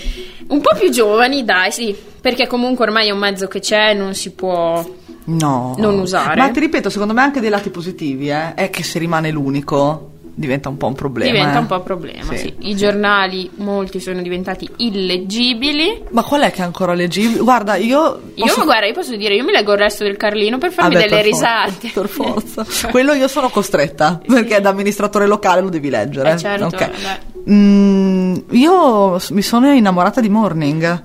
Un 0.49 0.61
po' 0.61 0.75
più 0.77 0.91
giovani, 0.91 1.45
dai, 1.45 1.71
sì. 1.71 1.97
Perché 2.21 2.49
comunque 2.49 2.87
ormai 2.87 3.09
è 3.09 3.13
un 3.13 3.19
mezzo 3.19 3.47
che 3.47 3.61
c'è, 3.61 3.95
non 3.95 4.15
si 4.15 4.33
può. 4.33 4.85
No. 5.27 5.75
Non 5.79 5.99
usare. 6.01 6.37
Ma 6.37 6.51
ti 6.51 6.59
ripeto, 6.59 6.91
secondo 6.91 7.15
me 7.15 7.21
anche 7.23 7.41
dei 7.41 7.51
lati 7.51 7.71
positivi, 7.71 8.31
eh, 8.31 8.55
è 8.55 8.69
che 8.69 8.83
se 8.83 8.99
rimane 8.99 9.31
l'unico 9.31 10.11
diventa 10.35 10.69
un 10.69 10.77
po' 10.77 10.87
un 10.87 10.95
problema. 10.95 11.31
diventa 11.31 11.57
eh. 11.57 11.61
un 11.61 11.67
po' 11.67 11.77
un 11.77 11.83
problema. 11.83 12.33
Sì. 12.35 12.39
sì. 12.39 12.55
I 12.59 12.77
giornali, 12.77 13.51
molti 13.57 14.01
sono 14.01 14.21
diventati 14.21 14.69
illeggibili. 14.77 16.03
Ma 16.11 16.23
qual 16.23 16.43
è 16.43 16.51
che 16.51 16.63
è 16.63 16.65
ancora 16.65 16.95
leggibile? 16.95 17.41
Guarda, 17.41 17.77
io. 17.77 18.21
Io, 18.35 18.45
posso- 18.47 18.65
guarda, 18.65 18.87
io 18.87 18.95
posso 18.95 19.17
dire, 19.17 19.35
io 19.35 19.45
mi 19.45 19.53
leggo 19.53 19.73
il 19.73 19.79
resto 19.79 20.05
del 20.05 20.17
Carlino 20.17 20.59
per 20.59 20.73
farmi 20.73 20.95
Vabbè, 20.95 21.05
delle 21.09 21.23
per 21.23 21.31
risate. 21.31 21.91
per 21.93 22.09
forza. 22.09 22.67
Quello 22.91 23.13
io 23.13 23.29
sono 23.29 23.49
costretta, 23.49 24.21
perché 24.27 24.61
da 24.61 24.71
amministratore 24.71 25.27
locale 25.27 25.61
lo 25.61 25.69
devi 25.69 25.91
leggere. 25.91 26.33
Eh, 26.33 26.39
certo, 26.39 26.67
Ok. 26.67 26.91
beh. 26.91 27.33
Mm, 27.51 28.37
io 28.51 29.19
mi 29.31 29.43
sono 29.43 29.71
innamorata 29.71 30.21
di 30.21 30.31
Morning, 30.31 31.05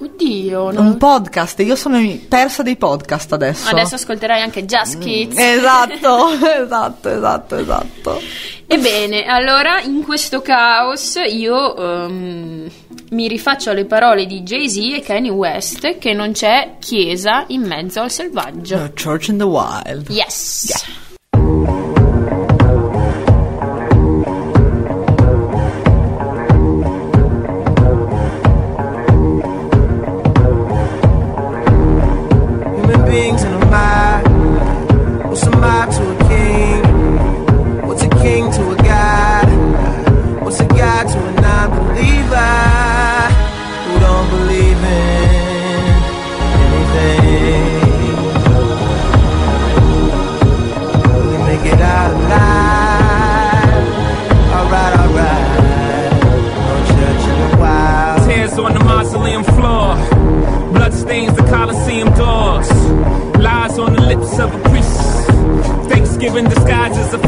Oddio, 0.00 0.70
non- 0.70 0.86
un 0.86 0.96
podcast. 0.96 1.58
Io 1.60 1.74
sono 1.74 1.98
persa 2.28 2.62
dei 2.62 2.76
podcast 2.76 3.32
adesso. 3.32 3.68
adesso 3.68 3.96
ascolterai 3.96 4.40
anche 4.40 4.64
Just 4.64 4.98
Kids. 4.98 5.36
Esatto, 5.36 6.28
esatto, 6.62 7.08
esatto, 7.08 7.56
esatto. 7.56 8.20
Ebbene, 8.66 9.24
allora 9.24 9.80
in 9.80 10.02
questo 10.04 10.40
caos 10.40 11.18
io 11.28 11.76
ehm, 11.76 12.70
mi 13.10 13.26
rifaccio 13.28 13.70
alle 13.70 13.86
parole 13.86 14.26
di 14.26 14.42
Jay-Z 14.42 14.76
e 14.76 15.00
Kanye 15.00 15.30
West 15.30 15.98
che 15.98 16.12
non 16.12 16.32
c'è 16.32 16.76
chiesa 16.78 17.44
in 17.48 17.62
mezzo 17.62 18.00
al 18.00 18.10
selvaggio. 18.10 18.76
A 18.76 18.90
Church 18.94 19.28
in 19.28 19.38
the 19.38 19.44
Wild. 19.44 20.10
Yes. 20.10 20.84
Human 20.84 21.07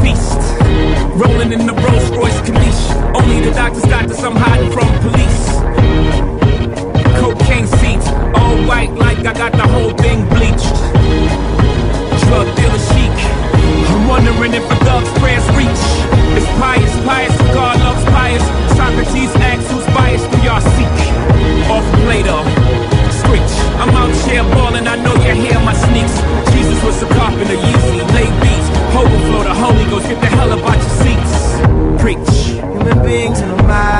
feast. 0.01 0.41
Rolling 1.15 1.51
in 1.53 1.65
the 1.65 1.73
Rolls 1.73 2.09
Royce 2.11 2.41
Caniche. 2.41 2.85
Only 3.15 3.41
the 3.45 3.51
doctors 3.51 3.83
this, 3.83 4.23
I'm 4.23 4.35
hiding 4.35 4.71
from 4.71 4.87
police. 5.05 5.41
Cocaine 7.19 7.67
seats, 7.67 8.07
all 8.37 8.57
white 8.65 8.93
like 8.95 9.19
I 9.19 9.33
got 9.33 9.51
the 9.51 9.67
whole 9.67 9.93
thing 10.03 10.27
bleached. 10.29 10.77
Drug 12.25 12.47
dealer 12.55 12.81
chic. 12.91 13.15
I'm 13.91 14.07
wondering 14.07 14.53
if 14.53 14.63
a 14.63 14.77
thug's 14.85 15.11
prayers 15.19 15.47
reach. 15.59 15.83
It's 16.37 16.47
pious, 16.57 16.93
pious, 17.03 17.35
God 17.53 17.77
loves 17.79 18.03
pious. 18.15 18.43
Socrates 18.77 19.35
asks 19.35 19.69
who's 19.71 19.85
biased, 19.93 20.31
do 20.31 20.37
y'all 20.47 20.63
seek? 20.75 20.97
Off 21.67 21.85
Plato, 22.03 22.39
screech. 23.19 23.53
I'm 23.81 23.91
out 23.91 24.15
here 24.27 24.43
balling, 24.55 24.70
get 30.07 30.19
the 30.19 30.27
hell 30.27 30.51
about 30.51 30.77
your 30.77 30.93
seats. 31.01 32.01
Preach. 32.01 32.61
Human 32.61 33.03
beings 33.05 33.39
in 33.39 33.49
a 33.49 33.63
mob. 33.63 33.90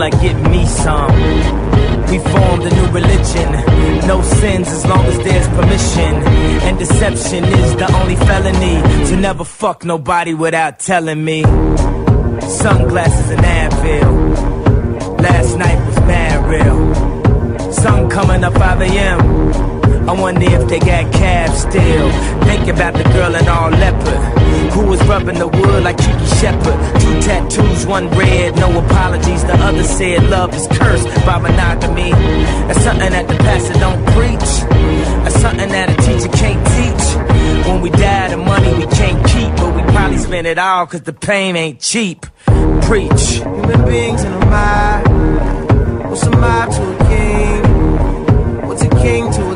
Until 0.00 0.18
I 0.18 0.22
get 0.22 0.50
me 0.50 0.66
some. 0.66 1.14
We 2.10 2.18
formed 2.18 2.64
a 2.64 2.74
new 2.74 2.86
religion. 2.92 4.06
No 4.06 4.22
sins 4.22 4.68
as 4.68 4.86
long 4.86 5.04
as 5.06 5.18
there's 5.18 5.48
permission. 5.48 6.14
And 6.66 6.78
deception 6.78 7.44
is 7.44 7.76
the 7.76 7.92
only 8.00 8.16
felony. 8.16 9.06
To 9.08 9.16
never 9.16 9.44
fuck 9.44 9.84
nobody 9.84 10.34
without 10.34 10.78
telling 10.80 11.24
me. 11.24 11.42
Sunglasses 11.42 13.30
and 13.30 13.42
Advil. 13.42 15.20
Last 15.20 15.56
night 15.56 15.86
was 15.86 15.96
mad 16.00 16.48
real. 16.48 17.72
Sun 17.72 18.10
coming 18.10 18.44
up 18.44 18.54
5 18.54 18.80
a.m. 18.80 19.59
I 20.10 20.12
wonder 20.12 20.42
if 20.42 20.68
they 20.68 20.80
got 20.80 21.12
calves 21.12 21.60
still. 21.60 22.10
Think 22.42 22.66
about 22.66 22.94
the 22.94 23.04
girl 23.14 23.32
in 23.32 23.46
all 23.46 23.70
leopard. 23.70 24.72
Who 24.72 24.88
was 24.88 25.00
rubbing 25.06 25.38
the 25.38 25.46
wood 25.46 25.84
like 25.84 25.98
Kiki 25.98 26.26
Shepard. 26.40 27.00
Two 27.00 27.20
tattoos, 27.22 27.86
one 27.86 28.08
red, 28.18 28.56
no 28.56 28.76
apologies. 28.84 29.44
The 29.44 29.54
other 29.54 29.84
said 29.84 30.28
love 30.28 30.52
is 30.52 30.66
cursed 30.66 31.06
by 31.24 31.38
monogamy. 31.38 32.10
That's 32.10 32.82
something 32.82 33.12
that 33.12 33.28
the 33.28 33.36
pastor 33.36 33.74
don't 33.74 34.04
preach. 34.06 34.50
That's 35.22 35.40
something 35.40 35.68
that 35.68 35.90
a 35.90 35.96
teacher 36.02 36.36
can't 36.36 36.62
teach. 36.74 37.68
When 37.68 37.80
we 37.80 37.90
die, 37.90 38.30
the 38.30 38.36
money 38.36 38.74
we 38.74 38.86
can't 38.86 39.24
keep. 39.28 39.54
But 39.62 39.76
we 39.76 39.82
probably 39.92 40.18
spend 40.18 40.48
it 40.48 40.58
all 40.58 40.88
cause 40.88 41.02
the 41.02 41.12
pain 41.12 41.54
ain't 41.54 41.78
cheap. 41.78 42.26
Preach. 42.82 43.44
Human 43.46 43.84
beings 43.84 44.24
in 44.24 44.32
a 44.32 44.44
mob. 44.46 46.10
What's 46.10 46.24
a 46.24 46.30
mob 46.30 46.72
to 46.72 46.82
a 46.82 47.08
king? 47.08 48.66
What's 48.66 48.82
a 48.82 48.88
king 48.88 49.32
to 49.34 49.46
a? 49.46 49.49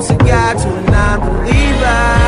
What's 0.00 0.12
a 0.12 0.16
god 0.16 0.56
to 0.56 0.76
a 0.76 0.90
non-believer? 0.90 2.19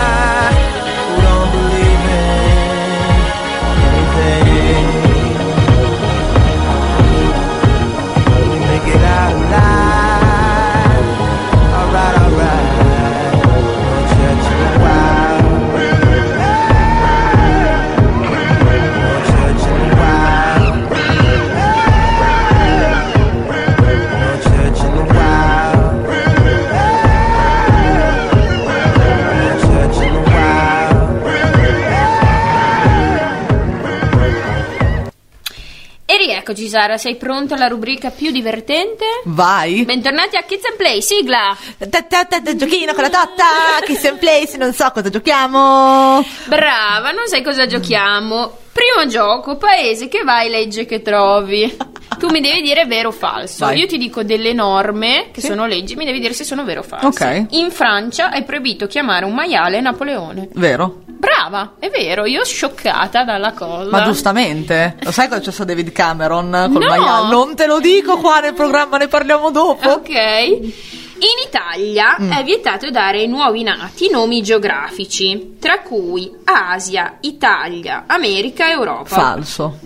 E 36.52 36.54
rieccoci 36.54 36.68
Sara, 36.68 36.98
sei 36.98 37.16
pronta 37.16 37.54
alla 37.54 37.66
rubrica 37.66 38.10
più 38.10 38.30
divertente? 38.30 39.06
Vai. 39.24 39.86
Bentornati 39.86 40.36
a 40.36 40.42
Kids 40.42 40.66
and 40.66 40.76
Play, 40.76 41.00
sigla! 41.00 41.56
Ta- 41.88 42.02
ta- 42.02 42.24
ta- 42.26 42.40
ta- 42.42 42.54
Giochino 42.54 42.92
con 42.92 43.04
la 43.04 43.08
totta, 43.08 43.44
Kiss 43.86 44.04
and 44.04 44.18
Place, 44.18 44.58
non 44.58 44.74
so 44.74 44.90
cosa 44.92 45.08
giochiamo. 45.08 46.22
Brava, 46.44 47.10
non 47.12 47.26
sai 47.26 47.42
cosa 47.42 47.64
giochiamo. 47.66 48.58
Primo 48.70 49.06
gioco, 49.08 49.56
paese 49.56 50.08
che 50.08 50.24
vai, 50.24 50.50
legge 50.50 50.84
che 50.84 51.00
trovi. 51.00 51.74
Tu 52.18 52.28
mi 52.30 52.40
devi 52.40 52.60
dire 52.60 52.84
vero 52.84 53.08
o 53.08 53.12
falso. 53.12 53.64
Vai. 53.64 53.78
Io 53.78 53.86
ti 53.86 53.96
dico 53.96 54.22
delle 54.22 54.52
norme 54.52 55.30
che 55.32 55.40
sono 55.40 55.66
leggi, 55.66 55.96
mi 55.96 56.04
devi 56.04 56.20
dire 56.20 56.34
se 56.34 56.44
sono 56.44 56.64
vero 56.64 56.80
o 56.80 56.82
falso. 56.82 57.06
Ok. 57.06 57.46
In 57.50 57.70
Francia 57.70 58.30
è 58.30 58.44
proibito 58.44 58.86
chiamare 58.86 59.24
un 59.24 59.32
maiale 59.34 59.80
Napoleone. 59.80 60.48
Vero? 60.52 61.01
Brava, 61.22 61.74
è 61.78 61.88
vero, 61.88 62.24
io 62.26 62.44
scioccata 62.44 63.22
dalla 63.22 63.52
cosa. 63.52 63.88
Ma 63.90 64.02
giustamente. 64.02 64.96
Lo 65.02 65.12
sai 65.12 65.28
cosa 65.28 65.40
c'è 65.40 65.52
stato 65.52 65.68
David 65.68 65.92
Cameron 65.92 66.50
col 66.72 66.82
No. 66.82 66.88
maiale? 66.88 67.28
Non 67.30 67.54
te 67.54 67.66
lo 67.66 67.78
dico 67.78 68.16
qua 68.16 68.40
nel 68.40 68.54
programma, 68.54 68.96
ne 68.96 69.06
parliamo 69.06 69.52
dopo. 69.52 69.88
Ok. 69.88 70.08
In 70.10 71.38
Italia 71.46 72.16
Mm. 72.20 72.32
è 72.32 72.42
vietato 72.42 72.90
dare 72.90 73.20
ai 73.20 73.28
nuovi 73.28 73.62
nati 73.62 74.10
nomi 74.10 74.42
geografici, 74.42 75.58
tra 75.60 75.78
cui 75.82 76.28
Asia, 76.42 77.18
Italia, 77.20 78.02
America 78.08 78.66
e 78.66 78.70
Europa. 78.72 79.04
Falso. 79.14 79.78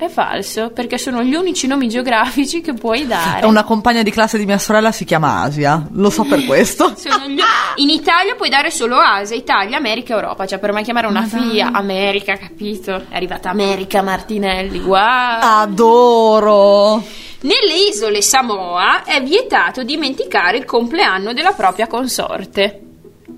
È 0.00 0.08
falso, 0.08 0.70
perché 0.70 0.96
sono 0.96 1.22
gli 1.22 1.34
unici 1.34 1.66
nomi 1.66 1.86
geografici 1.86 2.62
che 2.62 2.72
puoi 2.72 3.06
dare. 3.06 3.44
Una 3.44 3.64
compagna 3.64 4.02
di 4.02 4.10
classe 4.10 4.38
di 4.38 4.46
mia 4.46 4.56
sorella, 4.56 4.92
si 4.92 5.04
chiama 5.04 5.42
Asia. 5.42 5.86
Lo 5.92 6.08
so 6.08 6.24
per 6.24 6.46
questo. 6.46 6.94
Sono 6.96 7.28
gli- 7.28 7.38
In 7.74 7.90
Italia 7.90 8.34
puoi 8.34 8.48
dare 8.48 8.70
solo 8.70 8.96
Asia, 8.96 9.36
Italia, 9.36 9.76
America 9.76 10.14
e 10.14 10.16
Europa. 10.16 10.46
Cioè, 10.46 10.58
per 10.58 10.72
me 10.72 10.82
chiamare 10.82 11.06
una 11.06 11.24
figlia 11.24 11.68
America, 11.72 12.34
capito? 12.38 12.94
È 13.10 13.14
arrivata 13.14 13.50
America 13.50 14.00
Martinelli, 14.00 14.78
wow. 14.78 14.96
Adoro. 15.42 17.04
Nelle 17.42 17.74
isole 17.90 18.22
Samoa 18.22 19.04
è 19.04 19.22
vietato 19.22 19.82
dimenticare 19.82 20.56
il 20.56 20.64
compleanno 20.64 21.34
della 21.34 21.52
propria 21.52 21.86
consorte. 21.86 22.84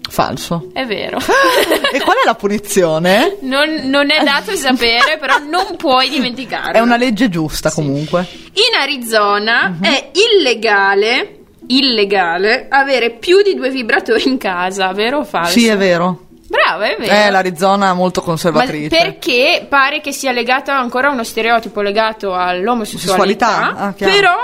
Falso. 0.08 0.68
È 0.72 0.84
vero. 0.84 1.18
E 1.92 2.00
qual 2.00 2.16
è 2.16 2.24
la 2.24 2.34
punizione? 2.34 3.36
Non, 3.42 3.68
non 3.84 4.10
è 4.10 4.22
dato 4.24 4.54
sapere, 4.56 5.18
però 5.18 5.36
non 5.38 5.76
puoi 5.76 6.08
dimenticarlo. 6.08 6.72
È 6.72 6.80
una 6.80 6.96
legge 6.96 7.28
giusta 7.28 7.70
comunque. 7.70 8.26
In 8.54 8.80
Arizona 8.80 9.68
Mhm. 9.68 9.84
è 9.84 10.10
illegale, 10.12 11.40
illegale 11.66 12.66
avere 12.70 13.10
più 13.10 13.42
di 13.42 13.54
due 13.54 13.68
vibratori 13.70 14.26
in 14.28 14.38
casa, 14.38 14.90
vero 14.92 15.18
o 15.18 15.24
falso? 15.24 15.52
Sì, 15.58 15.66
è 15.66 15.76
vero. 15.76 16.26
Brava, 16.48 16.86
è 16.86 16.96
vero. 16.98 17.12
Eh, 17.12 17.30
l'Arizona 17.30 17.90
è 17.90 17.94
molto 17.94 18.20
Ma 18.20 18.26
conservatrice. 18.26 18.88
perché 18.88 19.66
pare 19.68 20.00
che 20.00 20.12
sia 20.12 20.32
legato 20.32 20.70
ancora 20.70 21.08
a 21.08 21.12
uno 21.12 21.24
stereotipo 21.24 21.80
legato 21.82 22.34
all'omosessualità, 22.34 23.46
Sessualità? 23.48 23.76
Ah, 23.76 23.92
però 23.92 24.36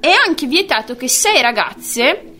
è 0.00 0.10
anche 0.26 0.46
vietato 0.46 0.96
che 0.96 1.08
sei 1.08 1.40
ragazze 1.42 2.35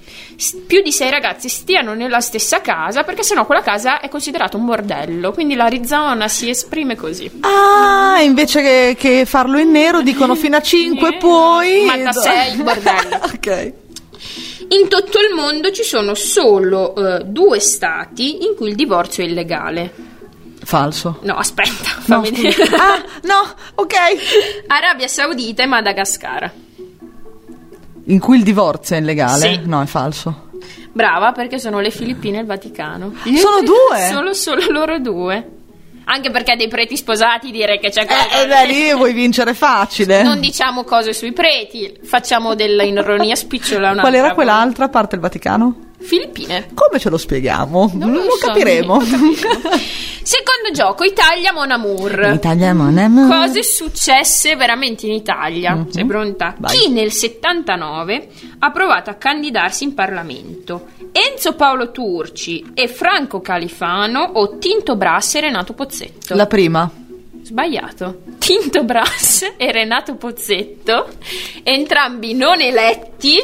più 0.66 0.82
di 0.82 0.92
sei 0.92 1.08
ragazze 1.10 1.48
stiano 1.48 1.94
nella 1.94 2.20
stessa 2.20 2.60
casa 2.60 3.04
perché 3.04 3.22
sennò 3.22 3.46
quella 3.46 3.62
casa 3.62 4.00
è 4.00 4.08
considerata 4.10 4.56
un 4.58 4.66
bordello 4.66 5.32
quindi 5.32 5.54
l'Arizona 5.54 6.28
si 6.28 6.50
esprime 6.50 6.94
così 6.94 7.30
Ah, 7.40 8.20
invece 8.20 8.60
che, 8.62 8.96
che 8.98 9.24
farlo 9.24 9.56
in 9.58 9.70
nero 9.70 10.02
dicono 10.02 10.34
fino 10.34 10.56
a 10.56 10.60
5 10.60 11.08
Eh, 11.08 11.16
poi... 11.16 11.84
ma 11.86 11.96
da 11.96 12.12
sei, 12.12 12.54
bordello. 12.56 13.16
ok. 13.34 13.72
in 14.68 14.88
tutto 14.88 15.18
il 15.20 15.34
mondo 15.34 15.70
ci 15.72 15.82
sono 15.84 16.14
solo 16.14 16.94
eh, 16.96 17.24
due 17.24 17.58
stati 17.60 18.44
in 18.44 18.54
cui 18.56 18.68
il 18.68 18.74
divorzio 18.74 19.22
è 19.24 19.26
illegale 19.26 19.92
Falso. 20.64 21.20
no 21.22 21.34
aspetta 21.36 21.94
No, 22.06 22.22
fammi 22.24 22.26
scusa. 22.28 22.40
dire 22.64 22.76
Ah, 22.76 23.02
no, 23.22 23.54
ok. 23.76 23.94
Arabia 24.66 25.06
Saudita 25.08 25.62
e 25.62 25.66
Madagascar 25.66 26.52
In 28.06 28.18
cui 28.20 28.38
il 28.38 28.42
divorzio 28.44 28.96
è 28.96 29.00
illegale? 29.00 29.38
Sì. 29.52 29.60
No, 29.64 29.82
è 29.82 29.86
falso. 29.86 30.44
Brava 30.92 31.32
perché 31.32 31.58
sono 31.58 31.80
le 31.80 31.90
Filippine 31.90 32.38
e 32.38 32.40
il 32.40 32.46
Vaticano. 32.46 33.12
Sono 33.22 33.60
due? 33.62 34.06
Sono 34.10 34.32
solo 34.32 34.62
loro 34.70 34.98
due. 34.98 35.50
Anche 36.08 36.30
perché 36.30 36.54
dei 36.54 36.68
preti 36.68 36.96
sposati 36.96 37.50
direi 37.50 37.80
che 37.80 37.90
c'è 37.90 38.02
Eh, 38.02 38.06
qualcosa. 38.06 38.42
eh, 38.42 38.46
beh, 38.46 38.66
lì 38.72 38.94
vuoi 38.94 39.12
vincere 39.12 39.54
facile. 39.54 40.22
Non 40.22 40.38
diciamo 40.38 40.84
cose 40.84 41.12
sui 41.12 41.32
preti, 41.32 41.98
facciamo 42.04 42.54
dell'ironia 42.54 43.34
spicciola. 43.34 43.92
Qual 43.96 44.14
era 44.14 44.32
quell'altra 44.32 44.88
parte 44.88 45.16
il 45.16 45.20
Vaticano? 45.20 45.74
Filippine. 45.98 46.68
Come 46.74 47.00
ce 47.00 47.10
lo 47.10 47.18
spieghiamo? 47.18 47.90
Non 47.94 48.12
lo 48.12 48.20
so, 48.38 48.46
capiremo. 48.46 48.98
non 48.98 49.04
lo 49.08 49.32
capiremo. 49.34 49.70
Secondo 50.26 50.72
gioco, 50.72 51.04
Italia 51.04 51.52
Mon 51.52 51.70
Amour. 51.70 52.32
Italia 52.34 52.74
mon 52.74 52.98
amour. 52.98 53.28
Cose 53.28 53.62
successe 53.62 54.56
veramente 54.56 55.06
in 55.06 55.12
Italia. 55.12 55.86
Sei 55.88 56.04
pronta? 56.04 56.52
Vai. 56.58 56.76
Chi 56.76 56.88
nel 56.90 57.12
79 57.12 58.28
ha 58.58 58.72
provato 58.72 59.08
a 59.08 59.14
candidarsi 59.14 59.84
in 59.84 59.94
Parlamento? 59.94 60.88
Enzo 61.12 61.54
Paolo 61.54 61.92
Turci 61.92 62.72
e 62.74 62.88
Franco 62.88 63.40
Califano 63.40 64.32
o 64.34 64.58
Tinto 64.58 64.96
Brass 64.96 65.36
e 65.36 65.42
Renato 65.42 65.74
Pozzetto? 65.74 66.34
La 66.34 66.46
prima. 66.46 66.90
Sbagliato. 67.44 68.22
Tinto 68.38 68.82
Brass 68.82 69.52
e 69.56 69.70
Renato 69.70 70.16
Pozzetto, 70.16 71.06
entrambi 71.62 72.34
non 72.34 72.60
eletti. 72.60 73.38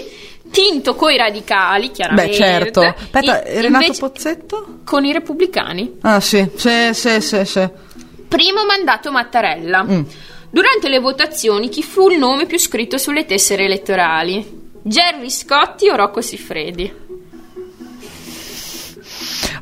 Tinto 0.53 0.95
coi 0.95 1.17
radicali, 1.17 1.91
chiaramente. 1.91 2.31
Beh, 2.31 2.37
certo. 2.37 2.81
Aspetta, 2.83 3.43
In- 3.49 3.61
Renato 3.63 3.93
Pozzetto? 3.99 4.79
con 4.85 5.05
i 5.05 5.13
repubblicani. 5.13 5.97
Ah, 6.03 6.21
sì, 6.21 6.47
sì, 6.55 6.93
sì, 6.93 7.21
sì, 7.23 7.45
sì. 7.45 7.69
Primo 8.29 8.65
mandato 8.67 9.11
Mattarella. 9.11 9.83
Mm. 9.83 10.03
Durante 10.51 10.89
le 10.91 10.99
votazioni 11.01 11.71
chi 11.71 11.83
fu 11.83 12.11
il 12.11 12.19
nome 12.19 12.45
più 12.45 12.59
scritto 12.59 12.99
sulle 12.99 13.25
tessere 13.25 13.65
elettorali? 13.65 14.61
Gerry 14.83 15.31
Scotti 15.31 15.89
o 15.89 15.97
Rocco 15.97 16.21
Siffredi? 16.21 16.93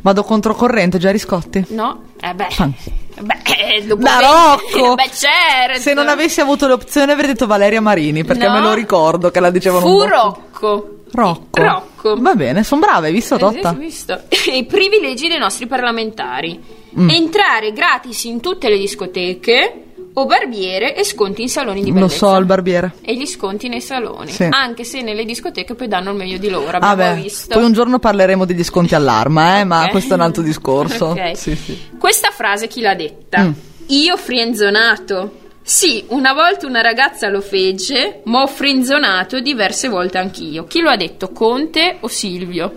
Vado 0.02 0.22
controcorrente, 0.24 0.98
Gerry 0.98 1.18
Scotti. 1.18 1.64
No? 1.68 2.04
Eh 2.20 2.34
beh. 2.34 2.48
Fan- 2.50 2.74
Beh, 3.20 3.76
eh, 3.76 3.82
dopo 3.86 4.02
Da 4.02 4.18
venti- 4.18 4.78
Rocco! 4.80 4.94
Beh, 4.94 5.10
certo. 5.12 5.80
Se 5.80 5.94
non 5.94 6.08
avessi 6.08 6.40
avuto 6.40 6.66
l'opzione 6.66 7.12
avrei 7.12 7.28
detto 7.28 7.46
Valeria 7.46 7.80
Marini, 7.80 8.24
perché 8.24 8.46
No. 8.46 8.52
me 8.54 8.60
lo 8.60 8.72
ricordo 8.74 9.30
che 9.30 9.40
la 9.40 9.50
dicevano 9.50 9.84
Fu 9.86 9.96
un. 9.96 10.08
Rocco. 10.08 10.94
Rocco. 11.12 11.60
Rocco. 11.62 12.16
Va 12.20 12.34
bene, 12.34 12.62
sono 12.62 12.80
brava, 12.82 13.06
hai 13.06 13.12
visto 13.12 13.34
Eh, 13.34 13.38
Totta? 13.38 13.70
sì, 13.70 13.76
visto. 13.78 14.20
I 14.52 14.64
privilegi 14.64 15.28
dei 15.28 15.38
nostri 15.38 15.66
parlamentari. 15.66 16.78
Mm. 16.98 17.08
Entrare 17.10 17.72
gratis 17.72 18.24
in 18.24 18.40
tutte 18.40 18.68
le 18.68 18.76
discoteche 18.78 19.84
o 20.12 20.26
barbiere 20.26 20.94
e 20.96 21.04
sconti 21.04 21.42
in 21.42 21.48
saloni 21.48 21.82
di 21.82 21.88
Lo 21.88 21.94
bellezza. 21.94 22.16
so, 22.32 22.36
il 22.36 22.44
barbiere. 22.44 22.94
E 23.02 23.14
gli 23.16 23.26
sconti 23.26 23.68
nei 23.68 23.80
saloni. 23.80 24.30
Sì. 24.32 24.48
Anche 24.50 24.84
se 24.84 25.02
nelle 25.02 25.24
discoteche 25.24 25.74
poi 25.74 25.88
danno 25.88 26.10
il 26.10 26.16
meglio 26.16 26.38
di 26.38 26.48
loro, 26.48 26.78
Ah 26.78 26.90
abbiamo 26.90 27.14
beh, 27.14 27.20
visto. 27.22 27.54
poi 27.54 27.64
un 27.64 27.72
giorno 27.72 27.98
parleremo 27.98 28.44
degli 28.44 28.64
sconti 28.64 28.94
all'arma, 28.94 29.58
eh, 29.60 29.64
ma 29.64 29.84
Ok. 29.84 29.90
questo 29.90 30.12
è 30.14 30.16
un 30.16 30.22
altro 30.22 30.42
discorso. 30.42 31.06
Ok. 31.20 31.36
Sì, 31.36 31.54
sì. 31.56 31.78
Questa 31.98 32.30
frase 32.30 32.66
chi 32.66 32.80
l'ha 32.80 32.94
detta? 32.94 33.42
Mm. 33.44 33.50
Io 33.88 34.16
frienzonato. 34.16 35.38
Sì, 35.62 36.04
una 36.08 36.32
volta 36.32 36.66
una 36.66 36.80
ragazza 36.80 37.28
lo 37.28 37.40
fece, 37.40 38.22
ma 38.24 38.42
ho 38.42 38.46
frienzonato 38.46 39.40
diverse 39.40 39.88
volte 39.88 40.18
anch'io. 40.18 40.64
Chi 40.64 40.80
lo 40.80 40.88
ha 40.90 40.96
detto, 40.96 41.30
Conte 41.30 41.98
o 42.00 42.08
Silvio? 42.08 42.72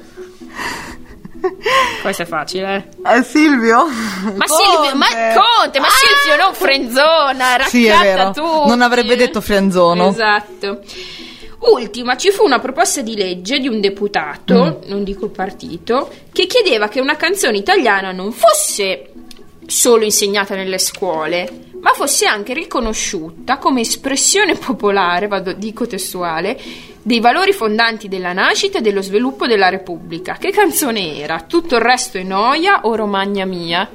Questo 2.01 2.21
è 2.21 2.25
facile, 2.25 2.89
eh? 3.03 3.17
Eh, 3.17 3.23
Silvio? 3.23 3.85
Ma 4.35 4.45
Silvio, 4.47 4.95
ma 4.95 5.07
Conte, 5.33 5.79
ma 5.79 5.87
Silvio 5.89 6.43
non 6.43 6.53
frenzona, 6.53 7.51
raccatta 7.57 7.69
Sì, 7.69 7.85
è 7.85 7.97
vero. 8.01 8.31
tutti. 8.31 8.67
Non 8.69 8.81
avrebbe 8.81 9.15
detto 9.15 9.41
frienzono. 9.41 10.09
Esatto. 10.09 10.81
Ultima, 11.59 12.17
ci 12.17 12.29
fu 12.31 12.43
una 12.43 12.59
proposta 12.59 13.01
di 13.01 13.15
legge 13.15 13.59
di 13.59 13.67
un 13.69 13.79
deputato, 13.79 14.81
Mm. 14.85 14.89
non 14.89 15.03
dico 15.03 15.25
il 15.25 15.31
partito, 15.31 16.09
che 16.31 16.45
chiedeva 16.45 16.89
che 16.89 16.99
una 16.99 17.15
canzone 17.15 17.57
italiana 17.57 18.11
non 18.11 18.33
fosse 18.33 19.09
solo 19.65 20.03
insegnata 20.03 20.55
nelle 20.55 20.77
scuole, 20.77 21.67
ma 21.79 21.91
fosse 21.93 22.25
anche 22.25 22.53
riconosciuta 22.53 23.57
come 23.59 23.79
espressione 23.81 24.55
popolare, 24.55 25.27
vado, 25.27 25.53
dico 25.53 25.87
testuale, 25.87 26.59
dei 27.03 27.19
valori 27.19 27.51
fondanti 27.51 28.07
della 28.07 28.33
nascita 28.33 28.79
e 28.79 28.81
dello 28.81 29.01
sviluppo 29.01 29.45
della 29.45 29.69
Repubblica. 29.69 30.37
Che 30.39 30.51
canzone 30.51 31.19
era? 31.19 31.41
Tutto 31.41 31.75
il 31.75 31.81
resto 31.81 32.17
è 32.17 32.23
noia 32.23 32.81
o 32.83 32.95
Romagna 32.95 33.45
mia? 33.45 33.87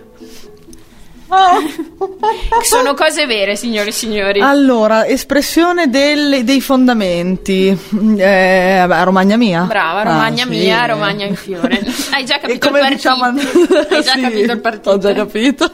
Sono 2.62 2.94
cose 2.94 3.26
vere, 3.26 3.56
signore 3.56 3.88
e 3.88 3.92
signori. 3.92 4.40
Allora, 4.40 5.06
espressione 5.06 5.88
del- 5.88 6.42
dei 6.44 6.60
fondamenti. 6.60 7.68
Eh, 7.68 8.84
vabbè, 8.86 9.04
Romagna 9.04 9.36
mia. 9.36 9.62
Brava, 9.64 10.00
Ah, 10.00 10.04
Romagna 10.04 10.44
sì. 10.44 10.48
mia, 10.50 10.86
Romagna 10.86 11.26
in 11.26 11.34
fiore. 11.36 11.80
Hai 12.12 12.24
già 12.24 12.36
E 12.36 12.40
capito 12.40 12.66
come 12.68 12.80
il 12.80 12.98
partito. 13.00 13.14
diciamo 13.14 13.24
Hai 13.96 14.02
già 14.02 14.12
Sì, 14.12 14.20
capito 14.20 14.52
il 14.52 14.60
partito. 14.60 14.90
Ho 14.90 14.98
già 14.98 15.12
capito. 15.12 15.72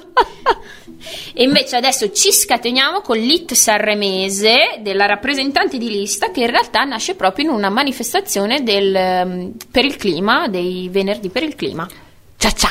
E 1.36 1.42
invece 1.42 1.76
adesso 1.76 2.10
ci 2.12 2.32
scateniamo 2.32 3.00
con 3.00 3.16
l'it 3.18 3.52
sanremese 3.54 4.78
della 4.80 5.06
rappresentante 5.06 5.78
di 5.78 5.88
lista 5.90 6.30
che 6.30 6.40
in 6.40 6.46
realtà 6.50 6.84
nasce 6.84 7.14
proprio 7.14 7.46
in 7.46 7.50
una 7.52 7.68
manifestazione 7.70 8.62
del, 8.62 8.94
ehm, 8.94 9.52
per 9.70 9.84
il 9.84 9.96
clima, 9.96 10.46
dei 10.48 10.88
venerdì 10.90 11.28
per 11.30 11.42
il 11.42 11.54
clima. 11.56 11.86
Cia 12.36 12.50
cia. 12.52 12.70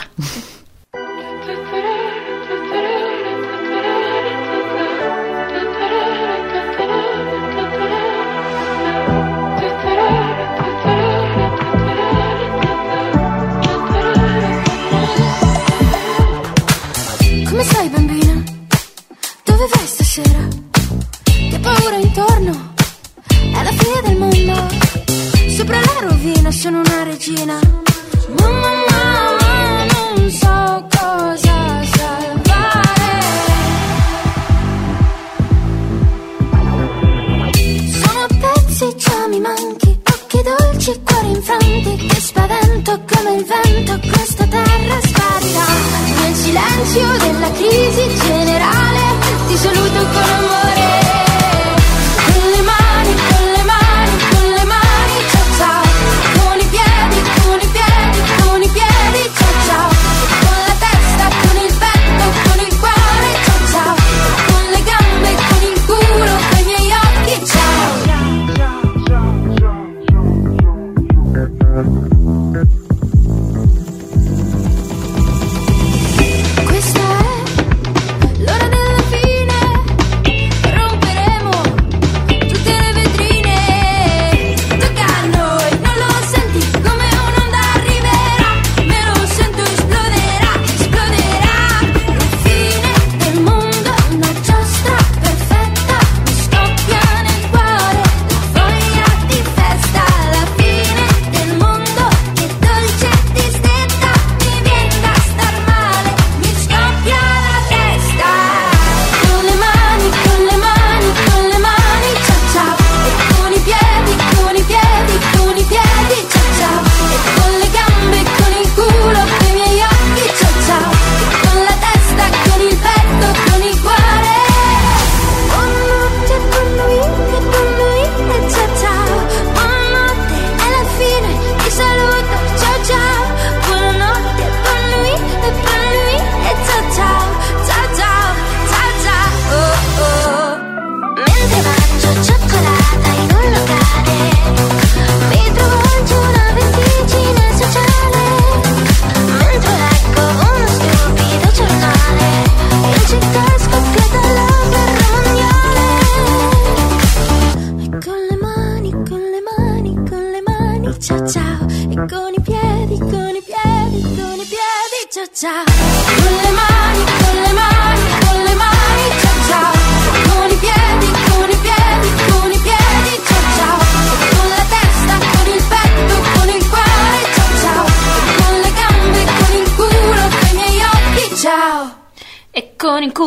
Regina. 27.25 27.82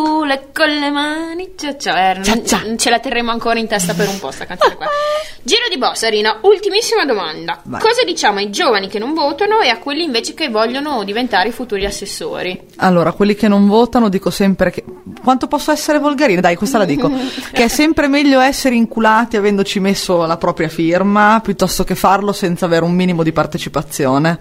E 0.06 0.52
con 0.52 0.68
le 0.68 0.90
mani. 0.90 1.52
Ciao 1.56 1.76
ciao. 1.76 1.96
Eh, 1.96 2.14
non, 2.14 2.22
Cia, 2.22 2.42
cia. 2.42 2.62
non 2.64 2.78
ce 2.78 2.90
la 2.90 3.00
terremo 3.00 3.30
ancora 3.30 3.58
in 3.58 3.66
testa 3.66 3.92
per 3.92 4.08
un 4.08 4.18
po' 4.18 4.30
sta 4.30 4.46
canzone 4.46 4.76
qua. 4.76 4.86
Giro 5.42 5.62
di 5.68 5.78
boss, 5.78 6.02
Arina. 6.04 6.38
Ultimissima 6.42 7.04
domanda. 7.04 7.60
Vai. 7.64 7.80
Cosa 7.80 8.04
diciamo 8.04 8.38
ai 8.38 8.50
giovani 8.50 8.88
che 8.88 8.98
non 8.98 9.14
votano 9.14 9.60
e 9.60 9.68
a 9.68 9.78
quelli 9.78 10.04
invece 10.04 10.34
che 10.34 10.48
vogliono 10.48 11.02
diventare 11.04 11.48
i 11.48 11.52
futuri 11.52 11.84
assessori? 11.84 12.60
Allora, 12.76 13.12
quelli 13.12 13.34
che 13.34 13.48
non 13.48 13.66
votano 13.66 14.08
dico 14.08 14.30
sempre 14.30 14.70
che... 14.70 14.84
Quanto 15.22 15.48
posso 15.48 15.72
essere 15.72 15.98
volgarina? 15.98 16.40
Dai, 16.40 16.56
questa 16.56 16.78
la 16.78 16.84
dico. 16.84 17.10
che 17.52 17.64
è 17.64 17.68
sempre 17.68 18.06
meglio 18.06 18.40
essere 18.40 18.74
inculati 18.76 19.36
avendoci 19.36 19.80
messo 19.80 20.24
la 20.24 20.36
propria 20.36 20.68
firma 20.68 21.40
piuttosto 21.42 21.84
che 21.84 21.94
farlo 21.94 22.32
senza 22.32 22.66
avere 22.66 22.84
un 22.84 22.92
minimo 22.92 23.22
di 23.22 23.32
partecipazione. 23.32 24.38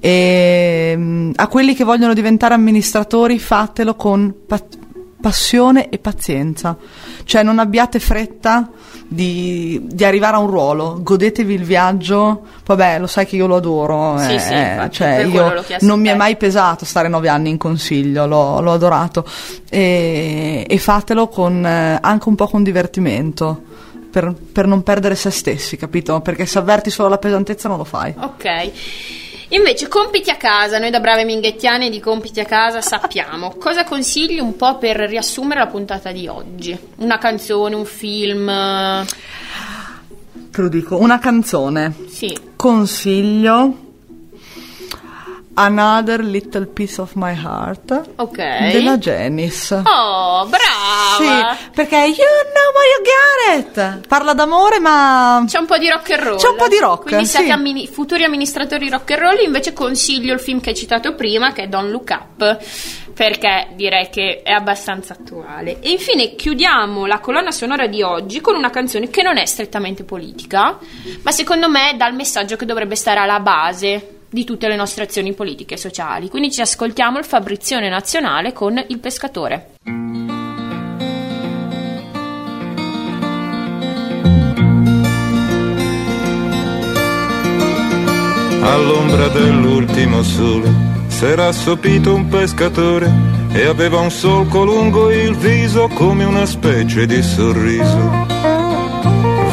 E 0.00 0.94
mm, 0.96 1.30
a 1.36 1.48
quelli 1.48 1.74
che 1.74 1.84
vogliono 1.84 2.14
diventare 2.14 2.54
amministratori 2.54 3.38
fatelo 3.38 3.94
con 3.94 4.34
pa- 4.46 4.82
passione 5.24 5.88
e 5.88 5.96
pazienza. 5.96 6.76
Cioè 7.24 7.42
non 7.42 7.58
abbiate 7.58 7.98
fretta 7.98 8.68
di, 9.08 9.80
di 9.84 10.04
arrivare 10.04 10.36
a 10.36 10.38
un 10.38 10.48
ruolo, 10.48 10.98
godetevi 11.00 11.54
il 11.54 11.64
viaggio. 11.64 12.42
Vabbè, 12.66 12.98
lo 12.98 13.06
sai 13.06 13.24
che 13.24 13.36
io 13.36 13.46
lo 13.46 13.56
adoro. 13.56 14.18
Sì, 14.18 14.34
eh, 14.34 14.38
sì, 14.38 14.52
infatti, 14.52 14.96
cioè, 14.96 15.20
io 15.20 15.64
non 15.80 15.98
mi 15.98 16.08
è 16.08 16.14
mai 16.14 16.36
pesato 16.36 16.84
stare 16.84 17.08
nove 17.08 17.30
anni 17.30 17.48
in 17.48 17.56
consiglio, 17.56 18.26
l'ho, 18.26 18.60
l'ho 18.60 18.72
adorato. 18.72 19.24
E, 19.70 20.66
e 20.68 20.78
fatelo 20.78 21.28
con, 21.28 21.64
eh, 21.64 21.98
anche 22.02 22.28
un 22.28 22.34
po' 22.34 22.46
con 22.46 22.62
divertimento. 22.62 23.62
Per, 24.10 24.32
per 24.52 24.66
non 24.66 24.82
perdere 24.82 25.14
se 25.14 25.30
stessi, 25.30 25.78
capito? 25.78 26.20
Perché 26.20 26.44
se 26.44 26.58
avverti 26.58 26.90
solo 26.90 27.08
la 27.08 27.18
pesantezza 27.18 27.66
non 27.66 27.78
lo 27.78 27.84
fai. 27.84 28.14
Ok. 28.16 28.70
Invece, 29.48 29.88
compiti 29.88 30.30
a 30.30 30.36
casa, 30.36 30.78
noi 30.78 30.90
da 30.90 31.00
brave 31.00 31.24
minghettiane 31.24 31.90
di 31.90 32.00
compiti 32.00 32.40
a 32.40 32.44
casa 32.44 32.80
sappiamo. 32.80 33.54
Cosa 33.60 33.84
consigli 33.84 34.38
un 34.38 34.56
po' 34.56 34.78
per 34.78 34.96
riassumere 34.96 35.60
la 35.60 35.66
puntata 35.66 36.12
di 36.12 36.26
oggi? 36.26 36.76
Una 36.96 37.18
canzone, 37.18 37.74
un 37.74 37.84
film? 37.84 38.46
Te 40.50 40.60
lo 40.60 40.68
dico, 40.68 40.96
una 40.96 41.18
canzone. 41.18 41.94
Sì. 42.08 42.36
Consiglio 42.56 43.83
Another 45.56 46.22
Little 46.24 46.66
Piece 46.66 47.00
of 47.00 47.12
My 47.14 47.32
Heart 47.32 48.10
Ok. 48.16 48.36
della 48.72 48.98
Janice. 48.98 49.74
Oh, 49.84 50.46
brava! 50.46 51.54
Sì, 51.56 51.70
perché 51.72 51.96
You 51.96 52.14
know 52.52 52.72
got 53.04 53.76
it. 54.00 54.06
Parla 54.08 54.32
d'amore, 54.34 54.78
ma 54.80 55.44
C'è 55.46 55.58
un 55.58 55.66
po' 55.66 55.78
di 55.78 55.88
rock 55.88 56.10
and 56.10 56.22
roll. 56.22 56.36
C'è 56.38 56.48
un 56.48 56.56
po' 56.56 56.68
di 56.68 56.78
rock, 56.78 57.02
Quindi 57.04 57.26
siete 57.26 57.46
sì. 57.46 57.50
ammini- 57.52 57.86
futuri 57.86 58.24
amministratori 58.24 58.88
rock 58.88 59.10
and 59.12 59.20
roll. 59.20 59.44
Invece 59.44 59.72
consiglio 59.72 60.32
il 60.34 60.40
film 60.40 60.60
che 60.60 60.70
hai 60.70 60.76
citato 60.76 61.14
prima, 61.14 61.52
che 61.52 61.62
è 61.62 61.66
Don't 61.68 61.90
Look 61.90 62.10
Up, 62.10 62.58
perché 63.14 63.68
direi 63.74 64.08
che 64.10 64.42
è 64.42 64.50
abbastanza 64.52 65.12
attuale. 65.14 65.78
E 65.80 65.90
infine 65.90 66.34
chiudiamo 66.34 67.06
la 67.06 67.20
colonna 67.20 67.50
sonora 67.50 67.86
di 67.86 68.02
oggi 68.02 68.40
con 68.40 68.56
una 68.56 68.70
canzone 68.70 69.08
che 69.08 69.22
non 69.22 69.36
è 69.36 69.46
strettamente 69.46 70.02
politica, 70.04 70.78
ma 71.22 71.30
secondo 71.30 71.68
me 71.68 71.94
dà 71.96 72.08
il 72.08 72.14
messaggio 72.14 72.56
che 72.56 72.64
dovrebbe 72.64 72.96
stare 72.96 73.20
alla 73.20 73.40
base 73.40 74.13
di 74.34 74.44
tutte 74.44 74.66
le 74.66 74.74
nostre 74.74 75.04
azioni 75.04 75.32
politiche 75.32 75.74
e 75.74 75.76
sociali. 75.76 76.28
Quindi 76.28 76.50
ci 76.50 76.60
ascoltiamo 76.60 77.18
il 77.18 77.24
Fabrizione 77.24 77.88
Nazionale 77.88 78.52
con 78.52 78.84
Il 78.88 78.98
Pescatore. 78.98 79.76
All'ombra 88.60 89.28
dell'ultimo 89.28 90.24
sole 90.24 90.68
s'era 91.06 91.46
assopito 91.46 92.12
un 92.12 92.26
pescatore 92.26 93.08
e 93.52 93.66
aveva 93.66 94.00
un 94.00 94.10
solco 94.10 94.64
lungo 94.64 95.12
il 95.12 95.36
viso 95.36 95.86
come 95.94 96.24
una 96.24 96.44
specie 96.44 97.06
di 97.06 97.22
sorriso. 97.22 98.10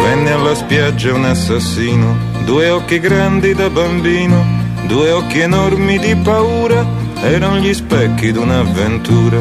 Venne 0.01 0.31
alla 0.31 0.55
spiaggia 0.55 1.13
un 1.13 1.25
assassino, 1.25 2.17
due 2.45 2.69
occhi 2.71 2.99
grandi 2.99 3.53
da 3.53 3.69
bambino, 3.69 4.60
due 4.91 5.11
occhi 5.11 5.39
enormi 5.39 5.97
di 5.99 6.13
paura, 6.17 6.85
erano 7.21 7.59
gli 7.59 7.73
specchi 7.73 8.33
d'un'avventura. 8.33 9.37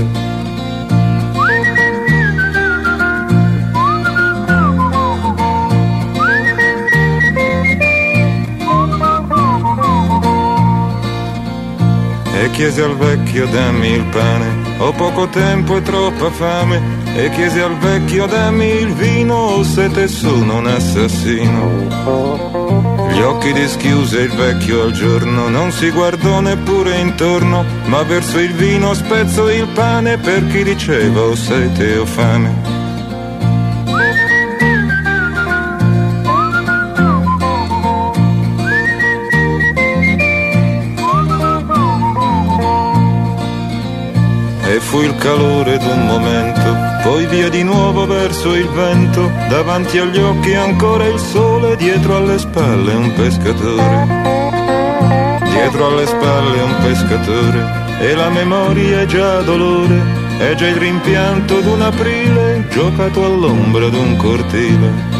E 12.33 12.51
chiese 12.53 12.85
al 12.85 12.97
vecchio 12.97 13.47
dammi 13.47 13.89
il 13.89 14.05
pane, 14.05 14.47
ho 14.79 14.93
poco 14.93 15.27
tempo 15.31 15.79
e 15.79 15.83
troppa 15.83 16.31
fame. 16.31 16.81
E 17.17 17.29
chiese 17.31 17.61
al 17.61 17.77
vecchio 17.77 18.27
dammi 18.27 18.69
il 18.69 18.95
vino, 18.95 19.35
ho 19.35 19.65
sete 19.65 20.05
e 20.05 20.09
sono 20.09 20.59
un 20.59 20.69
assassino. 20.69 23.00
Gli 23.21 23.25
occhi 23.25 23.53
dischiuse 23.53 24.23
il 24.23 24.31
vecchio 24.31 24.85
al 24.85 24.93
giorno, 24.93 25.51
non 25.51 25.73
si 25.73 25.91
guardò 25.91 26.41
neppure 26.41 26.97
intorno, 26.97 27.67
ma 27.85 28.03
verso 28.03 28.39
il 28.39 28.55
vino 28.55 28.95
spezzò 28.95 29.51
il 29.51 29.69
pane 29.75 30.17
per 30.17 30.47
chi 30.47 30.65
diceva 30.65 31.25
ho 31.25 31.35
sete 31.35 31.93
e 31.93 31.99
ho 31.99 32.07
fame. 32.07 32.80
Fu 44.91 45.03
il 45.03 45.15
calore 45.15 45.79
d'un 45.79 46.05
momento, 46.05 46.77
poi 47.05 47.25
via 47.27 47.49
di 47.49 47.63
nuovo 47.63 48.07
verso 48.07 48.55
il 48.55 48.69
vento, 48.71 49.31
davanti 49.49 49.99
agli 49.99 50.19
occhi 50.19 50.53
ancora 50.53 51.07
il 51.07 51.19
sole, 51.21 51.77
dietro 51.77 52.17
alle 52.17 52.37
spalle 52.39 52.95
un 52.95 53.13
pescatore. 53.15 54.07
Dietro 55.45 55.87
alle 55.87 56.07
spalle 56.07 56.61
un 56.61 56.75
pescatore, 56.83 57.99
e 58.01 58.15
la 58.17 58.31
memoria 58.31 59.03
è 59.03 59.07
già 59.07 59.43
dolore, 59.43 60.03
è 60.39 60.55
già 60.57 60.67
il 60.67 60.77
rimpianto 60.77 61.61
d'un 61.61 61.83
aprile, 61.83 62.67
giocato 62.71 63.25
all'ombra 63.25 63.89
d'un 63.89 64.17
cortile. 64.17 65.20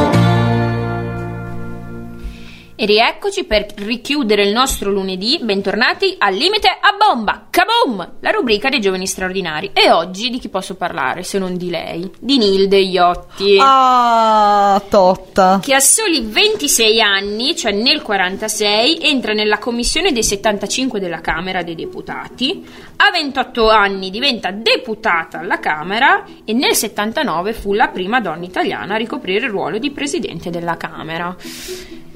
E 2.81 2.87
rieccoci 2.87 3.43
per 3.43 3.67
richiudere 3.75 4.43
il 4.43 4.51
nostro 4.51 4.89
lunedì. 4.89 5.37
Bentornati 5.39 6.15
al 6.17 6.33
limite 6.33 6.67
a 6.67 6.95
bomba, 6.97 7.45
kaboom! 7.47 8.13
La 8.21 8.31
rubrica 8.31 8.69
dei 8.69 8.81
giovani 8.81 9.05
straordinari. 9.05 9.69
E 9.71 9.91
oggi 9.91 10.31
di 10.31 10.39
chi 10.39 10.49
posso 10.49 10.73
parlare 10.73 11.21
se 11.21 11.37
non 11.37 11.57
di 11.57 11.69
lei? 11.69 12.09
Di 12.19 12.39
Nilde 12.39 12.79
Iotti. 12.79 13.59
Ah, 13.61 14.81
Totta. 14.89 15.59
Che 15.61 15.75
a 15.75 15.79
soli 15.79 16.21
26 16.21 16.99
anni, 16.99 17.55
cioè 17.55 17.71
nel 17.71 18.01
46, 18.01 18.97
entra 18.99 19.33
nella 19.33 19.59
commissione 19.59 20.11
dei 20.11 20.23
75 20.23 20.99
della 20.99 21.21
Camera 21.21 21.61
dei 21.61 21.75
Deputati. 21.75 22.67
A 22.95 23.11
28 23.11 23.69
anni 23.69 24.09
diventa 24.09 24.49
deputata 24.49 25.37
alla 25.37 25.59
Camera 25.59 26.25
e 26.43 26.53
nel 26.53 26.73
79 26.73 27.53
fu 27.53 27.73
la 27.73 27.89
prima 27.89 28.19
donna 28.21 28.43
italiana 28.43 28.95
a 28.95 28.97
ricoprire 28.97 29.45
il 29.45 29.51
ruolo 29.51 29.77
di 29.77 29.91
presidente 29.91 30.49
della 30.49 30.77
Camera. 30.77 31.37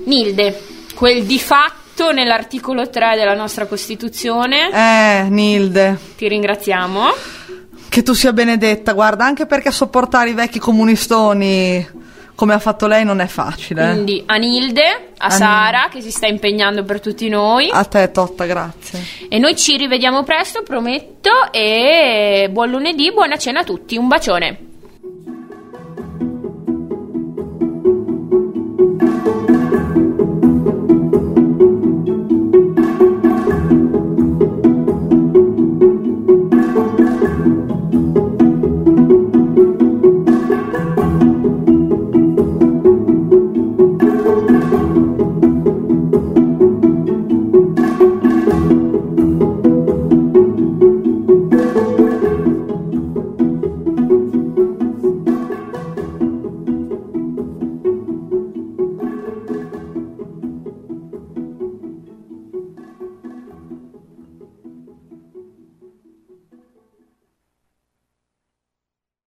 Nilde, 0.05 0.61
quel 0.95 1.23
di 1.23 1.39
fatto 1.39 2.11
nell'articolo 2.11 2.89
3 2.89 3.15
della 3.15 3.35
nostra 3.35 3.65
Costituzione. 3.65 4.71
Eh, 4.71 5.29
Nilde. 5.29 5.97
Ti 6.15 6.27
ringraziamo. 6.27 7.13
Che 7.89 8.03
tu 8.03 8.13
sia 8.13 8.33
benedetta, 8.33 8.93
guarda, 8.93 9.25
anche 9.25 9.45
perché 9.45 9.71
sopportare 9.71 10.29
i 10.29 10.33
vecchi 10.33 10.59
comunistoni 10.59 12.03
come 12.35 12.53
ha 12.53 12.59
fatto 12.59 12.85
lei 12.85 13.05
non 13.05 13.21
è 13.21 13.27
facile. 13.27 13.89
Quindi 13.91 14.21
a 14.25 14.35
Nilde, 14.35 15.13
a 15.17 15.27
A 15.27 15.29
Sara 15.29 15.87
che 15.89 16.01
si 16.01 16.11
sta 16.11 16.27
impegnando 16.27 16.83
per 16.83 16.99
tutti 16.99 17.29
noi. 17.29 17.69
A 17.71 17.85
te, 17.85 18.11
Totta, 18.11 18.45
grazie. 18.45 19.01
E 19.29 19.39
noi 19.39 19.55
ci 19.55 19.77
rivediamo 19.77 20.23
presto, 20.23 20.61
prometto. 20.61 21.29
E 21.51 22.49
buon 22.51 22.69
lunedì, 22.69 23.11
buona 23.13 23.37
cena 23.37 23.61
a 23.61 23.63
tutti. 23.63 23.95
Un 23.95 24.07
bacione. 24.07 24.57